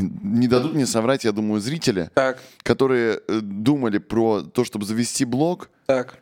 не 0.00 0.46
дадут 0.48 0.74
мне 0.74 0.86
соврать, 0.86 1.24
я 1.24 1.32
думаю, 1.32 1.60
зрители, 1.60 2.10
Так, 2.14 2.40
которые 2.62 3.20
э, 3.26 3.40
думали 3.40 3.98
про 3.98 4.42
то, 4.42 4.64
чтобы 4.64 4.84
завести 4.86 5.24
блог, 5.24 5.68
так. 5.86 6.18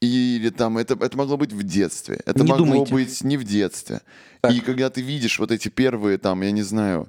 или 0.00 0.50
там 0.50 0.78
это, 0.78 0.94
это 0.94 1.16
могло 1.16 1.36
быть 1.36 1.52
в 1.52 1.62
детстве, 1.62 2.20
это 2.26 2.42
Не 2.42 2.50
могло 2.50 2.66
думайте. 2.66 2.92
быть 2.92 3.22
не 3.22 3.36
в 3.36 3.44
детстве. 3.44 4.00
Так. 4.40 4.52
И 4.52 4.60
когда 4.60 4.90
ты 4.90 5.00
видишь 5.00 5.38
вот 5.38 5.52
эти 5.52 5.68
первые, 5.68 6.18
там, 6.18 6.42
я 6.42 6.50
не 6.50 6.62
знаю, 6.62 7.08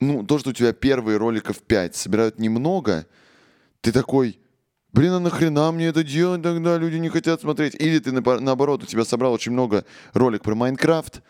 ну, 0.00 0.24
то, 0.24 0.38
что 0.38 0.50
у 0.50 0.52
тебя 0.52 0.72
первые 0.72 1.16
роликов 1.18 1.58
5 1.62 1.96
собирают 1.96 2.38
немного, 2.38 3.06
ты 3.80 3.90
такой, 3.92 4.38
блин, 4.94 5.12
а 5.12 5.20
нахрена 5.20 5.70
мне 5.72 5.86
это 5.86 6.02
делать 6.02 6.42
тогда, 6.42 6.78
люди 6.78 6.96
не 6.96 7.08
хотят 7.10 7.40
смотреть. 7.40 7.74
Или 7.74 7.98
ты, 7.98 8.12
наоборот, 8.12 8.82
у 8.82 8.86
тебя 8.86 9.04
собрал 9.04 9.32
очень 9.32 9.52
много 9.52 9.84
ролик 10.12 10.42
про 10.42 10.54
Майнкрафт, 10.54 11.20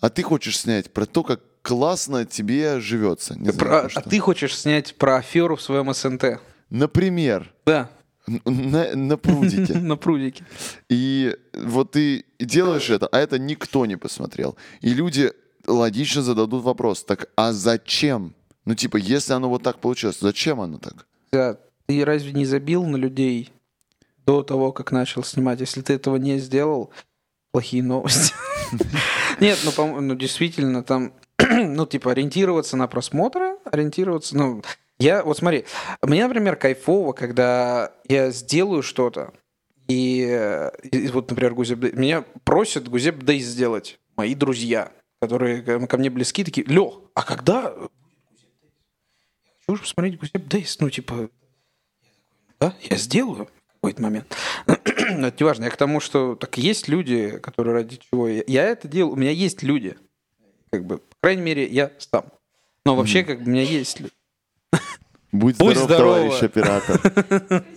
а 0.00 0.08
ты 0.10 0.22
хочешь 0.22 0.58
снять 0.58 0.92
про 0.92 1.06
то, 1.06 1.24
как 1.24 1.40
классно 1.62 2.24
тебе 2.24 2.78
живется. 2.80 3.34
Не 3.34 3.50
знаю, 3.50 3.88
Про- 3.88 3.90
а 3.94 4.00
ты 4.02 4.18
хочешь 4.20 4.56
снять 4.56 4.94
про 4.96 5.16
аферу 5.16 5.56
в 5.56 5.62
своем 5.62 5.92
СНТ? 5.92 6.40
Например, 6.70 7.52
Да, 7.64 7.90
на, 8.26 8.94
на 8.94 9.16
прудике. 9.16 9.74
на 9.78 9.96
прудике. 9.96 10.44
И 10.88 11.34
вот 11.54 11.92
ты 11.92 12.24
делаешь 12.38 12.90
это, 12.90 13.06
а 13.06 13.18
это 13.18 13.38
никто 13.38 13.86
не 13.86 13.96
посмотрел. 13.96 14.56
И 14.80 14.90
люди 14.94 15.32
логично 15.66 16.22
зададут 16.22 16.62
вопрос, 16.64 17.02
так 17.04 17.28
а 17.36 17.52
зачем? 17.52 18.34
Ну 18.64 18.74
типа, 18.74 18.96
если 18.96 19.32
оно 19.32 19.48
вот 19.48 19.62
так 19.62 19.78
получилось, 19.78 20.18
зачем 20.20 20.60
оно 20.60 20.78
так? 20.78 21.06
Да, 21.32 21.56
ты 21.86 22.04
разве 22.04 22.32
не 22.32 22.44
забил 22.44 22.84
на 22.84 22.96
людей 22.96 23.52
до 24.26 24.42
того, 24.42 24.72
как 24.72 24.92
начал 24.92 25.22
снимать? 25.22 25.60
Если 25.60 25.82
ты 25.82 25.94
этого 25.94 26.16
не 26.16 26.38
сделал, 26.38 26.90
плохие 27.52 27.82
новости. 27.82 28.34
Нет, 29.40 29.58
ну, 29.64 30.00
ну, 30.00 30.14
действительно, 30.14 30.82
там, 30.82 31.12
ну, 31.38 31.86
типа, 31.86 32.12
ориентироваться 32.12 32.76
на 32.76 32.88
просмотры, 32.88 33.56
ориентироваться, 33.64 34.36
ну, 34.36 34.62
я, 34.98 35.22
вот 35.22 35.38
смотри, 35.38 35.64
мне, 36.02 36.26
например, 36.26 36.56
кайфово, 36.56 37.12
когда 37.12 37.92
я 38.08 38.30
сделаю 38.30 38.82
что-то, 38.82 39.32
и, 39.88 40.70
и 40.90 41.08
вот, 41.08 41.30
например, 41.30 41.54
Гузеп 41.54 41.78
Дэй- 41.78 41.96
меня 41.96 42.24
просят 42.44 42.88
Гузеп 42.88 43.22
Дэй 43.22 43.40
сделать 43.40 44.00
мои 44.16 44.34
друзья, 44.34 44.90
которые 45.20 45.62
ко 45.62 45.96
мне 45.98 46.10
близки, 46.10 46.44
такие, 46.44 46.66
Лех, 46.66 46.94
а 47.14 47.22
когда 47.22 47.74
хочу 49.66 49.80
посмотреть 49.82 50.18
Гузеп 50.18 50.46
Дейс. 50.48 50.78
Ну, 50.80 50.90
типа, 50.90 51.28
да, 52.60 52.74
я 52.82 52.96
сделаю 52.96 53.44
в 53.46 53.72
какой-то 53.74 54.02
момент. 54.02 54.34
Но 54.66 55.28
это 55.28 55.36
не 55.38 55.44
важно. 55.44 55.64
Я 55.64 55.70
к 55.70 55.76
тому, 55.76 56.00
что 56.00 56.34
так 56.34 56.58
есть 56.58 56.88
люди, 56.88 57.38
которые 57.38 57.74
ради 57.74 57.96
чего... 57.96 58.28
Я, 58.28 58.42
я 58.46 58.64
это 58.64 58.88
делаю. 58.88 59.12
У 59.14 59.16
меня 59.16 59.30
есть 59.30 59.62
люди. 59.62 59.96
Как 60.70 60.84
бы, 60.84 60.98
по 60.98 61.16
крайней 61.22 61.42
мере, 61.42 61.66
я 61.66 61.90
сам. 61.98 62.24
Но 62.84 62.96
вообще, 62.96 63.22
как 63.24 63.38
бы, 63.40 63.46
у 63.46 63.48
меня 63.50 63.62
есть 63.62 64.00
люди. 64.00 64.12
Будь, 65.32 65.56
Будь 65.58 65.76
здоров, 65.76 66.16
товарищ 66.16 66.42
оператор. 66.42 67.64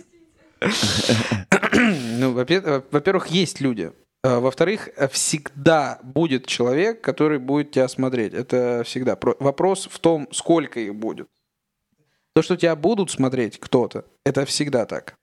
Ну, 1.72 2.32
во-пе- 2.32 2.82
во-первых, 2.90 3.28
есть 3.28 3.60
люди. 3.60 3.92
А, 4.22 4.40
Во-вторых, 4.40 4.88
всегда 5.12 5.98
будет 6.02 6.46
человек, 6.46 7.00
который 7.00 7.38
будет 7.38 7.70
тебя 7.70 7.88
смотреть. 7.88 8.34
Это 8.34 8.82
всегда. 8.84 9.16
Про- 9.16 9.36
Вопрос 9.40 9.88
в 9.90 9.98
том, 9.98 10.28
сколько 10.32 10.80
их 10.80 10.94
будет. 10.94 11.28
То, 12.34 12.42
что 12.42 12.56
тебя 12.56 12.76
будут 12.76 13.10
смотреть 13.10 13.58
кто-то, 13.58 14.04
это 14.24 14.44
всегда 14.44 14.86
так. 14.86 15.16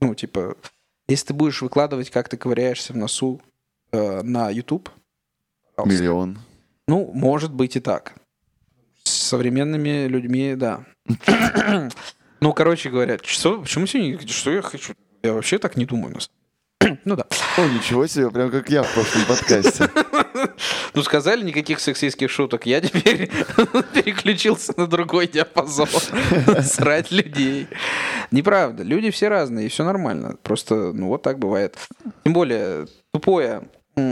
Ну, 0.00 0.14
типа, 0.14 0.56
если 1.08 1.28
ты 1.28 1.34
будешь 1.34 1.62
выкладывать, 1.62 2.10
как 2.10 2.28
ты 2.28 2.36
ковыряешься 2.36 2.92
в 2.92 2.96
носу 2.96 3.40
э, 3.92 4.22
на 4.22 4.50
YouTube, 4.50 4.90
Пожалуйста. 5.76 6.02
Миллион. 6.02 6.38
Ну, 6.86 7.10
может 7.12 7.52
быть 7.52 7.76
и 7.76 7.80
так. 7.80 8.14
С 9.02 9.10
современными 9.10 10.06
людьми, 10.06 10.54
да. 10.54 10.84
Ну, 12.40 12.52
короче 12.52 12.90
говоря, 12.90 13.16
что, 13.22 13.62
почему 13.62 13.86
сегодня, 13.86 14.18
что 14.28 14.50
я 14.50 14.60
хочу? 14.60 14.92
Я 15.22 15.32
вообще 15.32 15.58
так 15.58 15.76
не 15.76 15.86
думаю. 15.86 16.18
Ну 17.04 17.16
да. 17.16 17.26
О, 17.56 17.66
ничего 17.68 18.06
себе, 18.06 18.30
прям 18.30 18.50
как 18.50 18.68
я 18.68 18.82
в 18.82 18.92
прошлом 18.92 19.24
подкасте. 19.24 19.88
Ну, 20.94 21.02
сказали 21.02 21.42
никаких 21.44 21.80
сексистских 21.80 22.30
шуток. 22.30 22.66
Я 22.66 22.80
теперь 22.80 23.30
переключился 23.94 24.72
на 24.76 24.86
другой 24.86 25.26
диапазон. 25.26 25.88
Срать 26.62 27.10
людей. 27.10 27.66
Неправда. 28.30 28.82
Люди 28.82 29.10
все 29.10 29.28
разные, 29.28 29.66
и 29.66 29.68
все 29.68 29.84
нормально. 29.84 30.36
Просто, 30.42 30.92
ну, 30.92 31.08
вот 31.08 31.22
так 31.22 31.38
бывает. 31.38 31.76
Тем 32.24 32.32
более, 32.32 32.86
тупое, 33.12 33.62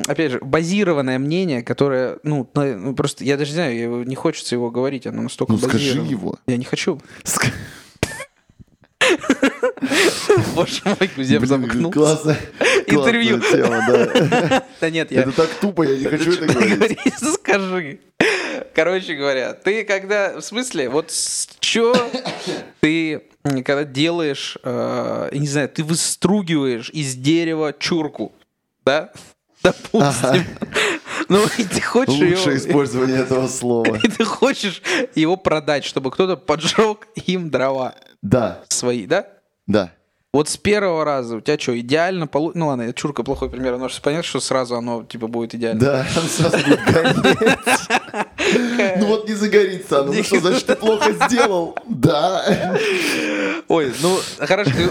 опять 0.06 0.32
же, 0.32 0.40
базированное 0.40 1.18
мнение, 1.18 1.62
которое, 1.62 2.18
ну, 2.22 2.48
ну, 2.54 2.94
просто, 2.94 3.24
я 3.24 3.36
даже 3.36 3.50
не 3.50 3.54
знаю, 3.54 4.04
не 4.04 4.14
хочется 4.14 4.54
его 4.54 4.70
говорить, 4.70 5.06
оно 5.06 5.22
настолько 5.22 5.52
Ну 5.52 5.58
скажи 5.58 5.88
базировано. 5.90 6.10
его. 6.10 6.38
Я 6.46 6.56
не 6.56 6.64
хочу. 6.64 7.00
Ск- 7.24 7.50
Боже 10.54 10.80
мой, 10.84 11.10
Гузев 11.16 11.40
Блин, 11.40 11.46
замкнул. 11.48 11.92
Классная, 11.92 12.38
Интервью. 12.86 13.40
тема, 13.40 13.84
да. 13.88 14.64
Да 14.80 14.90
нет, 14.90 15.10
я... 15.12 15.22
Это 15.22 15.32
так 15.32 15.48
тупо, 15.60 15.82
я 15.82 15.96
не 15.96 16.04
хочу 16.04 16.32
это 16.32 16.46
говорить. 16.52 16.76
Говори, 16.76 16.98
скажи. 17.34 18.00
Короче 18.74 19.14
говоря, 19.14 19.52
ты 19.54 19.84
когда, 19.84 20.38
в 20.38 20.42
смысле, 20.42 20.88
вот 20.88 21.10
с 21.10 21.48
чё 21.60 21.94
ты, 22.80 23.22
когда 23.42 23.84
делаешь, 23.84 24.56
э, 24.62 25.28
не 25.32 25.46
знаю, 25.46 25.68
ты 25.68 25.84
выстругиваешь 25.84 26.90
из 26.90 27.14
дерева 27.14 27.74
чурку, 27.78 28.32
да? 28.84 29.12
Допустим. 29.62 30.44
Ну, 31.28 31.44
и 31.56 31.64
ты 31.64 31.80
хочешь 31.80 32.14
Лучшее 32.14 32.56
ее... 32.56 32.56
использование 32.56 33.18
этого 33.20 33.46
слова. 33.46 33.96
И 34.02 34.08
ты 34.08 34.24
хочешь 34.24 34.82
его 35.14 35.36
продать, 35.36 35.84
чтобы 35.84 36.10
кто-то 36.10 36.36
поджег 36.36 37.06
им 37.26 37.48
дрова 37.50 37.94
Да, 38.22 38.64
свои, 38.68 39.06
да? 39.06 39.28
Да. 39.66 39.92
Вот 40.32 40.48
с 40.48 40.56
первого 40.56 41.04
раза 41.04 41.36
у 41.36 41.40
тебя 41.42 41.58
что, 41.58 41.78
идеально 41.78 42.26
получится? 42.26 42.58
Ну 42.58 42.68
ладно, 42.68 42.90
чурка 42.94 43.22
плохой 43.22 43.50
пример, 43.50 43.76
но 43.76 43.90
понятно, 44.02 44.22
что 44.22 44.40
сразу 44.40 44.76
оно 44.76 45.04
типа 45.04 45.26
будет 45.26 45.54
идеально. 45.54 45.80
Да, 45.80 46.06
сразу 46.28 46.56
будет 46.56 46.80
гореть. 46.84 47.16
Ну 48.98 49.06
вот 49.08 49.28
не 49.28 49.34
загорится 49.34 50.00
оно. 50.00 50.12
Ну 50.14 50.22
что, 50.22 50.40
значит, 50.40 50.64
ты 50.64 50.76
плохо 50.76 51.12
сделал? 51.12 51.76
Да. 51.86 52.78
Ой, 53.68 53.92
ну 54.00 54.18
хорошо, 54.38 54.70
ты 54.70 54.88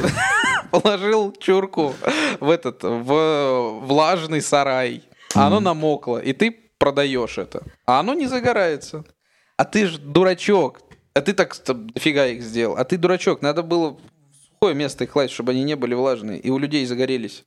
положил 0.70 1.34
чурку 1.40 1.96
в 2.40 2.50
этот, 2.50 2.84
в 2.84 3.80
влажный 3.82 4.42
сарай, 4.42 5.02
а 5.34 5.48
оно 5.48 5.60
намокло, 5.60 6.20
и 6.20 6.34
ты 6.34 6.52
продаешь 6.78 7.40
это, 7.40 7.64
а 7.88 8.00
оно 8.00 8.14
не 8.14 8.28
загорается. 8.28 9.06
А 9.58 9.66
ты 9.66 9.88
ж 9.88 9.98
дурачок, 9.98 10.82
а 11.14 11.22
ты 11.22 11.34
так 11.34 11.56
дофига 11.66 12.28
их 12.28 12.44
сделал, 12.44 12.78
а 12.78 12.84
ты 12.84 12.98
дурачок, 12.98 13.42
надо 13.42 13.64
было 13.64 13.98
сухое 14.64 14.76
место 14.76 15.06
их 15.06 15.12
класть, 15.12 15.34
чтобы 15.34 15.54
они 15.54 15.64
не 15.64 15.76
были 15.76 15.96
влажные, 15.96 16.40
и 16.40 16.52
у 16.52 16.60
людей 16.60 16.86
загорелись. 16.86 17.46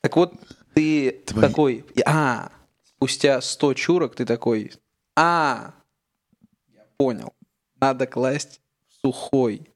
Так 0.00 0.16
вот, 0.16 0.34
ты 0.74 1.12
Твои- 1.24 1.40
такой, 1.48 1.84
а, 2.04 2.50
спустя 2.84 3.40
100 3.40 3.74
чурок 3.74 4.16
ты 4.16 4.24
такой, 4.26 4.72
а, 5.16 5.72
я 6.74 6.82
понял, 6.96 7.32
надо 7.80 8.08
класть 8.08 8.60
сухой. 9.02 9.68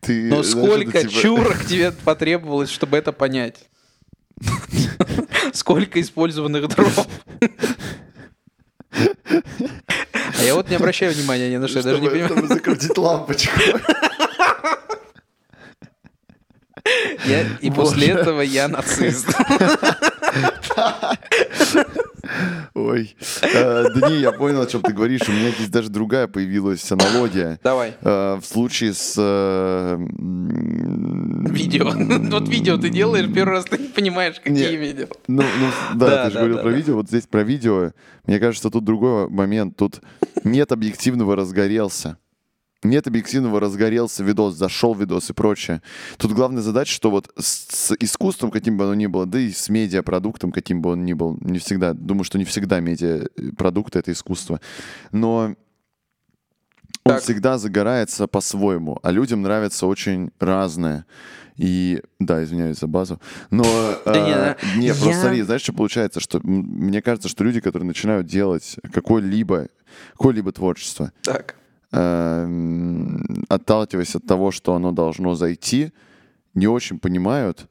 Ты, 0.00 0.24
Но 0.28 0.42
знаешь, 0.42 0.68
сколько 0.70 1.02
типа- 1.02 1.12
чурок 1.22 1.64
тебе 1.66 1.92
потребовалось, 1.92 2.70
чтобы 2.70 2.96
это 2.96 3.12
понять? 3.12 3.68
Сколько 5.52 6.00
использованных 6.00 6.66
дров? 6.68 7.06
А 8.90 10.42
я 10.42 10.54
вот 10.56 10.68
не 10.68 10.74
обращаю 10.76 11.12
внимания 11.14 11.48
ни 11.50 11.56
на 11.58 11.68
что, 11.68 11.78
я 11.78 11.84
даже 11.84 12.00
не 12.00 12.08
понимаю. 12.08 12.28
Чтобы 12.34 12.48
закрутить 12.48 12.98
лампочку. 12.98 13.52
Я- 17.26 17.44
И 17.60 17.70
после 17.70 18.08
этого 18.08 18.40
я 18.42 18.68
нацист. 18.68 19.28
Ой. 22.74 23.16
Э, 23.42 23.84
Да 23.94 24.08
не, 24.10 24.18
я 24.18 24.32
понял, 24.32 24.60
о 24.60 24.66
чем 24.66 24.82
ты 24.82 24.92
говоришь. 24.92 25.22
У 25.28 25.32
меня 25.32 25.50
здесь 25.50 25.68
даже 25.68 25.88
другая 25.88 26.26
появилась 26.28 26.90
аналогия. 26.92 27.58
Давай. 27.64 27.94
Э, 28.02 28.36
В 28.40 28.44
случае 28.44 28.92
с... 28.94 29.14
э, 29.16 29.96
Видео. 31.50 31.90
Вот 32.38 32.48
видео 32.48 32.76
ты 32.76 32.90
делаешь, 32.90 33.26
первый 33.34 33.52
раз 33.54 33.64
ты 33.64 33.78
не 33.78 33.88
понимаешь, 33.88 34.36
какие 34.42 34.76
видео. 34.76 35.06
Ну, 35.26 35.42
ну, 35.42 35.70
да, 35.98 36.26
ты 36.26 36.32
же 36.32 36.38
говорил 36.38 36.58
про 36.58 36.70
видео. 36.70 36.94
Вот 36.94 37.08
здесь 37.08 37.26
про 37.26 37.42
видео. 37.42 37.92
Мне 38.26 38.38
кажется, 38.38 38.70
тут 38.70 38.84
другой 38.84 39.28
момент. 39.28 39.76
Тут 39.76 40.00
нет 40.44 40.70
объективного 40.72 41.34
разгорелся. 41.36 42.18
Нет 42.84 43.08
объективного 43.08 43.58
разгорелся 43.58 44.22
видос, 44.22 44.54
зашел 44.54 44.94
видос 44.94 45.30
и 45.30 45.32
прочее. 45.32 45.82
Тут 46.16 46.32
главная 46.32 46.62
задача, 46.62 46.92
что 46.92 47.10
вот 47.10 47.28
с, 47.36 47.66
с 47.70 47.96
искусством, 47.98 48.52
каким 48.52 48.76
бы 48.76 48.84
оно 48.84 48.94
ни 48.94 49.06
было, 49.06 49.26
да 49.26 49.40
и 49.40 49.50
с 49.50 49.68
медиапродуктом, 49.68 50.52
каким 50.52 50.80
бы 50.80 50.90
он 50.90 51.04
ни 51.04 51.12
был, 51.12 51.36
не 51.40 51.58
всегда, 51.58 51.92
думаю, 51.92 52.22
что 52.22 52.38
не 52.38 52.44
всегда 52.44 52.78
медиапродукт— 52.78 53.96
это 53.96 54.12
искусство, 54.12 54.60
но 55.10 55.56
он 57.04 57.14
Так. 57.14 57.22
всегда 57.22 57.58
загорается 57.58 58.28
по-своему, 58.28 59.00
а 59.02 59.10
людям 59.10 59.42
нравится 59.42 59.86
очень 59.86 60.30
разное. 60.38 61.04
И, 61.56 62.00
да, 62.20 62.44
извиняюсь 62.44 62.78
за 62.78 62.86
базу, 62.86 63.20
но... 63.50 63.64
Да 64.04 64.56
э, 64.62 64.78
не, 64.78 64.94
просто 64.94 65.14
смотри, 65.14 65.42
знаешь, 65.42 65.62
что 65.62 65.72
получается? 65.72 66.20
Что 66.20 66.38
мне 66.44 67.02
кажется, 67.02 67.28
что 67.28 67.42
люди, 67.42 67.58
которые 67.58 67.88
начинают 67.88 68.28
делать 68.28 68.76
какое-либо 68.92 69.66
какое-либо 70.12 70.52
творчество, 70.52 71.12
Так. 71.22 71.56
Эм, 71.92 73.44
отталкиваясь 73.48 74.14
от 74.14 74.26
того, 74.26 74.50
что 74.50 74.74
оно 74.74 74.92
должно 74.92 75.34
зайти, 75.34 75.92
не 76.54 76.66
очень 76.66 76.98
понимают, 76.98 77.68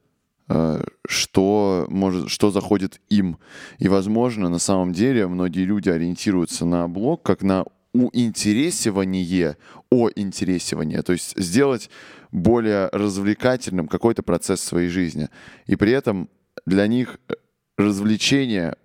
э, 0.49 0.83
что, 1.07 1.85
может, 1.89 2.29
что 2.29 2.51
заходит 2.51 3.01
им. 3.09 3.37
И, 3.79 3.87
возможно, 3.87 4.49
на 4.49 4.59
самом 4.59 4.93
деле 4.93 5.27
многие 5.27 5.65
люди 5.65 5.89
ориентируются 5.89 6.65
на 6.65 6.87
блог 6.87 7.23
как 7.23 7.43
на 7.43 7.65
уинтересивание, 7.93 9.57
о 9.89 10.09
интересивание, 10.15 11.01
то 11.01 11.13
есть 11.13 11.37
сделать 11.37 11.89
более 12.31 12.89
развлекательным 12.91 13.87
какой-то 13.87 14.23
процесс 14.23 14.61
своей 14.61 14.89
жизни. 14.89 15.29
И 15.65 15.75
при 15.75 15.91
этом 15.91 16.29
для 16.65 16.87
них 16.87 17.19
э, 17.29 17.35
развлечение 17.77 18.75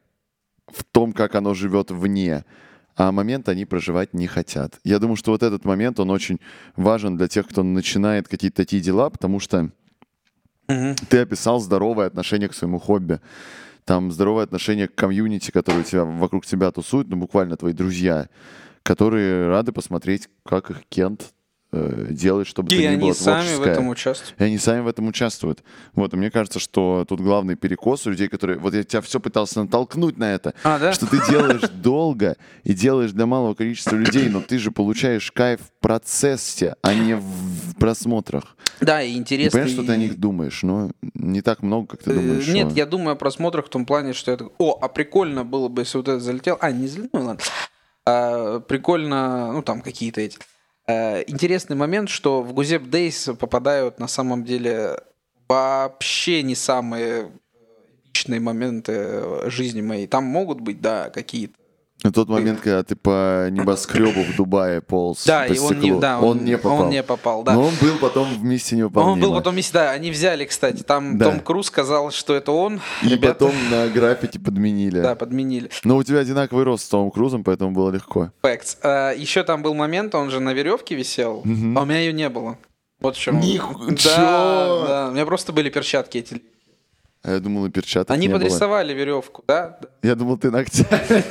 в 0.68 0.84
том, 0.84 1.12
как 1.12 1.34
оно 1.34 1.54
живет 1.54 1.90
вне, 1.90 2.44
а 2.96 3.12
момент 3.12 3.48
они 3.48 3.64
проживать 3.64 4.14
не 4.14 4.26
хотят. 4.26 4.78
Я 4.84 4.98
думаю, 4.98 5.16
что 5.16 5.32
вот 5.32 5.42
этот 5.42 5.64
момент, 5.64 5.98
он 6.00 6.10
очень 6.10 6.40
важен 6.76 7.16
для 7.16 7.28
тех, 7.28 7.48
кто 7.48 7.62
начинает 7.62 8.28
какие-то 8.28 8.56
такие 8.56 8.82
дела, 8.82 9.10
потому 9.10 9.40
что 9.40 9.70
Мгм. 10.68 10.94
ты 11.08 11.18
описал 11.18 11.60
здоровое 11.60 12.06
отношение 12.06 12.48
к 12.48 12.54
своему 12.54 12.78
хобби. 12.78 13.20
Там 13.84 14.12
здоровое 14.12 14.44
отношение 14.44 14.86
к 14.88 14.94
комьюнити, 14.94 15.50
которое 15.50 15.82
тебя, 15.82 16.04
вокруг 16.04 16.46
тебя 16.46 16.70
тусует, 16.70 17.08
ну, 17.08 17.16
буквально 17.16 17.56
твои 17.56 17.72
друзья, 17.72 18.28
которые 18.82 19.48
рады 19.48 19.72
посмотреть, 19.72 20.28
как 20.44 20.70
их 20.70 20.82
Кент 20.88 21.32
э, 21.72 22.06
делает, 22.10 22.46
чтобы 22.46 22.70
И 22.70 22.74
это 22.74 22.82
не 22.82 22.86
они 22.88 23.00
было 23.00 23.12
сами 23.14 23.42
в 23.42 23.44
творческое. 23.46 23.72
этом 23.72 23.88
участвуют. 23.88 24.34
И 24.40 24.44
они 24.44 24.58
сами 24.58 24.80
в 24.80 24.88
этом 24.88 25.06
участвуют. 25.08 25.62
Вот, 25.94 26.12
и 26.12 26.16
мне 26.16 26.30
кажется, 26.30 26.58
что 26.58 27.04
тут 27.08 27.20
главный 27.20 27.56
перекос 27.56 28.06
у 28.06 28.10
людей, 28.10 28.28
которые... 28.28 28.58
Вот 28.58 28.74
я 28.74 28.84
тебя 28.84 29.00
все 29.00 29.20
пытался 29.20 29.62
натолкнуть 29.62 30.18
на 30.18 30.32
это, 30.34 30.54
А, 30.64 30.78
да? 30.78 30.92
что 30.92 31.06
ты 31.06 31.18
делаешь 31.30 31.62
долго 31.74 32.36
и 32.64 32.74
делаешь 32.74 33.12
для 33.12 33.26
малого 33.26 33.54
количества 33.54 33.96
людей, 33.96 34.28
но 34.28 34.40
ты 34.40 34.58
же 34.58 34.70
получаешь 34.70 35.32
кайф 35.32 35.60
в 35.60 35.80
процессе, 35.80 36.76
а 36.82 36.94
не 36.94 37.14
в 37.16 37.74
просмотрах. 37.78 38.56
Да, 38.80 39.02
и 39.02 39.12
И 39.12 39.16
интересно. 39.16 39.50
понимаешь, 39.58 39.72
что 39.74 39.84
ты 39.84 39.92
о 39.92 39.96
них 39.96 40.18
думаешь, 40.18 40.62
но 40.62 40.90
не 41.14 41.40
так 41.42 41.62
много, 41.62 41.86
как 41.88 42.02
ты 42.02 42.12
думаешь. 42.14 42.46
Э, 42.48 42.52
Нет, 42.52 42.68
что- 42.68 42.76
я 42.76 42.86
думаю 42.86 43.12
о 43.12 43.16
просмотрах 43.16 43.66
в 43.66 43.68
том 43.68 43.86
плане, 43.86 44.12
что 44.12 44.30
это... 44.32 44.48
О, 44.58 44.78
а 44.80 44.88
прикольно 44.88 45.44
было 45.44 45.68
бы, 45.68 45.82
если 45.82 45.98
вот 45.98 46.08
это 46.08 46.20
залетел. 46.20 46.58
А, 46.60 46.70
не 46.70 46.86
залетел, 46.86 47.10
ну 47.12 47.26
ладно. 47.26 47.42
А, 48.04 48.60
прикольно, 48.60 49.52
ну 49.52 49.62
там 49.62 49.80
какие-то 49.80 50.20
эти... 50.20 50.38
А, 50.86 51.20
интересный 51.22 51.76
момент, 51.76 52.08
что 52.08 52.42
в 52.42 52.52
Гузеп 52.52 52.84
Дейс 52.84 53.30
попадают 53.38 53.98
на 53.98 54.08
самом 54.08 54.44
деле 54.44 54.98
вообще 55.48 56.42
не 56.42 56.54
самые 56.54 57.30
эпичные 58.04 58.40
моменты 58.40 58.92
э, 58.94 59.50
жизни 59.50 59.80
моей. 59.80 60.06
Там 60.06 60.24
могут 60.24 60.60
быть, 60.60 60.80
да, 60.80 61.10
какие-то. 61.10 61.54
На 62.04 62.10
тот 62.12 62.28
момент, 62.28 62.60
когда 62.60 62.82
ты 62.82 62.96
по 62.96 63.48
небоскребу 63.50 64.22
в 64.24 64.36
Дубае 64.36 64.80
полз 64.80 65.24
Да, 65.24 65.44
по 65.46 65.52
и 65.52 65.58
он 65.58 65.74
не, 65.74 65.80
стеклу, 65.82 66.00
да, 66.00 66.20
он, 66.20 66.44
не 66.44 66.56
попал. 66.58 66.82
Он 66.82 66.90
не 66.90 67.02
попал, 67.02 67.42
да. 67.44 67.54
Но 67.54 67.62
он 67.64 67.74
был 67.80 67.96
потом 68.00 68.28
в 68.34 68.42
миссии 68.42 68.74
невыполнима. 68.74 69.12
Он 69.12 69.20
был 69.20 69.34
потом 69.34 69.54
вместе, 69.54 69.72
да, 69.74 69.90
они 69.92 70.10
взяли, 70.10 70.44
кстати, 70.44 70.82
там 70.82 71.16
Да. 71.18 71.26
Том 71.30 71.40
Круз 71.40 71.66
сказал, 71.66 72.10
что 72.10 72.34
это 72.34 72.50
он. 72.52 72.80
И 73.02 73.08
Ребята, 73.08 73.34
потом 73.46 73.54
на 73.70 73.86
граффити 73.88 74.38
подменили. 74.38 75.00
да, 75.00 75.14
подменили. 75.14 75.70
Но 75.84 75.96
у 75.96 76.02
тебя 76.02 76.18
одинаковый 76.18 76.64
рост 76.64 76.84
с 76.84 76.88
Томом 76.88 77.10
Крузом, 77.12 77.44
поэтому 77.44 77.70
было 77.70 77.90
легко. 77.90 78.32
Facts. 78.42 78.78
А, 78.82 79.12
еще 79.12 79.44
там 79.44 79.62
был 79.62 79.74
момент, 79.74 80.14
он 80.14 80.30
же 80.30 80.40
на 80.40 80.52
веревке 80.52 80.96
висел, 80.96 81.42
Мгм. 81.44 81.78
а 81.78 81.82
у 81.82 81.84
меня 81.84 82.00
ее 82.00 82.12
не 82.12 82.28
было. 82.28 82.58
Вот 83.00 83.16
в 83.16 83.20
чем. 83.20 83.40
Ниху- 83.40 83.78
Да, 84.04 84.86
да, 84.86 85.08
у 85.08 85.12
меня 85.12 85.26
просто 85.26 85.52
были 85.52 85.70
перчатки 85.70 86.18
эти. 86.18 86.40
А 87.22 87.32
я 87.32 87.40
думал, 87.40 87.66
и 87.66 87.70
перчаток 87.70 88.10
Они 88.10 88.26
не 88.26 88.32
было. 88.32 88.40
подрисовали 88.40 88.92
веревку, 88.92 89.44
да? 89.46 89.78
Я 90.02 90.14
думал, 90.16 90.38
ты 90.38 90.50
ногтями. 90.50 91.22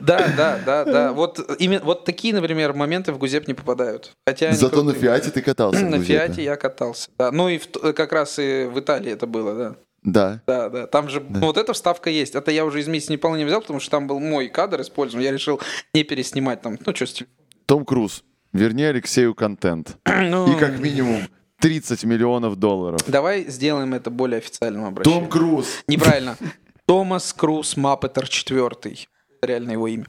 Да, 0.00 0.32
да, 0.36 0.58
да, 0.64 0.84
да. 0.84 1.12
Вот 1.12 1.38
именно 1.58 1.84
вот 1.84 2.04
такие, 2.04 2.34
например, 2.34 2.72
моменты 2.72 3.12
в 3.12 3.18
Гузеп 3.18 3.46
не 3.46 3.54
попадают. 3.54 4.16
Хотя 4.26 4.52
Зато 4.52 4.82
на 4.82 4.92
крутые. 4.92 5.00
Фиате 5.02 5.30
ты 5.30 5.42
катался. 5.42 5.84
На. 5.84 6.00
Фиате 6.02 6.42
я 6.42 6.56
катался. 6.56 7.10
Да. 7.18 7.30
Ну 7.30 7.48
и 7.48 7.58
в 7.58 7.68
как 7.92 8.12
раз 8.12 8.38
и 8.38 8.64
в 8.72 8.80
Италии 8.80 9.12
это 9.12 9.26
было, 9.26 9.54
да. 9.54 9.76
Да. 10.02 10.42
Да, 10.46 10.68
да. 10.68 10.86
Там 10.86 11.08
же 11.08 11.20
ну, 11.20 11.40
вот 11.46 11.56
эта 11.56 11.72
вставка 11.72 12.10
есть. 12.10 12.34
Это 12.34 12.50
я 12.50 12.64
уже 12.64 12.80
из 12.80 12.88
месяца 12.88 13.12
не 13.12 13.44
взял, 13.44 13.60
потому 13.60 13.80
что 13.80 13.90
там 13.90 14.06
был 14.06 14.18
мой 14.18 14.48
кадр 14.48 14.80
использован. 14.80 15.22
Я 15.22 15.30
решил 15.30 15.60
не 15.94 16.02
переснимать 16.02 16.62
там. 16.62 16.78
Ну, 16.84 16.94
что 16.94 17.06
с. 17.06 17.22
Том 17.66 17.84
Круз. 17.84 18.24
Верни 18.52 18.82
Алексею 18.84 19.34
контент. 19.34 19.98
Ну, 20.06 20.54
И 20.54 20.58
как 20.58 20.78
минимум 20.78 21.22
30 21.58 22.04
миллионов 22.04 22.56
долларов. 22.56 23.00
Давай 23.06 23.44
сделаем 23.48 23.94
это 23.94 24.10
более 24.10 24.38
официальным 24.38 24.84
обращением. 24.84 25.22
Том 25.22 25.30
Круз. 25.30 25.82
Неправильно. 25.86 26.36
Томас 26.86 27.32
Круз 27.32 27.76
Маппетер 27.76 28.28
четвертый. 28.28 29.08
Реально 29.40 29.72
его 29.72 29.88
имя. 29.88 30.06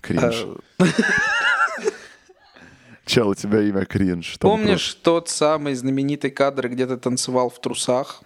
Кринж. 0.00 0.46
Э, 0.78 0.84
Чел, 3.06 3.28
у 3.28 3.34
тебя 3.34 3.60
имя 3.62 3.84
кринж. 3.84 4.38
Том 4.38 4.50
Помнишь 4.50 4.94
тот 4.94 5.28
самый 5.28 5.74
знаменитый 5.74 6.30
кадр, 6.30 6.68
где 6.68 6.86
ты 6.86 6.96
танцевал 6.96 7.50
в 7.50 7.60
трусах? 7.60 8.22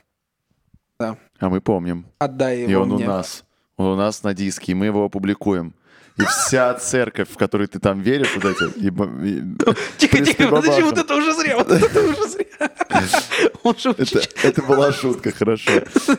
Да. 1.00 1.16
А 1.38 1.48
мы 1.48 1.60
помним. 1.60 2.06
Отдай 2.18 2.60
его 2.62 2.70
И 2.70 2.74
он 2.74 2.88
мне. 2.90 3.04
у 3.04 3.08
нас. 3.08 3.44
Он 3.76 3.86
у 3.86 3.96
нас 3.96 4.22
на 4.22 4.34
диске, 4.34 4.72
и 4.72 4.74
мы 4.74 4.86
его 4.86 5.04
опубликуем. 5.04 5.74
И 6.18 6.24
вся 6.24 6.74
церковь, 6.74 7.28
в 7.30 7.36
которой 7.36 7.66
ты 7.68 7.78
там 7.78 8.00
веришь, 8.00 8.34
вот 8.36 8.44
эти... 8.44 8.78
и 8.78 8.90
бо- 8.90 9.08
и- 9.24 9.42
Тихо, 9.98 10.16
При 10.16 10.24
тихо, 10.24 10.48
подожди, 10.48 10.82
вот 10.82 10.98
это 10.98 11.14
уже 11.14 11.32
зря, 11.32 11.56
вот 11.58 11.70
это 11.70 12.00
уже 12.00 12.28
зря. 12.28 12.44
Это, 13.98 14.20
это 14.42 14.62
была 14.62 14.92
шутка, 14.92 15.30
хорошо. 15.32 15.70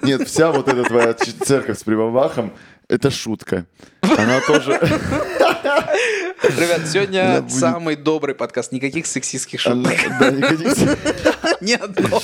Нет, 0.04 0.28
вся 0.28 0.52
вот 0.52 0.68
эта 0.68 0.84
твоя 0.84 1.14
церковь 1.14 1.78
с 1.80 1.84
прибабахом, 1.84 2.54
это 2.88 3.12
шутка. 3.12 3.66
Она 4.02 4.40
тоже... 4.48 4.72
Ребят, 6.44 6.88
сегодня 6.88 7.42
будет- 7.42 7.52
самый 7.52 7.96
добрый 7.96 8.34
подкаст. 8.36 8.72
Никаких 8.72 9.06
сексистских 9.06 9.60
шуток. 9.60 9.94
да, 10.20 10.32
никаких- 10.32 10.98
Ни 11.62 11.74
одной. 11.74 12.22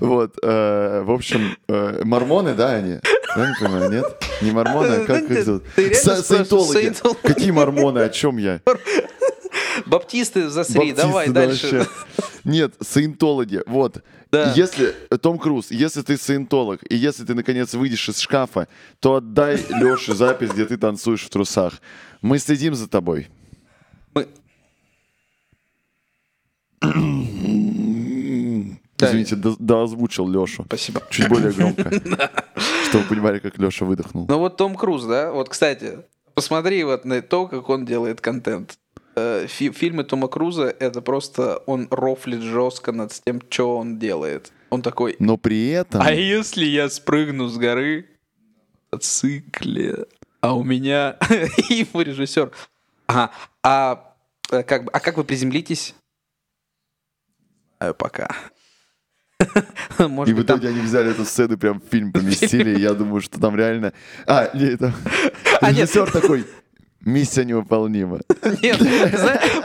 Вот, 0.00 0.34
э, 0.42 1.02
в 1.04 1.10
общем, 1.10 1.56
э, 1.68 2.02
мормоны, 2.04 2.54
да, 2.54 2.72
они? 2.74 2.98
Я 3.36 3.48
не 3.48 3.54
понимаю, 3.60 3.90
нет? 3.90 4.24
Не 4.42 4.50
мормоны, 4.52 4.92
а 4.94 5.04
как 5.06 5.30
их 5.30 5.44
зовут? 5.44 5.64
Саентологи. 5.74 6.94
Какие 7.22 7.50
мормоны, 7.50 8.00
о 8.00 8.08
чем 8.08 8.38
я? 8.38 8.60
Баптисты 9.86 10.48
засри, 10.48 10.76
Баптисты, 10.78 11.02
давай 11.02 11.26
да, 11.28 11.46
дальше. 11.46 11.78
вообще. 11.78 11.90
Нет, 12.44 12.74
саентологи. 12.80 13.62
Вот. 13.66 14.02
Да. 14.30 14.52
Если, 14.56 14.94
э, 15.10 15.18
Том 15.18 15.38
Круз, 15.38 15.70
если 15.70 16.02
ты 16.02 16.16
саентолог, 16.16 16.80
и 16.88 16.96
если 16.96 17.24
ты, 17.24 17.34
наконец, 17.34 17.74
выйдешь 17.74 18.08
из 18.08 18.18
шкафа, 18.18 18.68
то 19.00 19.16
отдай 19.16 19.56
Леше 19.80 20.14
запись, 20.14 20.50
где 20.50 20.64
ты 20.64 20.76
танцуешь 20.76 21.22
в 21.24 21.28
трусах. 21.30 21.74
Мы 22.22 22.38
следим 22.38 22.74
за 22.74 22.88
тобой. 22.88 23.28
Мы- 24.14 24.26
Да. 28.98 29.08
Извините, 29.08 29.36
до, 29.36 29.54
доозвучил 29.58 30.26
Лешу. 30.28 30.64
Спасибо. 30.64 31.02
Чуть 31.10 31.28
более 31.28 31.52
громко. 31.52 31.90
Чтобы 32.88 33.04
вы 33.04 33.10
понимали, 33.10 33.38
как 33.38 33.58
Леша 33.58 33.84
выдохнул. 33.84 34.26
Ну 34.28 34.38
вот 34.38 34.56
Том 34.56 34.74
Круз, 34.76 35.04
да? 35.04 35.32
Вот, 35.32 35.48
кстати, 35.48 35.98
посмотри 36.34 36.84
вот 36.84 37.04
на 37.04 37.20
то, 37.22 37.46
как 37.48 37.68
он 37.68 37.84
делает 37.84 38.20
контент. 38.20 38.78
Э, 39.16 39.46
фи- 39.48 39.72
Фильмы 39.72 40.04
Тома 40.04 40.28
Круза— 40.28 40.64
это 40.78 41.00
просто 41.00 41.56
он 41.66 41.88
рофлит 41.90 42.42
жестко 42.42 42.92
над 42.92 43.12
тем, 43.24 43.40
что 43.48 43.76
он 43.78 43.98
делает. 43.98 44.52
Он 44.70 44.82
такой, 44.82 45.16
Но 45.18 45.36
при 45.38 45.70
этом... 45.70 46.02
а 46.02 46.12
если 46.12 46.64
я 46.64 46.88
спрыгну 46.90 47.48
с 47.48 47.56
горы 47.56 48.06
на 48.92 48.98
цикле, 48.98 50.06
а 50.40 50.54
у 50.54 50.62
меня... 50.62 51.16
И 51.70 51.74
его 51.74 52.02
режиссер. 52.02 52.52
Ага, 53.06 53.30
а 53.62 54.14
э, 54.50 54.62
как, 54.64 54.82
а 54.92 55.00
как 55.00 55.16
вы 55.16 55.24
приземлитесь? 55.24 55.94
Не 57.80 58.55
пока. 59.38 60.04
И 60.04 60.08
Может 60.08 60.34
в 60.34 60.36
быть, 60.36 60.46
там... 60.46 60.58
итоге 60.58 60.68
они 60.68 60.80
взяли 60.80 61.10
эту 61.10 61.24
сцену, 61.24 61.56
прям 61.58 61.80
в 61.80 61.84
фильм 61.90 62.12
поместили, 62.12 62.76
и 62.76 62.80
я 62.80 62.94
думаю, 62.94 63.20
что 63.20 63.40
там 63.40 63.56
реально... 63.56 63.92
А, 64.26 64.50
нет, 64.54 64.78
там... 64.78 64.92
А, 65.60 65.70
нет. 65.72 65.88
Режиссер 65.88 66.10
такой, 66.10 66.44
миссия 67.00 67.44
невыполнима. 67.44 68.20
Нет, 68.62 68.78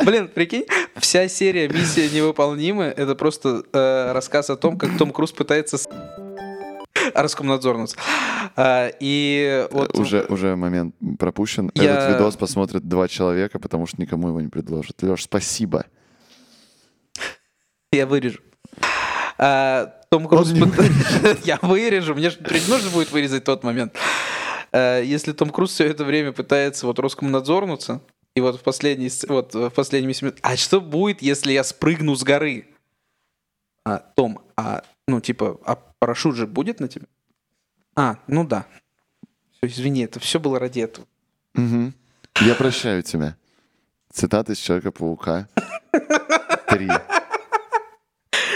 блин, 0.05 0.29
прикинь, 0.29 0.65
вся 0.95 1.27
серия 1.27 1.67
«Миссия 1.67 2.09
невыполнима»— 2.09 2.83
это 2.85 3.13
просто 3.15 3.63
э, 3.73 4.11
рассказ 4.13 4.49
о 4.49 4.55
том, 4.55 4.77
как 4.77 4.97
Том 4.97 5.11
Круз 5.11 5.33
пытается 5.33 5.77
с... 5.77 5.87
Роскомнадзорнуться. 7.13 7.97
А, 8.55 8.89
и 8.99 9.67
вот... 9.71 9.97
Уже, 9.97 10.25
уже 10.29 10.55
момент 10.55 10.95
пропущен. 11.19 11.71
Я- 11.73 11.95
Этот 11.95 12.15
видос 12.15 12.35
посмотрят 12.37 12.87
два 12.87 13.07
человека, 13.07 13.59
потому 13.59 13.85
что 13.87 13.99
никому 14.01 14.29
его 14.29 14.39
не 14.39 14.47
предложат. 14.47 15.01
Леш, 15.01 15.23
спасибо. 15.23 15.85
Я 17.91 18.05
вырежу. 18.07 18.39
А, 19.43 19.87
Том 20.09 20.27
Круз... 20.27 20.51
Я 21.43 21.57
вырежу, 21.61 22.13
мне 22.13 22.29
же 22.29 22.37
нужно 22.67 22.89
будет 22.91 23.11
вырезать 23.11 23.43
тот 23.43 23.63
момент. 23.63 23.95
А, 24.71 24.99
Если 25.01 25.31
Том 25.31 25.49
Круз 25.49 25.71
все 25.71 25.87
это 25.87 26.03
время 26.05 26.31
пытается 26.31 26.85
вот 26.85 26.99
Роскомнадзорнуться, 26.99 28.01
и 28.35 28.41
вот 28.41 28.59
в 28.59 28.63
последней, 28.63 29.07
сц- 29.07 29.27
вот 29.27 29.53
в 29.55 29.69
последние 29.71 30.09
8 30.09 30.27
минут, 30.27 30.39
а 30.43 30.55
что 30.55 30.79
будет, 30.79 31.21
если 31.21 31.51
я 31.53 31.63
спрыгну 31.63 32.15
с 32.15 32.23
горы? 32.23 32.67
А, 33.83 33.97
Том, 33.97 34.41
а, 34.55 34.83
ну, 35.07 35.19
типа, 35.19 35.59
а 35.65 35.75
парашют 35.99 36.35
же 36.35 36.45
будет 36.47 36.79
на 36.79 36.87
тебе? 36.87 37.07
А, 37.95 38.17
ну 38.27 38.45
да. 38.45 38.65
Всё, 39.53 39.67
Извини, 39.67 40.03
это 40.05 40.19
все 40.19 40.39
было 40.39 40.59
ради 40.59 40.79
этого. 40.81 41.07
Мгм. 41.55 41.93
Я 42.41 42.55
прощаю 42.55 43.01
тебя. 43.03 43.35
Цитата 44.13 44.53
из 44.53 44.59
Человека-паука. 44.59 45.47
Три. 46.69 46.89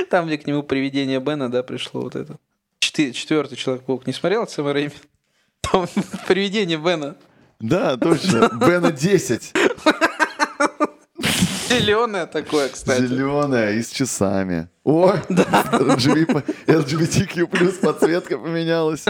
Там, 0.09 0.27
где 0.27 0.37
к 0.37 0.47
нему 0.47 0.63
привидение 0.63 1.19
Бена, 1.19 1.49
да, 1.51 1.63
пришло 1.63 2.01
вот 2.01 2.15
это. 2.15 2.37
Четвертый 2.79 3.55
Человек-паук. 3.57 4.07
Не 4.07 4.13
смотрел 4.13 4.43
от 4.43 4.51
Сэма 4.51 4.73
Рэйми? 4.73 4.91
Там 5.61 5.87
привидение 6.27 6.77
Бена. 6.77 7.15
Да, 7.59 7.97
точно. 7.97 8.49
Бена 8.65 8.91
10. 8.91 9.53
Зеленое 11.69 12.25
такое, 12.25 12.69
кстати. 12.69 13.01
Зеленая 13.05 13.73
и 13.73 13.81
с 13.81 13.89
часами. 13.89 14.69
О, 14.83 15.13
LGBT 15.27 16.45
LGBTQ 16.67 17.47
плюс 17.47 17.75
подсветка 17.75 18.37
поменялась. 18.37 19.05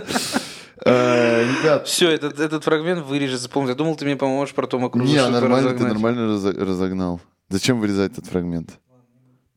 Э, 0.86 1.43
Ребят, 1.43 1.88
Все, 1.88 2.10
этот, 2.12 2.39
этот 2.39 2.64
фрагмент 2.64 3.06
вырежет, 3.06 3.41
запомни. 3.41 3.70
Я 3.70 3.76
думал, 3.76 3.96
ты 3.96 4.06
мне 4.06 4.16
поможешь 4.16 4.54
про 4.56 4.68
Тома 4.68 4.89
Круза 4.89 5.12
не, 5.12 5.30
нормально, 5.30 5.74
ты 5.74 5.84
нормально 5.84 6.22
разо- 6.34 6.58
разогнал. 6.58 7.22
Зачем 7.50 7.80
вырезать 7.80 8.14
этот 8.14 8.28
фрагмент? 8.28 8.80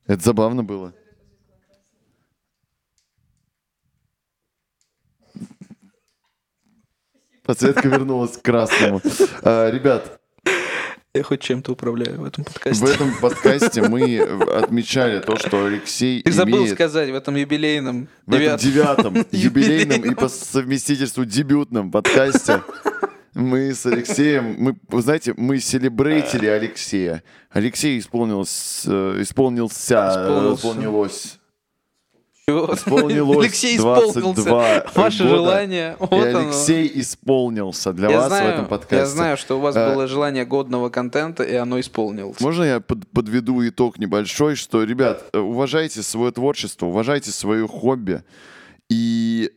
Это 0.07 0.23
забавно 0.23 0.63
было. 0.63 0.93
Подсветка 7.49 7.87
вернулась 7.87 8.37
к 8.37 8.43
красному. 8.43 9.01
А, 9.41 9.71
Ребят, 9.71 10.19
Я 11.15 11.23
хоть 11.23 11.41
чем-то 11.41 11.71
управляю 11.71 12.21
в 12.21 12.25
этом 12.25 12.43
в 12.43 12.53
подкасте. 12.53 12.85
этом 12.85 13.11
подкасте 13.19 13.81
мы 13.81 14.19
отмечали 14.19 15.17
то, 15.19 15.35
что 15.35 15.65
Алексей 15.65 16.21
Ты 16.21 16.31
забыл 16.31 16.59
имеет 16.59 16.75
сказать 16.75 17.09
в 17.09 17.15
этом 17.15 17.35
юбилейном 17.35 18.07
в 18.27 18.33
этом 18.35 18.55
девятом- 18.59 19.25
юбилейном 19.31 20.11
и 20.11 20.13
по 20.13 20.29
совместительству 20.29 21.25
дебютном 21.25 21.89
подкасте 21.89 22.61
мы 23.33 23.73
с 23.73 23.83
Алексеем, 23.87 24.55
мы, 24.59 24.75
вы 24.87 25.01
знаете, 25.01 25.33
мы 25.35 25.57
селебрейтили 25.59 26.45
Алексея. 26.45 27.23
Алексей 27.49 27.97
исполнилось, 27.97 28.83
э, 28.85 29.17
исполнился, 29.21 29.95
Исполнился. 30.11 30.67
исполнилось. 30.67 31.38
Исполнилось 32.49 33.37
Алексей 33.37 33.77
исполнился. 33.77 34.19
22 34.21 34.85
Ваше 34.95 35.23
года. 35.23 35.35
желание. 35.35 35.95
Вот 35.99 36.11
И 36.25 36.29
оно. 36.29 36.39
Алексей 36.39 36.91
исполнился 37.01 37.93
для 37.93 38.09
я 38.09 38.17
вас 38.17 38.27
знаю, 38.27 38.45
в 38.45 38.53
этом 38.53 38.65
подкасте. 38.67 38.95
Я 38.97 39.05
знаю, 39.05 39.37
что 39.37 39.57
у 39.57 39.61
вас 39.61 39.75
А, 39.75 39.93
было 39.93 40.07
желание 40.07 40.45
годного 40.45 40.89
контента, 40.89 41.43
и 41.43 41.55
оно 41.55 41.79
исполнилось. 41.79 42.39
Можно 42.39 42.63
я 42.63 42.79
под- 42.79 43.07
подведу 43.11 43.67
итог 43.67 43.97
небольшой, 43.99 44.55
что, 44.55 44.83
ребят, 44.83 45.23
э, 45.33 45.37
уважайте 45.39 46.01
свое 46.03 46.31
творчество, 46.31 46.85
уважайте 46.87 47.31
свое 47.31 47.67
хобби. 47.67 48.23
И 48.89 49.51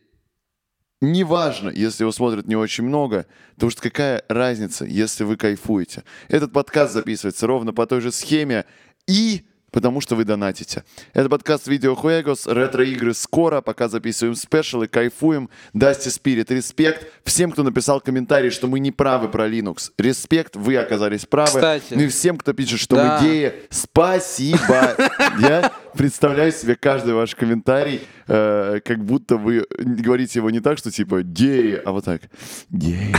неважно, 1.01 1.69
если 1.69 2.03
его 2.03 2.11
смотрят 2.11 2.47
не 2.47 2.55
очень 2.55 2.83
много, 2.85 3.25
потому 3.55 3.69
что 3.71 3.81
какая 3.81 4.23
разница, 4.29 4.85
если 4.85 5.23
вы 5.23 5.35
кайфуете. 5.37 6.03
Этот 6.29 6.53
подкаст 6.53 6.93
записывается 6.93 7.47
ровно 7.47 7.73
по 7.73 7.85
той 7.85 7.99
же 8.01 8.11
схеме. 8.11 8.65
И 9.07 9.43
потому 9.73 9.99
что 9.99 10.15
вы 10.15 10.23
донатите. 10.23 10.83
Это 11.13 11.27
подкаст 11.27 11.67
Видео 11.67 11.95
Хуэгос, 11.95 12.47
ретро-игры 12.47 13.13
скоро, 13.13 13.59
пока 13.59 13.89
записываем 13.89 14.35
спешалы, 14.35 14.87
кайфуем. 14.87 15.49
Дасти 15.73 16.07
Спирит, 16.09 16.51
респект. 16.51 17.07
Всем, 17.25 17.51
кто 17.51 17.63
написал 17.63 17.99
комментарий, 17.99 18.51
что 18.51 18.67
мы 18.67 18.79
не 18.79 18.91
правы 18.91 19.27
про 19.27 19.49
Linux. 19.49 19.91
Респект, 19.97 20.55
вы 20.55 20.77
оказались 20.77 21.25
правы. 21.25 21.47
Кстати. 21.49 21.93
Ну 21.95 22.03
и 22.03 22.07
всем, 22.07 22.37
кто 22.37 22.53
пишет, 22.53 22.79
что 22.79 22.95
Да. 22.95 23.19
мы 23.19 23.27
геи, 23.27 23.53
спасибо. 23.71 24.95
Я 25.39 25.71
представляю 25.95 26.51
себе 26.51 26.75
каждый 26.75 27.15
ваш 27.15 27.35
комментарий, 27.35 28.01
э, 28.27 28.79
как 28.85 29.03
будто 29.03 29.37
вы 29.37 29.65
говорите 29.79 30.39
его 30.39 30.51
не 30.51 30.59
так, 30.59 30.77
что 30.77 30.91
типа 30.91 31.23
геи, 31.23 31.81
а 31.83 31.91
вот 31.91 32.05
так. 32.05 32.21
Геи. 32.69 33.15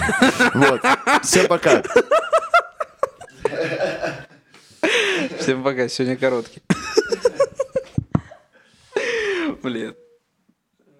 Вот. 0.55 0.81
Всем 1.23 1.49
пока. 1.49 1.83
Всем 5.39 5.62
пока, 5.62 5.89
сегодня 5.89 6.16
короткий. 6.16 6.62
Блин. 9.62 9.95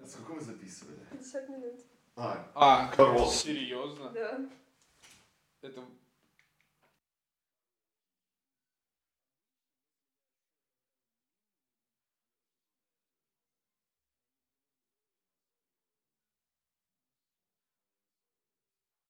Сколько 0.07 0.33
мы 0.33 0.41
записывали? 0.41 0.97
50 1.11 1.49
минут. 1.49 1.73
А, 2.15 2.47
а 2.55 3.27
серьезно? 3.27 4.09
Да. 4.09 4.39
Это 5.61 5.81